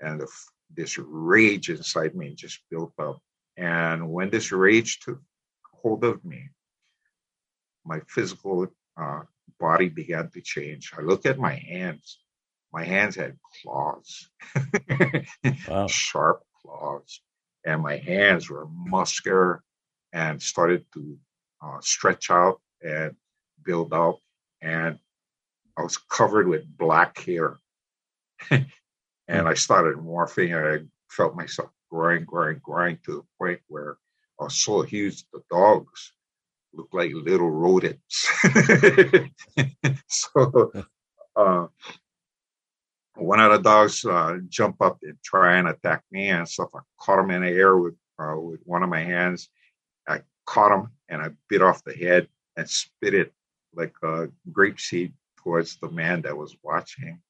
And 0.00 0.20
the, 0.20 0.28
this 0.74 0.98
rage 0.98 1.70
inside 1.70 2.14
me 2.14 2.34
just 2.34 2.60
built 2.70 2.92
up. 2.98 3.20
And 3.56 4.10
when 4.10 4.30
this 4.30 4.52
rage 4.52 5.00
took 5.00 5.20
hold 5.72 6.04
of 6.04 6.24
me, 6.24 6.50
my 7.84 8.00
physical 8.08 8.68
uh, 8.96 9.22
body 9.58 9.88
began 9.88 10.30
to 10.30 10.40
change. 10.40 10.92
I 10.96 11.02
looked 11.02 11.26
at 11.26 11.38
my 11.38 11.54
hands. 11.54 12.18
My 12.72 12.84
hands 12.84 13.16
had 13.16 13.36
claws, 13.62 14.30
wow. 15.68 15.86
sharp 15.88 16.42
claws, 16.62 17.20
and 17.64 17.82
my 17.82 17.96
hands 17.96 18.48
were 18.48 18.68
muscular 18.68 19.64
and 20.12 20.40
started 20.40 20.84
to 20.94 21.18
uh, 21.60 21.78
stretch 21.80 22.30
out 22.30 22.60
and 22.80 23.16
build 23.64 23.92
up. 23.92 24.18
And 24.62 24.98
I 25.76 25.82
was 25.82 25.96
covered 25.96 26.46
with 26.46 26.64
black 26.78 27.18
hair. 27.18 27.58
and 29.30 29.46
I 29.46 29.54
started 29.54 29.96
morphing 29.96 30.56
and 30.56 30.66
I 30.66 30.86
felt 31.08 31.36
myself 31.36 31.70
growing, 31.88 32.24
growing, 32.24 32.60
growing 32.62 32.98
to 33.04 33.12
the 33.12 33.22
point 33.38 33.60
where 33.68 33.96
I 34.40 34.44
was 34.44 34.56
so 34.56 34.82
huge 34.82 35.24
the 35.32 35.40
dogs 35.50 36.12
looked 36.72 36.94
like 36.94 37.12
little 37.14 37.50
rodents. 37.50 38.28
so 40.08 40.72
uh, 41.36 41.66
one 43.14 43.40
of 43.40 43.52
the 43.52 43.62
dogs 43.62 44.04
uh, 44.04 44.38
jump 44.48 44.82
up 44.82 44.98
and 45.02 45.16
try 45.24 45.58
and 45.58 45.68
attack 45.68 46.02
me 46.10 46.30
and 46.30 46.48
stuff. 46.48 46.70
I 46.74 46.80
caught 46.98 47.20
him 47.20 47.30
in 47.30 47.42
the 47.42 47.50
air 47.50 47.76
with 47.76 47.94
uh, 48.18 48.36
with 48.36 48.60
one 48.64 48.82
of 48.82 48.90
my 48.90 49.00
hands 49.02 49.48
I 50.06 50.22
caught 50.44 50.72
him 50.72 50.90
and 51.08 51.22
I 51.22 51.28
bit 51.48 51.62
off 51.62 51.84
the 51.84 51.94
head 51.94 52.28
and 52.56 52.68
spit 52.68 53.14
it 53.14 53.32
like 53.74 53.94
a 54.02 54.28
grape 54.52 54.80
seed 54.80 55.12
towards 55.36 55.76
the 55.76 55.88
man 55.88 56.22
that 56.22 56.36
was 56.36 56.56
watching 56.62 57.20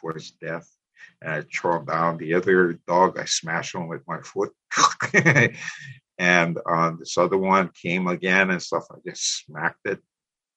towards 0.00 0.30
death. 0.30 0.74
And 1.22 1.32
I 1.32 1.42
throw 1.42 1.78
him 1.78 1.86
down. 1.86 2.16
The 2.16 2.34
other 2.34 2.74
dog, 2.86 3.18
I 3.18 3.24
smashed 3.24 3.74
him 3.74 3.88
with 3.88 4.02
my 4.06 4.20
foot. 4.22 4.52
and 6.18 6.58
uh, 6.70 6.92
this 6.98 7.16
other 7.18 7.38
one 7.38 7.70
came 7.80 8.06
again 8.06 8.50
and 8.50 8.62
stuff. 8.62 8.86
I 8.90 8.96
just 9.06 9.44
smacked 9.44 9.86
it. 9.86 10.00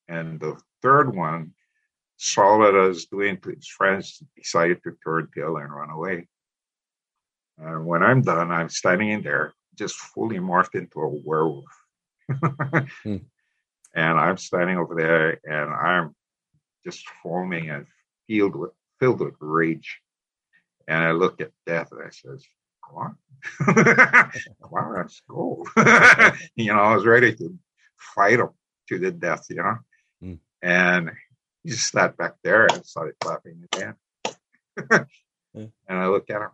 And 0.08 0.40
the 0.40 0.58
third 0.82 1.14
one 1.14 1.52
saw 2.16 2.58
what 2.58 2.74
I 2.74 2.86
was 2.86 3.06
doing 3.06 3.38
to 3.40 3.50
his 3.50 3.68
friends, 3.68 4.22
decided 4.36 4.82
to 4.82 4.96
turn 5.04 5.28
tail 5.34 5.56
and 5.56 5.74
run 5.74 5.90
away. 5.90 6.28
And 7.58 7.86
when 7.86 8.02
I'm 8.02 8.22
done, 8.22 8.50
I'm 8.50 8.68
standing 8.68 9.10
in 9.10 9.22
there 9.22 9.54
just 9.76 9.96
fully 9.96 10.38
morphed 10.38 10.74
into 10.74 11.00
a 11.00 11.08
werewolf. 11.08 11.64
hmm. 13.02 13.16
And 13.96 14.18
I'm 14.18 14.36
standing 14.38 14.76
over 14.76 14.94
there 14.94 15.40
and 15.44 15.72
I'm 15.72 16.14
just 16.84 17.08
foaming 17.22 17.70
and 17.70 17.86
filled 18.28 18.56
with 18.56 18.72
filled 19.00 19.20
with 19.20 19.34
rage. 19.40 20.00
And 20.88 21.02
I 21.02 21.12
look 21.12 21.40
at 21.40 21.50
death 21.66 21.92
and 21.92 22.02
I 22.02 22.10
says, 22.10 22.44
Come 22.86 22.96
on. 22.96 23.16
Come 24.62 24.72
on, 24.72 24.96
let's 24.96 25.22
go. 25.28 25.64
you 26.56 26.72
know, 26.72 26.80
I 26.80 26.94
was 26.94 27.06
ready 27.06 27.34
to 27.34 27.58
fight 27.96 28.40
him 28.40 28.50
to 28.88 28.98
the 28.98 29.10
death, 29.10 29.46
you 29.48 29.56
know. 29.56 29.76
Mm. 30.22 30.38
And 30.62 31.10
he 31.62 31.70
just 31.70 31.90
sat 31.90 32.16
back 32.16 32.34
there 32.42 32.66
and 32.66 32.84
started 32.84 33.14
clapping 33.20 33.64
again. 33.72 33.94
And 35.56 35.70
I 35.88 36.08
look 36.08 36.30
at 36.30 36.42
him 36.42 36.50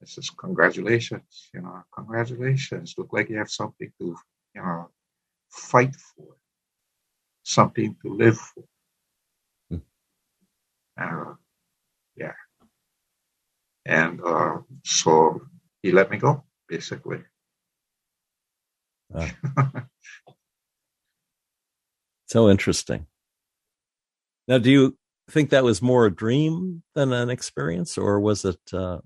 it 0.00 0.08
says, 0.08 0.30
congratulations, 0.30 1.50
you 1.52 1.60
know, 1.60 1.82
congratulations. 1.94 2.94
Look 2.96 3.12
like 3.12 3.28
you 3.28 3.36
have 3.36 3.50
something 3.50 3.92
to, 4.00 4.16
you 4.54 4.62
know, 4.62 4.88
fight 5.50 5.94
for, 5.94 6.36
something 7.42 7.96
to 8.02 8.14
live 8.14 8.38
for. 8.38 8.64
Mm. 9.72 9.82
Uh, 10.98 11.34
yeah. 12.16 12.32
And 13.90 14.20
uh, 14.24 14.58
so 14.84 15.42
he 15.82 15.90
let 15.90 16.10
me 16.10 16.16
go, 16.16 16.44
basically. 16.68 17.18
Uh, 19.12 19.28
so 22.26 22.48
interesting. 22.48 23.06
Now, 24.46 24.58
do 24.58 24.70
you 24.70 24.96
think 25.28 25.50
that 25.50 25.64
was 25.64 25.82
more 25.82 26.06
a 26.06 26.14
dream 26.14 26.84
than 26.94 27.12
an 27.12 27.30
experience, 27.30 27.98
or 27.98 28.20
was 28.20 28.44
it 28.44 28.60
uh, 28.72 29.00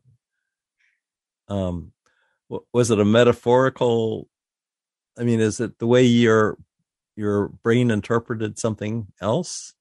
um 1.49 1.93
was 2.73 2.91
it 2.91 3.01
a 3.01 3.05
metaphorical 3.05 4.29
i 5.19 5.25
mean 5.25 5.41
is 5.41 5.61
it 5.61 5.79
the 5.79 5.87
way 5.87 6.03
your 6.03 6.57
your 7.17 7.49
brain 7.63 7.91
interpreted 7.91 8.59
something 8.59 9.07
else 9.21 9.75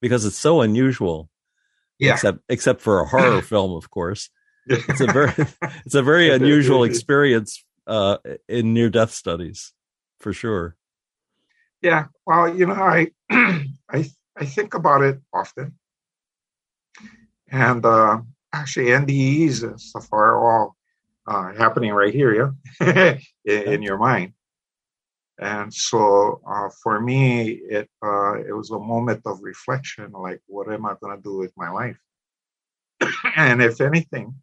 because 0.00 0.24
it's 0.24 0.38
so 0.38 0.60
unusual 0.60 1.28
yeah. 2.02 2.14
Except 2.14 2.38
except 2.48 2.80
for 2.80 3.00
a 3.00 3.06
horror 3.06 3.42
film 3.52 3.72
of 3.76 3.90
course. 3.90 4.30
It's 4.66 5.00
a 5.00 5.06
very 5.06 5.32
it's 5.84 5.94
a 5.94 6.02
very 6.02 6.30
unusual 6.30 6.84
experience 6.84 7.64
uh 7.86 8.18
in 8.48 8.74
near 8.74 8.90
death 8.90 9.12
studies 9.12 9.72
for 10.20 10.32
sure. 10.32 10.76
Yeah 11.80 12.06
well 12.26 12.48
you 12.48 12.66
know 12.66 12.74
i 12.74 13.10
i 13.30 14.10
i 14.36 14.44
think 14.44 14.74
about 14.74 15.02
it 15.02 15.20
often. 15.32 15.78
And 17.50 17.84
uh 17.84 18.20
actually 18.52 18.86
ndes 18.86 19.62
and 19.62 19.80
stuff 19.80 20.08
are 20.12 20.36
all 20.38 20.76
uh, 21.26 21.52
happening 21.54 21.92
right 21.92 22.12
here, 22.12 22.56
yeah, 22.80 23.16
in, 23.44 23.62
in, 23.74 23.82
your 23.82 23.96
mind. 23.96 24.32
And 25.42 25.74
so 25.74 26.40
uh, 26.46 26.68
for 26.84 27.00
me, 27.00 27.50
it 27.50 27.90
uh, 28.00 28.34
it 28.34 28.54
was 28.54 28.70
a 28.70 28.78
moment 28.78 29.22
of 29.26 29.42
reflection, 29.42 30.12
like 30.12 30.40
what 30.46 30.72
am 30.72 30.86
I 30.86 30.94
going 31.00 31.16
to 31.16 31.22
do 31.22 31.36
with 31.36 31.52
my 31.56 31.68
life? 31.68 31.98
and 33.36 33.60
if 33.60 33.80
anything, 33.80 34.36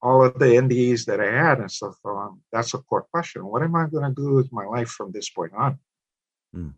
all 0.00 0.24
of 0.24 0.38
the 0.38 0.44
NDEs 0.44 1.06
that 1.06 1.20
I 1.20 1.32
had 1.32 1.58
and 1.58 1.68
stuff, 1.68 1.96
um, 2.04 2.40
that's 2.52 2.72
a 2.74 2.78
core 2.78 3.08
question. 3.10 3.44
What 3.44 3.64
am 3.64 3.74
I 3.74 3.88
going 3.88 4.14
to 4.14 4.22
do 4.22 4.34
with 4.34 4.52
my 4.52 4.64
life 4.64 4.90
from 4.90 5.10
this 5.10 5.28
point 5.28 5.52
on? 5.54 5.80
Mm. 6.54 6.74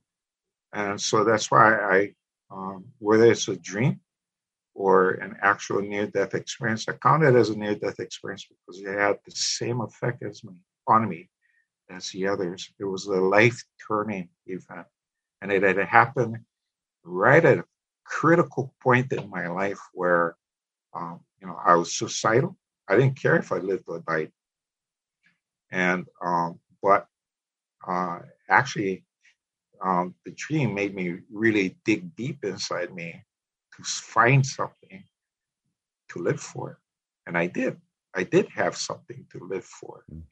And 0.73 0.99
so 0.99 1.23
that's 1.23 1.51
why 1.51 1.75
I, 1.75 2.15
um, 2.51 2.87
whether 2.99 3.31
it's 3.31 3.49
a 3.49 3.57
dream 3.57 4.01
or 4.75 5.11
an 5.11 5.37
actual 5.43 5.83
near 5.83 6.07
death 6.07 6.35
experience. 6.35 6.87
I 6.89 6.95
count 6.95 7.25
it 7.25 7.35
as 7.35 7.51
a 7.51 7.59
near 7.59 7.75
death 7.75 8.01
experience 8.01 8.47
because 8.49 8.81
it 8.81 8.99
had 8.99 9.19
the 9.27 9.33
same 9.33 9.83
effect 9.83 10.23
as 10.23 10.43
me 10.43 10.55
on 10.89 11.07
me 11.07 11.29
as 11.91 12.11
the 12.11 12.27
others. 12.27 12.73
It 12.79 12.85
was 12.85 13.07
a 13.07 13.13
life 13.13 13.63
turning 13.87 14.29
event, 14.47 14.87
and 15.43 15.53
it 15.53 15.63
had 15.63 15.79
happened 15.79 16.39
right 17.05 17.45
at 17.45 17.59
a 17.59 17.65
critical 18.05 18.75
point 18.83 19.13
in 19.13 19.29
my 19.31 19.49
life 19.49 19.79
where, 19.93 20.37
um, 20.95 21.21
you 21.41 21.47
know, 21.47 21.59
I 21.65 21.75
was 21.75 21.93
suicidal. 21.93 22.57
I 22.89 22.97
didn't 22.97 23.21
care 23.21 23.37
if 23.37 23.53
I 23.53 23.59
lived 23.59 23.85
or 23.87 24.01
died, 24.01 24.33
and 25.71 26.07
um, 26.25 26.59
but 26.83 27.07
actually, 28.49 29.05
um, 29.83 30.15
the 30.25 30.33
dream 30.33 30.75
made 30.75 30.95
me 30.95 31.19
really 31.33 31.77
dig 31.85 32.15
deep 32.17 32.45
inside 32.45 32.95
me 32.95 33.23
to 33.77 33.83
find 33.83 34.45
something 34.45 35.05
to 36.09 36.19
live 36.19 36.41
for. 36.41 36.79
And 37.27 37.39
I 37.39 37.47
did. 37.47 37.77
I 38.15 38.25
did 38.25 38.49
have 38.49 38.77
something 38.77 39.25
to 39.31 39.39
live 39.47 39.65
for 39.65 40.05
mm. 40.13 40.23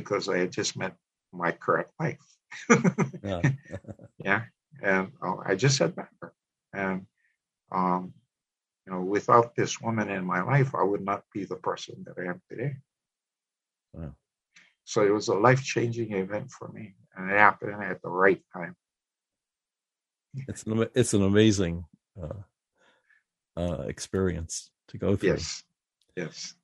Because 0.00 0.28
I 0.28 0.38
had 0.38 0.52
just 0.52 0.76
met 0.76 0.94
my 1.32 1.52
current 1.52 1.88
wife. 1.98 2.26
yeah. 3.22 3.42
yeah. 4.18 4.42
And 4.82 5.12
uh, 5.22 5.36
I 5.44 5.54
just 5.54 5.76
said 5.76 5.94
that. 5.96 6.08
And, 6.72 7.06
um, 7.72 8.12
you 8.86 8.92
know, 8.92 9.02
without 9.02 9.54
this 9.54 9.80
woman 9.80 10.08
in 10.08 10.24
my 10.24 10.42
life, 10.42 10.74
I 10.74 10.82
would 10.82 11.04
not 11.04 11.22
be 11.34 11.44
the 11.44 11.56
person 11.56 12.04
that 12.06 12.16
I 12.18 12.30
am 12.30 12.40
today. 12.48 12.76
Wow. 13.92 14.14
So 14.84 15.04
it 15.04 15.12
was 15.12 15.28
a 15.28 15.34
life 15.34 15.62
changing 15.62 16.12
event 16.14 16.50
for 16.50 16.68
me, 16.68 16.94
and 17.14 17.30
it 17.30 17.36
happened 17.36 17.82
at 17.82 18.00
the 18.00 18.08
right 18.08 18.42
time. 18.54 18.74
It's 20.48 20.62
an 20.62 20.86
it's 20.94 21.12
an 21.12 21.22
amazing 21.22 21.84
uh, 22.20 22.42
uh, 23.56 23.82
experience 23.86 24.70
to 24.88 24.98
go 24.98 25.16
through. 25.16 25.30
Yes, 25.30 25.62
yes. 26.16 26.54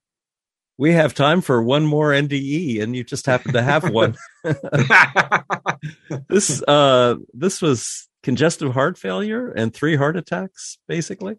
We 0.76 0.92
have 0.92 1.14
time 1.14 1.40
for 1.40 1.62
one 1.62 1.86
more 1.86 2.10
NDE, 2.10 2.82
and 2.82 2.96
you 2.96 3.04
just 3.04 3.26
happen 3.26 3.52
to 3.52 3.62
have 3.62 3.90
one. 3.90 4.16
this 6.28 6.62
uh, 6.66 7.14
this 7.32 7.62
was 7.62 8.08
congestive 8.24 8.72
heart 8.72 8.98
failure 8.98 9.50
and 9.50 9.72
three 9.72 9.94
heart 9.94 10.16
attacks, 10.16 10.78
basically. 10.88 11.36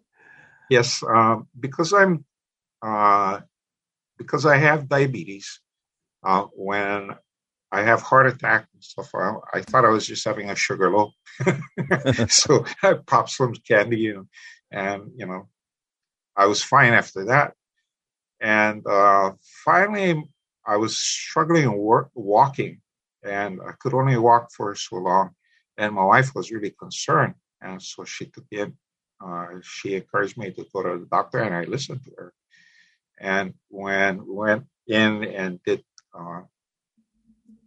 Yes, 0.70 1.02
uh, 1.02 1.36
because 1.58 1.92
I'm 1.92 2.24
uh, 2.80 3.40
because 4.16 4.46
I 4.46 4.56
have 4.56 4.88
diabetes 4.88 5.60
uh, 6.24 6.44
when 6.54 7.10
I 7.70 7.82
have 7.82 8.00
heart 8.00 8.26
attack 8.26 8.66
and 8.72 8.82
stuff. 8.82 9.10
I, 9.14 9.34
I, 9.54 9.60
thought 9.60 9.84
I 9.84 9.90
was 9.90 10.06
just 10.06 10.24
having 10.24 10.48
a 10.48 10.56
sugar 10.56 10.90
low, 10.90 11.10
so 12.28 12.64
I 12.82 12.94
popped 13.06 13.30
some 13.30 13.54
candy 13.68 14.08
and, 14.08 14.28
and 14.70 15.10
you 15.16 15.26
know, 15.26 15.48
I 16.36 16.46
was 16.46 16.62
fine 16.62 16.92
after 16.92 17.26
that. 17.26 17.54
And 18.40 18.86
uh, 18.86 19.32
finally, 19.64 20.22
I 20.66 20.76
was 20.76 20.96
struggling 20.96 21.76
work, 21.76 22.10
walking, 22.14 22.80
and 23.22 23.60
I 23.66 23.72
could 23.78 23.94
only 23.94 24.16
walk 24.18 24.50
for 24.52 24.74
so 24.74 24.96
long. 24.96 25.30
And 25.78 25.94
my 25.94 26.04
wife 26.04 26.34
was 26.34 26.50
really 26.50 26.74
concerned, 26.78 27.34
and 27.60 27.82
so 27.82 28.04
she 28.04 28.26
took 28.26 28.46
in. 28.50 28.74
Uh, 29.24 29.46
she 29.62 29.94
encouraged 29.94 30.36
me 30.36 30.50
to 30.52 30.66
go 30.72 30.82
to 30.82 30.98
the 30.98 31.06
doctor, 31.06 31.38
and 31.42 31.54
I 31.54 31.64
listened 31.64 32.02
to 32.04 32.10
her. 32.18 32.32
And 33.18 33.54
when 33.68 34.26
we 34.26 34.34
went 34.34 34.64
in 34.86 35.24
and 35.24 35.60
did 35.64 35.82
uh, 36.18 36.42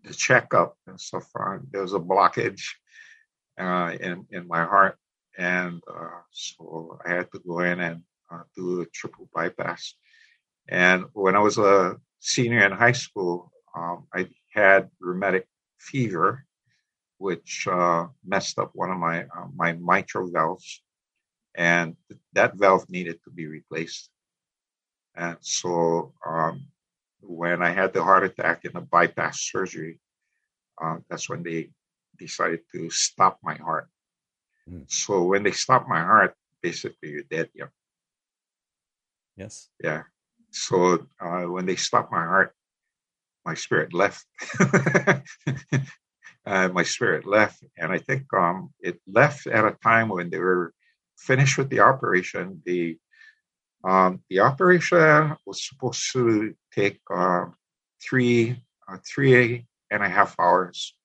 the 0.04 0.14
checkup 0.14 0.76
and 0.88 1.00
stuff. 1.00 1.30
There 1.72 1.82
was 1.82 1.94
a 1.94 2.00
blockage 2.00 2.64
uh, 3.60 3.96
in 4.00 4.26
in 4.32 4.48
my 4.48 4.64
heart, 4.64 4.98
and 5.38 5.82
uh, 5.88 6.22
so 6.32 7.00
I 7.06 7.10
had 7.16 7.32
to 7.32 7.40
go 7.40 7.60
in 7.60 7.80
and 7.80 8.02
uh, 8.32 8.44
do 8.56 8.82
a 8.82 8.86
triple 8.88 9.30
bypass. 9.34 9.94
And 10.70 11.06
when 11.14 11.36
I 11.36 11.40
was 11.40 11.58
a 11.58 11.98
senior 12.20 12.64
in 12.66 12.72
high 12.72 12.94
school, 12.94 13.52
um, 13.76 14.06
I 14.14 14.30
had 14.54 14.90
rheumatic 15.00 15.48
fever, 15.80 16.46
which 17.18 17.68
uh, 17.68 18.08
messed 18.24 18.60
up 18.60 18.72
one 18.74 18.92
of 18.92 18.98
my 18.98 19.26
my 19.56 19.74
mitral 19.74 20.30
valves, 20.32 20.84
and 21.56 21.96
that 22.34 22.56
valve 22.56 22.88
needed 22.90 23.20
to 23.24 23.32
be 23.32 23.48
replaced. 23.48 24.10
And 25.16 25.38
so 25.42 26.14
um, 26.26 26.68
when 27.22 27.62
I 27.62 27.72
had 27.72 27.94
the 27.94 28.04
heart 28.04 28.24
attack 28.24 28.66
and 28.66 28.74
the 28.76 28.82
bypass 28.82 29.42
surgery, 29.52 30.00
uh, 30.82 30.98
that's 31.10 31.30
when 31.30 31.44
they 31.44 31.72
decided 32.18 32.62
to 32.74 32.90
stop 32.90 33.40
my 33.44 33.56
heart. 33.56 33.90
Mm. 34.70 34.86
So 34.88 35.24
when 35.24 35.44
they 35.44 35.52
stop 35.52 35.88
my 35.88 36.00
heart, 36.00 36.36
basically 36.62 37.10
you're 37.10 37.24
dead. 37.24 37.50
Yeah. 37.54 37.72
Yes. 39.36 39.70
Yeah. 39.84 40.04
So 40.52 41.06
uh, 41.20 41.44
when 41.44 41.66
they 41.66 41.76
stopped 41.76 42.12
my 42.12 42.24
heart, 42.24 42.54
my 43.46 43.56
spirit 43.56 43.94
left. 43.94 44.26
uh, 46.46 46.70
my 46.70 46.84
spirit 46.84 47.26
left, 47.26 47.64
and 47.78 47.92
I 47.92 48.00
think 48.00 48.24
um, 48.34 48.74
it 48.80 49.00
left 49.08 49.48
at 49.48 49.66
a 49.66 49.78
time 49.84 50.10
when 50.10 50.30
they 50.30 50.40
were 50.40 50.74
finished 51.18 51.58
with 51.58 51.70
the 51.70 51.80
operation. 51.80 52.62
The 52.66 52.98
um, 53.84 54.22
the 54.30 54.42
operation 54.42 55.36
was 55.46 55.68
supposed 55.68 56.12
to 56.14 56.54
take 56.74 57.00
uh, 57.14 57.46
three 58.02 58.62
uh, 58.88 58.98
three 59.08 59.66
and 59.92 60.04
a 60.04 60.10
half 60.10 60.36
hours. 60.40 60.96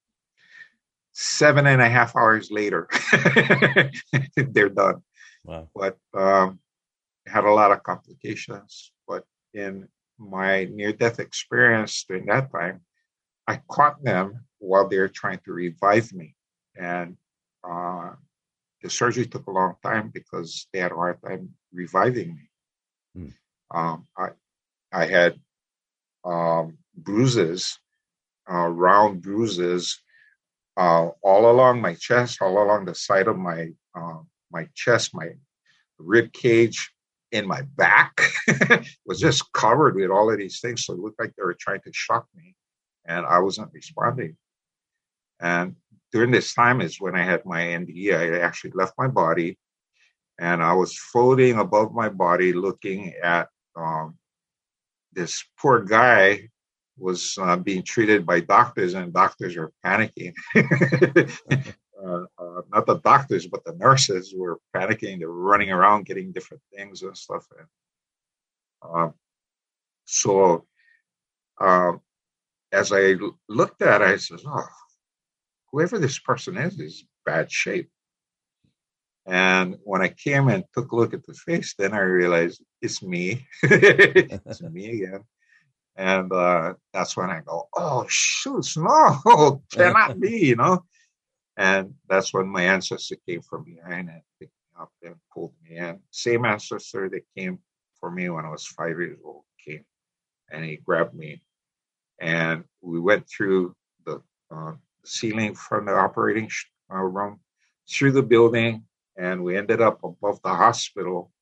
Seven 1.13 1.69
and 1.69 1.81
a 1.81 1.89
half 1.89 2.17
hours 2.17 2.51
later, 2.51 2.89
they're 4.37 4.69
done. 4.69 5.01
Wow. 5.45 5.69
But 5.73 5.97
um, 6.13 6.59
had 7.27 7.45
a 7.45 7.53
lot 7.53 7.71
of 7.71 7.85
complications. 7.85 8.91
But 9.07 9.25
in 9.55 9.89
my 10.19 10.65
near-death 10.65 11.21
experience 11.21 12.05
during 12.07 12.27
that 12.27 12.51
time, 12.53 12.81
I 13.47 13.61
caught 13.69 14.03
them 14.03 14.47
while 14.59 14.89
they 14.89 14.99
were 14.99 15.09
trying 15.09 15.41
to 15.45 15.53
revive 15.53 16.13
me, 16.13 16.35
and 16.77 17.17
uh, 17.63 18.11
the 18.83 18.91
surgery 18.91 19.27
took 19.27 19.47
a 19.47 19.51
long 19.51 19.75
time 19.83 20.11
because 20.13 20.67
they 20.73 20.81
had 20.81 20.93
a 20.93 20.97
hard 20.97 21.19
time 21.23 21.51
reviving 21.73 22.37
me. 22.37 22.51
Mm. 23.17 23.33
Um, 23.75 24.07
I 24.17 24.29
I 24.93 25.07
had 25.07 25.41
um, 26.25 26.79
bruises, 26.97 27.79
uh, 28.51 28.69
round 28.69 29.23
bruises, 29.23 30.01
uh, 30.77 31.09
all 31.23 31.51
along 31.51 31.81
my 31.81 31.95
chest, 31.95 32.41
all 32.41 32.63
along 32.63 32.85
the 32.85 32.95
side 32.95 33.29
of 33.29 33.37
my 33.37 33.69
uh, 33.95 34.21
my 34.51 34.69
chest, 34.75 35.15
my 35.15 35.31
rib 35.99 36.33
cage, 36.33 36.93
in 37.35 37.47
my 37.47 37.63
back 37.77 38.21
was 39.07 39.19
just 39.19 39.53
covered 39.53 39.97
with 39.97 40.11
all 40.11 40.31
of 40.31 40.39
these 40.39 40.61
things. 40.61 40.85
So 40.85 40.95
it 40.95 41.01
looked 41.01 41.19
like 41.19 41.35
they 41.37 41.43
were 41.43 41.57
trying 41.59 41.81
to 41.81 41.93
shock 41.93 42.27
me, 42.37 42.55
and 43.05 43.27
I 43.27 43.41
wasn't 43.41 43.73
responding. 43.73 44.37
And 45.41 45.75
during 46.13 46.31
this 46.31 46.55
time 46.55 46.81
is 46.81 47.01
when 47.01 47.17
I 47.17 47.25
had 47.25 47.45
my 47.45 47.61
NDE. 47.61 48.15
I 48.15 48.39
actually 48.39 48.71
left 48.75 48.95
my 48.97 49.09
body 49.09 49.59
and 50.39 50.63
I 50.63 50.73
was 50.73 50.97
floating 50.97 51.59
above 51.59 51.93
my 51.93 52.09
body, 52.09 52.53
looking 52.53 53.15
at 53.23 53.49
um, 53.77 54.17
this 55.13 55.45
poor 55.59 55.81
guy 55.81 56.49
was 56.97 57.37
uh, 57.41 57.57
being 57.57 57.83
treated 57.83 58.25
by 58.25 58.41
doctors, 58.41 58.95
and 58.95 59.13
doctors 59.13 59.57
are 59.57 59.73
panicking. 59.85 60.35
uh, 62.05 62.25
uh, 62.39 62.63
not 62.73 62.87
the 62.87 63.01
doctors, 63.01 63.47
but 63.47 63.65
the 63.65 63.75
nurses 63.75 64.35
were 64.37 64.59
panicking. 64.75 65.19
They 65.19 65.27
were 65.27 65.33
running 65.33 65.71
around 65.71 66.07
getting 66.07 66.33
different 66.33 66.63
things 66.75 67.03
and 67.03 67.17
stuff. 67.17 67.47
And 67.59 67.69
um, 68.95 69.15
so, 70.05 70.67
um, 71.61 72.01
as 72.73 72.93
I 72.93 73.15
looked 73.49 73.83
at 73.83 74.03
it, 74.03 74.05
I 74.05 74.17
said, 74.17 74.41
"Oh, 74.47 74.67
whoever 75.71 75.99
this 75.99 76.19
person 76.19 76.57
is 76.57 76.79
is 76.79 77.05
bad 77.25 77.51
shape." 77.51 77.91
And 79.27 79.77
when 79.85 80.03
I 80.03 80.09
came 80.09 80.49
and 80.49 80.65
took 80.75 80.93
a 80.93 80.97
look 80.97 81.15
at 81.15 81.25
the 81.25 81.33
face, 81.33 81.75
then 81.79 81.95
I 81.95 82.01
realized 82.01 82.63
it's 82.83 83.03
me. 83.03 83.47
it's 83.63 84.63
me 84.63 85.03
again. 85.03 85.25
And 85.97 86.33
uh, 86.33 86.75
that's 86.93 87.17
when 87.17 87.31
I 87.31 87.41
go, 87.41 87.69
oh, 87.75 88.05
shoots, 88.09 88.77
no, 88.77 89.63
cannot 89.73 90.21
be, 90.21 90.47
you 90.47 90.57
know? 90.57 90.85
And 91.57 91.95
that's 92.09 92.35
when 92.35 92.49
my 92.49 92.63
ancestor 92.63 93.17
came 93.27 93.43
from 93.43 93.65
behind 93.65 94.09
and 94.09 94.23
picked 94.41 94.53
me 94.53 94.83
up 94.83 94.93
and 95.03 95.15
pulled 95.33 95.53
me 95.63 95.77
in. 95.77 96.01
Same 96.11 96.45
ancestor 96.45 97.09
that 97.11 97.23
came 97.37 97.59
for 98.01 98.11
me 98.11 98.29
when 98.29 98.45
I 98.45 98.51
was 98.51 98.67
five 98.67 98.99
years 98.99 99.19
old 99.25 99.45
came 99.65 99.85
and 100.51 100.65
he 100.65 100.77
grabbed 100.77 101.15
me. 101.15 101.43
And 102.21 102.65
we 102.81 103.01
went 103.01 103.29
through 103.29 103.75
the 104.05 104.23
uh, 104.51 104.73
ceiling 105.05 105.55
from 105.55 105.87
the 105.87 105.95
operating 105.95 106.51
uh, 106.93 106.99
room, 106.99 107.41
through 107.89 108.13
the 108.13 108.23
building, 108.23 108.85
and 109.17 109.43
we 109.43 109.57
ended 109.57 109.81
up 109.81 110.03
above 110.05 110.41
the 110.43 110.55
hospital. 110.55 111.33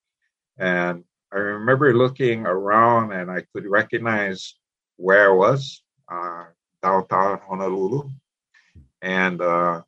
And 0.58 1.04
I 1.32 1.36
remember 1.36 1.94
looking 1.94 2.46
around 2.46 3.12
and 3.12 3.30
I 3.30 3.44
could 3.52 3.66
recognize 3.66 4.54
where 4.96 5.30
I 5.30 5.34
was, 5.34 5.82
uh, 6.10 6.44
downtown 6.82 7.40
Honolulu. 7.46 8.10
And, 9.00 9.40
uh, 9.40 9.82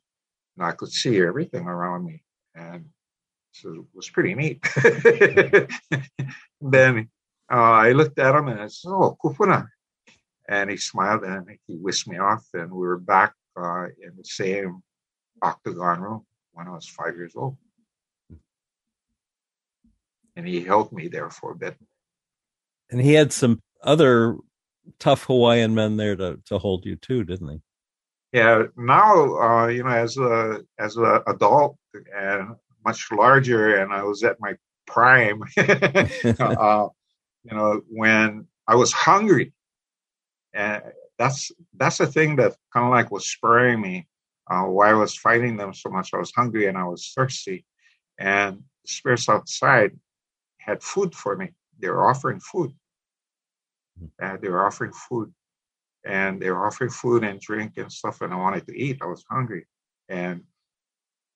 and 0.57 0.65
I 0.65 0.71
could 0.71 0.91
see 0.91 1.21
everything 1.21 1.67
around 1.67 2.05
me. 2.05 2.23
And 2.55 2.85
so 3.51 3.73
it 3.73 3.85
was 3.93 4.09
pretty 4.09 4.35
neat. 4.35 4.61
then 6.61 7.09
uh, 7.51 7.55
I 7.55 7.91
looked 7.91 8.19
at 8.19 8.35
him 8.35 8.47
and 8.47 8.61
I 8.61 8.67
said, 8.67 8.89
Oh, 8.89 9.17
Kupuna. 9.23 9.67
And 10.47 10.69
he 10.69 10.77
smiled 10.77 11.23
and 11.23 11.47
he 11.67 11.75
whisked 11.75 12.07
me 12.07 12.17
off. 12.17 12.45
And 12.53 12.71
we 12.71 12.85
were 12.87 12.99
back 12.99 13.33
uh, 13.59 13.85
in 13.85 14.11
the 14.17 14.23
same 14.23 14.81
octagon 15.41 16.01
room 16.01 16.25
when 16.53 16.67
I 16.67 16.71
was 16.71 16.87
five 16.87 17.15
years 17.15 17.33
old 17.35 17.57
and 20.35 20.47
he 20.47 20.61
held 20.61 20.91
me 20.91 21.07
there 21.07 21.29
for 21.29 21.51
a 21.51 21.55
bit. 21.55 21.75
And 22.91 23.01
he 23.01 23.13
had 23.13 23.31
some 23.31 23.61
other 23.83 24.37
tough 24.99 25.23
Hawaiian 25.25 25.73
men 25.73 25.97
there 25.97 26.15
to, 26.15 26.39
to 26.45 26.57
hold 26.57 26.85
you 26.85 26.95
too, 26.95 27.23
didn't 27.23 27.49
he? 27.49 27.61
Yeah. 28.35 28.63
Now, 28.75 29.37
uh, 29.39 29.67
you 29.67 29.83
know, 29.83 29.89
as 29.89 30.17
a 30.17 30.61
as 30.77 30.97
an 30.97 31.21
adult 31.27 31.77
and 32.13 32.55
much 32.85 33.09
larger, 33.11 33.77
and 33.77 33.93
I 33.93 34.03
was 34.03 34.23
at 34.23 34.37
my 34.39 34.53
prime. 34.85 35.41
uh, 35.57 36.87
you 37.43 37.55
know, 37.55 37.81
when 37.89 38.47
I 38.67 38.75
was 38.75 38.91
hungry, 38.91 39.53
and 40.53 40.83
that's 41.17 41.51
that's 41.77 41.99
the 41.99 42.07
thing 42.07 42.35
that 42.35 42.55
kind 42.73 42.85
of 42.85 42.91
like 42.91 43.09
was 43.09 43.29
spurring 43.29 43.79
me. 43.81 44.07
Uh, 44.51 44.63
why 44.63 44.89
I 44.89 44.93
was 44.93 45.15
fighting 45.15 45.55
them 45.57 45.73
so 45.73 45.89
much. 45.89 46.13
I 46.13 46.17
was 46.17 46.31
hungry 46.35 46.67
and 46.67 46.77
I 46.77 46.83
was 46.83 47.13
thirsty, 47.15 47.65
and 48.19 48.57
the 48.57 48.91
spirits 48.91 49.29
outside 49.29 49.91
had 50.57 50.83
food 50.83 51.15
for 51.15 51.37
me. 51.37 51.51
They 51.79 51.89
were 51.89 52.07
offering 52.07 52.41
food. 52.41 52.73
And 54.19 54.41
they 54.41 54.49
were 54.49 54.65
offering 54.65 54.91
food, 54.91 55.33
and 56.05 56.41
they 56.41 56.49
were 56.51 56.65
offering 56.65 56.91
food 56.91 57.23
and 57.23 57.39
drink 57.39 57.73
and 57.77 57.91
stuff. 57.91 58.21
And 58.21 58.33
I 58.33 58.37
wanted 58.37 58.65
to 58.67 58.77
eat. 58.77 58.99
I 59.01 59.05
was 59.05 59.25
hungry, 59.29 59.65
and 60.09 60.43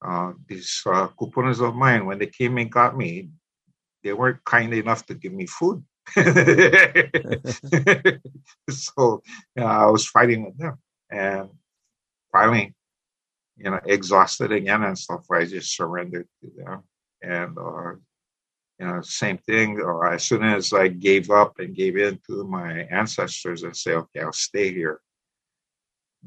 uh, 0.05 0.33
these 0.47 0.81
uh, 0.85 1.07
kupunas 1.19 1.61
of 1.67 1.75
mine, 1.75 2.05
when 2.05 2.19
they 2.19 2.27
came 2.27 2.57
and 2.57 2.71
got 2.71 2.95
me, 2.95 3.29
they 4.03 4.13
weren't 4.13 4.43
kind 4.45 4.73
enough 4.73 5.05
to 5.07 5.13
give 5.15 5.33
me 5.33 5.45
food. 5.45 5.83
so 8.69 9.21
you 9.55 9.61
know, 9.61 9.65
I 9.65 9.85
was 9.87 10.07
fighting 10.07 10.45
with 10.45 10.57
them, 10.57 10.77
and 11.11 11.49
finally, 12.31 12.73
you 13.57 13.69
know, 13.69 13.79
exhausted 13.85 14.51
again 14.51 14.83
and 14.83 14.97
stuff. 14.97 15.25
I 15.31 15.45
just 15.45 15.75
surrendered 15.75 16.27
to 16.41 16.51
them, 16.55 16.83
and 17.21 17.57
uh, 17.57 17.93
you 18.79 18.87
know, 18.87 19.01
same 19.01 19.37
thing. 19.37 19.79
Or 19.79 20.11
as 20.11 20.23
soon 20.23 20.43
as 20.43 20.73
I 20.73 20.87
gave 20.87 21.29
up 21.29 21.59
and 21.59 21.75
gave 21.75 21.97
in 21.97 22.19
to 22.27 22.43
my 22.45 22.87
ancestors 22.91 23.63
and 23.63 23.75
say, 23.75 23.93
okay, 23.93 24.21
I'll 24.21 24.31
stay 24.31 24.73
here, 24.73 25.01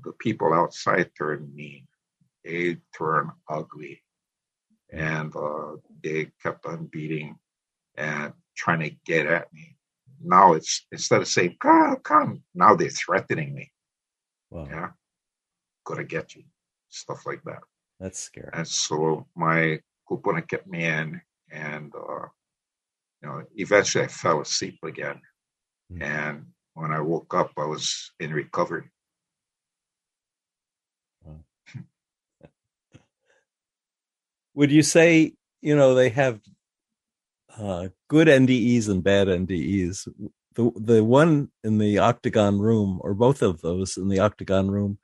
the 0.04 0.12
people 0.12 0.52
outside 0.52 1.10
turned 1.16 1.54
mean. 1.54 1.86
They 2.44 2.78
turned 2.96 3.30
ugly, 3.48 4.02
and 4.90 5.34
uh, 5.36 5.76
they 6.02 6.30
kept 6.42 6.66
on 6.66 6.86
beating 6.86 7.38
and 7.96 8.32
trying 8.56 8.80
to 8.80 8.90
get 9.04 9.26
at 9.26 9.52
me. 9.52 9.76
Now 10.24 10.54
it's 10.54 10.86
instead 10.90 11.20
of 11.20 11.28
saying 11.28 11.56
"come, 11.60 11.96
come," 12.02 12.42
now 12.54 12.74
they're 12.74 12.88
threatening 12.88 13.54
me. 13.54 13.70
Wow. 14.50 14.66
Yeah, 14.68 14.88
gonna 15.84 16.04
get 16.04 16.34
you, 16.34 16.42
stuff 16.88 17.26
like 17.26 17.44
that. 17.44 17.62
That's 18.00 18.18
scary. 18.18 18.50
And 18.52 18.66
so 18.66 19.26
my 19.36 19.80
kupuna 20.10 20.48
kept 20.48 20.66
me 20.66 20.84
in, 20.84 21.20
and 21.52 21.92
uh, 21.94 22.26
you 23.22 23.28
know, 23.28 23.42
eventually 23.56 24.04
I 24.04 24.08
fell 24.08 24.40
asleep 24.40 24.78
again. 24.84 25.20
Mm-hmm. 25.92 26.02
And 26.02 26.46
when 26.74 26.92
I 26.92 27.00
woke 27.00 27.34
up, 27.34 27.52
I 27.56 27.64
was 27.64 28.12
in 28.18 28.32
recovery. 28.32 28.90
Would 34.54 34.72
you 34.72 34.82
say, 34.82 35.34
you 35.60 35.76
know, 35.76 35.94
they 35.94 36.08
have 36.10 36.40
uh, 37.58 37.88
good 38.08 38.28
NDEs 38.28 38.88
and 38.88 39.04
bad 39.04 39.28
NDEs. 39.28 40.08
The 40.54 40.70
the 40.76 41.02
one 41.04 41.50
in 41.64 41.78
the 41.78 41.98
octagon 41.98 42.58
room, 42.58 43.00
or 43.02 43.14
both 43.14 43.40
of 43.42 43.60
those 43.62 43.96
in 43.96 44.08
the 44.08 44.18
octagon 44.18 44.70
room, 44.70 44.98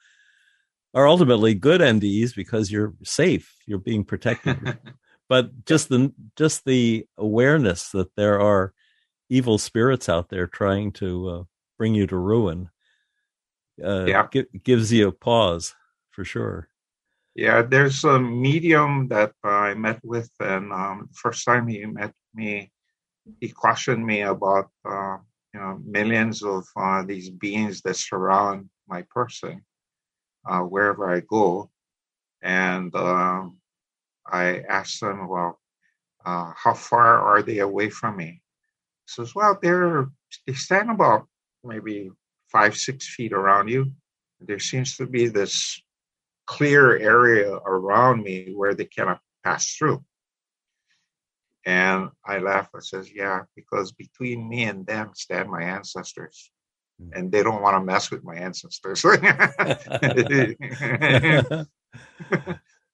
are 0.94 1.06
ultimately 1.06 1.54
good 1.54 1.80
NDEs 1.80 2.34
because 2.34 2.70
you're 2.70 2.94
safe, 3.02 3.54
you're 3.66 3.78
being 3.78 4.04
protected. 4.04 4.78
but 5.28 5.64
just 5.64 5.88
the 5.88 6.12
just 6.36 6.64
the 6.64 7.06
awareness 7.16 7.90
that 7.90 8.14
there 8.16 8.40
are 8.40 8.72
evil 9.28 9.58
spirits 9.58 10.08
out 10.08 10.30
there 10.30 10.46
trying 10.46 10.92
to 10.92 11.28
uh, 11.28 11.42
bring 11.76 11.94
you 11.94 12.06
to 12.06 12.16
ruin, 12.16 12.70
uh, 13.84 14.04
yeah. 14.04 14.26
gives 14.64 14.92
you 14.92 15.08
a 15.08 15.12
pause 15.12 15.74
for 16.10 16.24
sure. 16.24 16.68
Yeah, 17.34 17.62
there's 17.62 18.02
a 18.02 18.18
medium 18.18 19.08
that 19.08 19.32
I 19.44 19.74
met 19.74 20.00
with, 20.02 20.30
and 20.40 20.72
um, 20.72 21.08
first 21.12 21.44
time 21.44 21.68
he 21.68 21.84
met 21.86 22.12
me, 22.34 22.72
he 23.40 23.50
cautioned 23.50 24.04
me 24.04 24.22
about 24.22 24.70
uh, 24.84 25.18
you 25.54 25.60
know 25.60 25.80
millions 25.84 26.42
of 26.42 26.66
uh, 26.74 27.04
these 27.04 27.30
beings 27.30 27.82
that 27.82 27.96
surround 27.96 28.70
my 28.88 29.02
person 29.10 29.64
uh, 30.48 30.60
wherever 30.60 31.08
I 31.08 31.20
go, 31.20 31.70
and 32.42 32.92
um, 32.96 33.57
I 34.30 34.60
asked 34.68 35.00
them, 35.00 35.28
well, 35.28 35.58
uh, 36.24 36.52
how 36.56 36.74
far 36.74 37.20
are 37.20 37.42
they 37.42 37.58
away 37.58 37.90
from 37.90 38.16
me? 38.16 38.42
He 39.06 39.06
says, 39.06 39.34
well, 39.34 39.58
they're 39.60 40.08
they 40.46 40.52
stand 40.52 40.90
about 40.90 41.26
maybe 41.64 42.10
five 42.52 42.76
six 42.76 43.14
feet 43.14 43.32
around 43.32 43.68
you. 43.68 43.92
There 44.40 44.58
seems 44.58 44.96
to 44.96 45.06
be 45.06 45.28
this 45.28 45.80
clear 46.46 46.98
area 46.98 47.50
around 47.50 48.22
me 48.22 48.52
where 48.54 48.74
they 48.74 48.84
cannot 48.84 49.20
pass 49.44 49.74
through. 49.74 50.04
And 51.64 52.10
I 52.24 52.38
laugh. 52.38 52.68
I 52.74 52.80
says, 52.80 53.10
"Yeah, 53.12 53.42
because 53.56 53.92
between 53.92 54.48
me 54.48 54.64
and 54.64 54.86
them 54.86 55.10
stand 55.14 55.50
my 55.50 55.62
ancestors, 55.62 56.50
hmm. 57.00 57.10
and 57.14 57.32
they 57.32 57.42
don't 57.42 57.62
want 57.62 57.76
to 57.76 57.84
mess 57.84 58.10
with 58.10 58.24
my 58.24 58.36
ancestors." 58.36 59.04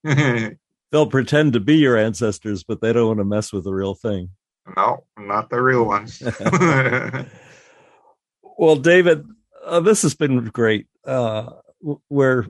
They'll 0.95 1.09
pretend 1.09 1.55
to 1.55 1.61
be 1.61 1.79
your 1.79 1.97
ancestors, 1.97 2.63
but 2.63 2.81
they 2.81 2.93
don't 2.93 3.09
want 3.09 3.19
to 3.19 3.25
mess 3.25 3.53
with 3.53 3.65
the 3.65 3.75
real 3.75 3.97
thing. 3.97 4.31
No, 4.77 5.03
not 5.19 5.51
the 5.51 5.61
real 5.61 5.85
ones. 5.85 6.23
well, 8.57 8.77
David, 8.77 9.27
uh, 9.65 9.81
this 9.81 10.03
has 10.03 10.15
been 10.15 10.45
great. 10.45 10.87
Uh, 11.05 11.51
we're 12.09 12.47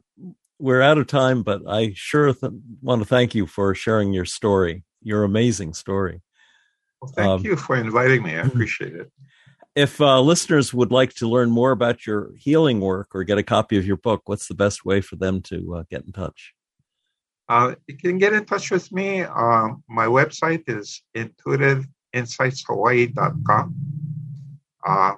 we're 0.58 0.82
out 0.82 0.98
of 0.98 1.06
time, 1.06 1.42
but 1.42 1.62
I 1.66 1.92
sure 1.94 2.34
th- 2.34 2.52
want 2.82 3.00
to 3.00 3.08
thank 3.08 3.34
you 3.34 3.46
for 3.46 3.74
sharing 3.74 4.12
your 4.12 4.26
story 4.26 4.84
your 5.00 5.24
amazing 5.24 5.72
story. 5.72 6.20
Well, 7.00 7.12
thank 7.14 7.28
um, 7.28 7.44
you 7.46 7.56
for 7.56 7.76
inviting 7.76 8.22
me. 8.22 8.34
I 8.34 8.42
appreciate 8.42 8.94
it. 8.94 9.10
If 9.74 10.02
uh, 10.02 10.20
listeners 10.20 10.74
would 10.74 10.92
like 10.92 11.14
to 11.14 11.26
learn 11.26 11.50
more 11.50 11.70
about 11.70 12.06
your 12.06 12.32
healing 12.36 12.82
work 12.82 13.14
or 13.14 13.24
get 13.24 13.38
a 13.38 13.42
copy 13.42 13.78
of 13.78 13.86
your 13.86 13.96
book, 13.96 14.22
what's 14.26 14.48
the 14.48 14.54
best 14.54 14.84
way 14.84 15.00
for 15.00 15.16
them 15.16 15.40
to 15.44 15.76
uh, 15.76 15.84
get 15.90 16.04
in 16.04 16.12
touch? 16.12 16.52
Uh, 17.48 17.74
you 17.86 17.96
can 17.96 18.18
get 18.18 18.32
in 18.32 18.44
touch 18.44 18.70
with 18.70 18.92
me. 18.92 19.22
Um, 19.22 19.82
my 19.88 20.06
website 20.06 20.62
is 20.66 21.02
intuitiveinsightshawaii.com. 21.14 23.74
Uh, 24.86 25.14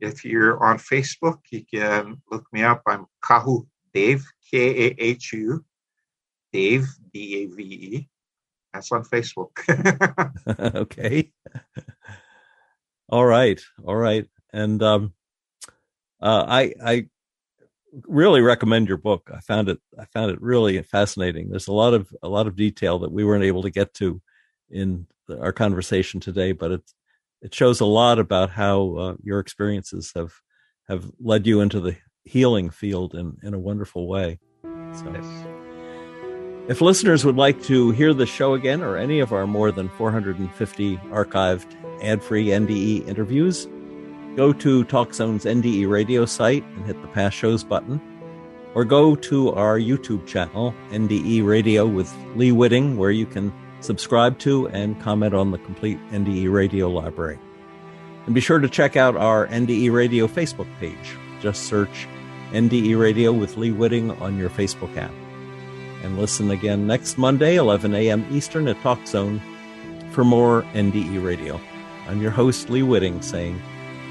if 0.00 0.24
you're 0.24 0.64
on 0.64 0.78
Facebook, 0.78 1.38
you 1.50 1.64
can 1.72 2.20
look 2.30 2.44
me 2.52 2.62
up. 2.62 2.82
I'm 2.86 3.06
Kahu 3.22 3.66
Dave, 3.92 4.24
K 4.50 4.86
A 4.86 4.94
H 4.98 5.32
U, 5.34 5.62
Dave, 6.52 6.88
D 7.12 7.42
A 7.42 7.46
V 7.54 7.62
E. 7.62 8.08
That's 8.72 8.90
on 8.92 9.04
Facebook. 9.04 9.50
okay. 10.74 11.30
all 13.08 13.26
right. 13.26 13.60
All 13.84 13.96
right. 13.96 14.26
And 14.52 14.82
um, 14.82 15.12
uh, 16.20 16.44
I 16.48 16.74
I 16.84 17.06
really 18.06 18.40
recommend 18.40 18.88
your 18.88 18.96
book. 18.96 19.30
I 19.34 19.40
found 19.40 19.68
it 19.68 19.78
I 19.98 20.04
found 20.06 20.30
it 20.30 20.40
really 20.40 20.80
fascinating. 20.82 21.50
There's 21.50 21.68
a 21.68 21.72
lot 21.72 21.94
of 21.94 22.12
a 22.22 22.28
lot 22.28 22.46
of 22.46 22.56
detail 22.56 22.98
that 23.00 23.12
we 23.12 23.24
weren't 23.24 23.44
able 23.44 23.62
to 23.62 23.70
get 23.70 23.94
to 23.94 24.20
in 24.70 25.06
the, 25.26 25.40
our 25.40 25.52
conversation 25.52 26.20
today, 26.20 26.52
but 26.52 26.70
it 26.72 26.82
it 27.42 27.54
shows 27.54 27.80
a 27.80 27.86
lot 27.86 28.18
about 28.18 28.50
how 28.50 28.94
uh, 28.96 29.14
your 29.22 29.40
experiences 29.40 30.12
have 30.14 30.32
have 30.88 31.10
led 31.20 31.46
you 31.46 31.60
into 31.60 31.80
the 31.80 31.96
healing 32.24 32.70
field 32.70 33.14
in 33.14 33.36
in 33.42 33.54
a 33.54 33.58
wonderful 33.58 34.06
way. 34.06 34.38
So. 34.62 35.10
Yes. 35.12 35.46
If 36.68 36.80
listeners 36.80 37.24
would 37.24 37.36
like 37.36 37.60
to 37.64 37.90
hear 37.90 38.14
the 38.14 38.26
show 38.26 38.54
again 38.54 38.82
or 38.82 38.96
any 38.96 39.18
of 39.18 39.32
our 39.32 39.46
more 39.46 39.72
than 39.72 39.88
450 39.88 40.96
archived 40.98 41.66
ad 42.00 42.22
free 42.22 42.46
NDE 42.46 43.08
interviews, 43.08 43.66
go 44.40 44.54
to 44.54 44.86
TalkZone's 44.86 45.44
NDE 45.44 45.86
radio 45.86 46.24
site 46.24 46.64
and 46.64 46.86
hit 46.86 47.02
the 47.02 47.08
past 47.08 47.36
shows 47.36 47.62
button, 47.62 48.00
or 48.74 48.86
go 48.86 49.14
to 49.14 49.52
our 49.52 49.78
YouTube 49.78 50.26
channel, 50.26 50.74
NDE 50.92 51.44
Radio 51.44 51.86
with 51.86 52.10
Lee 52.36 52.50
Witting, 52.50 52.96
where 52.96 53.10
you 53.10 53.26
can 53.26 53.52
subscribe 53.80 54.38
to 54.38 54.66
and 54.68 54.98
comment 55.02 55.34
on 55.34 55.50
the 55.50 55.58
complete 55.58 55.98
NDE 56.08 56.50
radio 56.50 56.88
library. 56.88 57.38
And 58.24 58.34
be 58.34 58.40
sure 58.40 58.58
to 58.58 58.66
check 58.66 58.96
out 58.96 59.14
our 59.14 59.46
NDE 59.48 59.92
Radio 59.92 60.26
Facebook 60.26 60.74
page. 60.78 61.18
Just 61.42 61.64
search 61.64 62.08
NDE 62.52 62.98
Radio 62.98 63.34
with 63.34 63.58
Lee 63.58 63.72
Witting 63.72 64.10
on 64.22 64.38
your 64.38 64.48
Facebook 64.48 64.96
app 64.96 65.12
and 66.02 66.18
listen 66.18 66.50
again 66.50 66.86
next 66.86 67.18
Monday, 67.18 67.56
11 67.56 67.94
a.m. 67.94 68.24
Eastern 68.30 68.68
at 68.68 68.80
Talk 68.80 69.06
Zone 69.06 69.38
for 70.12 70.24
more 70.24 70.62
NDE 70.72 71.22
Radio. 71.22 71.60
I'm 72.08 72.22
your 72.22 72.30
host, 72.30 72.70
Lee 72.70 72.82
Witting, 72.82 73.20
saying 73.20 73.60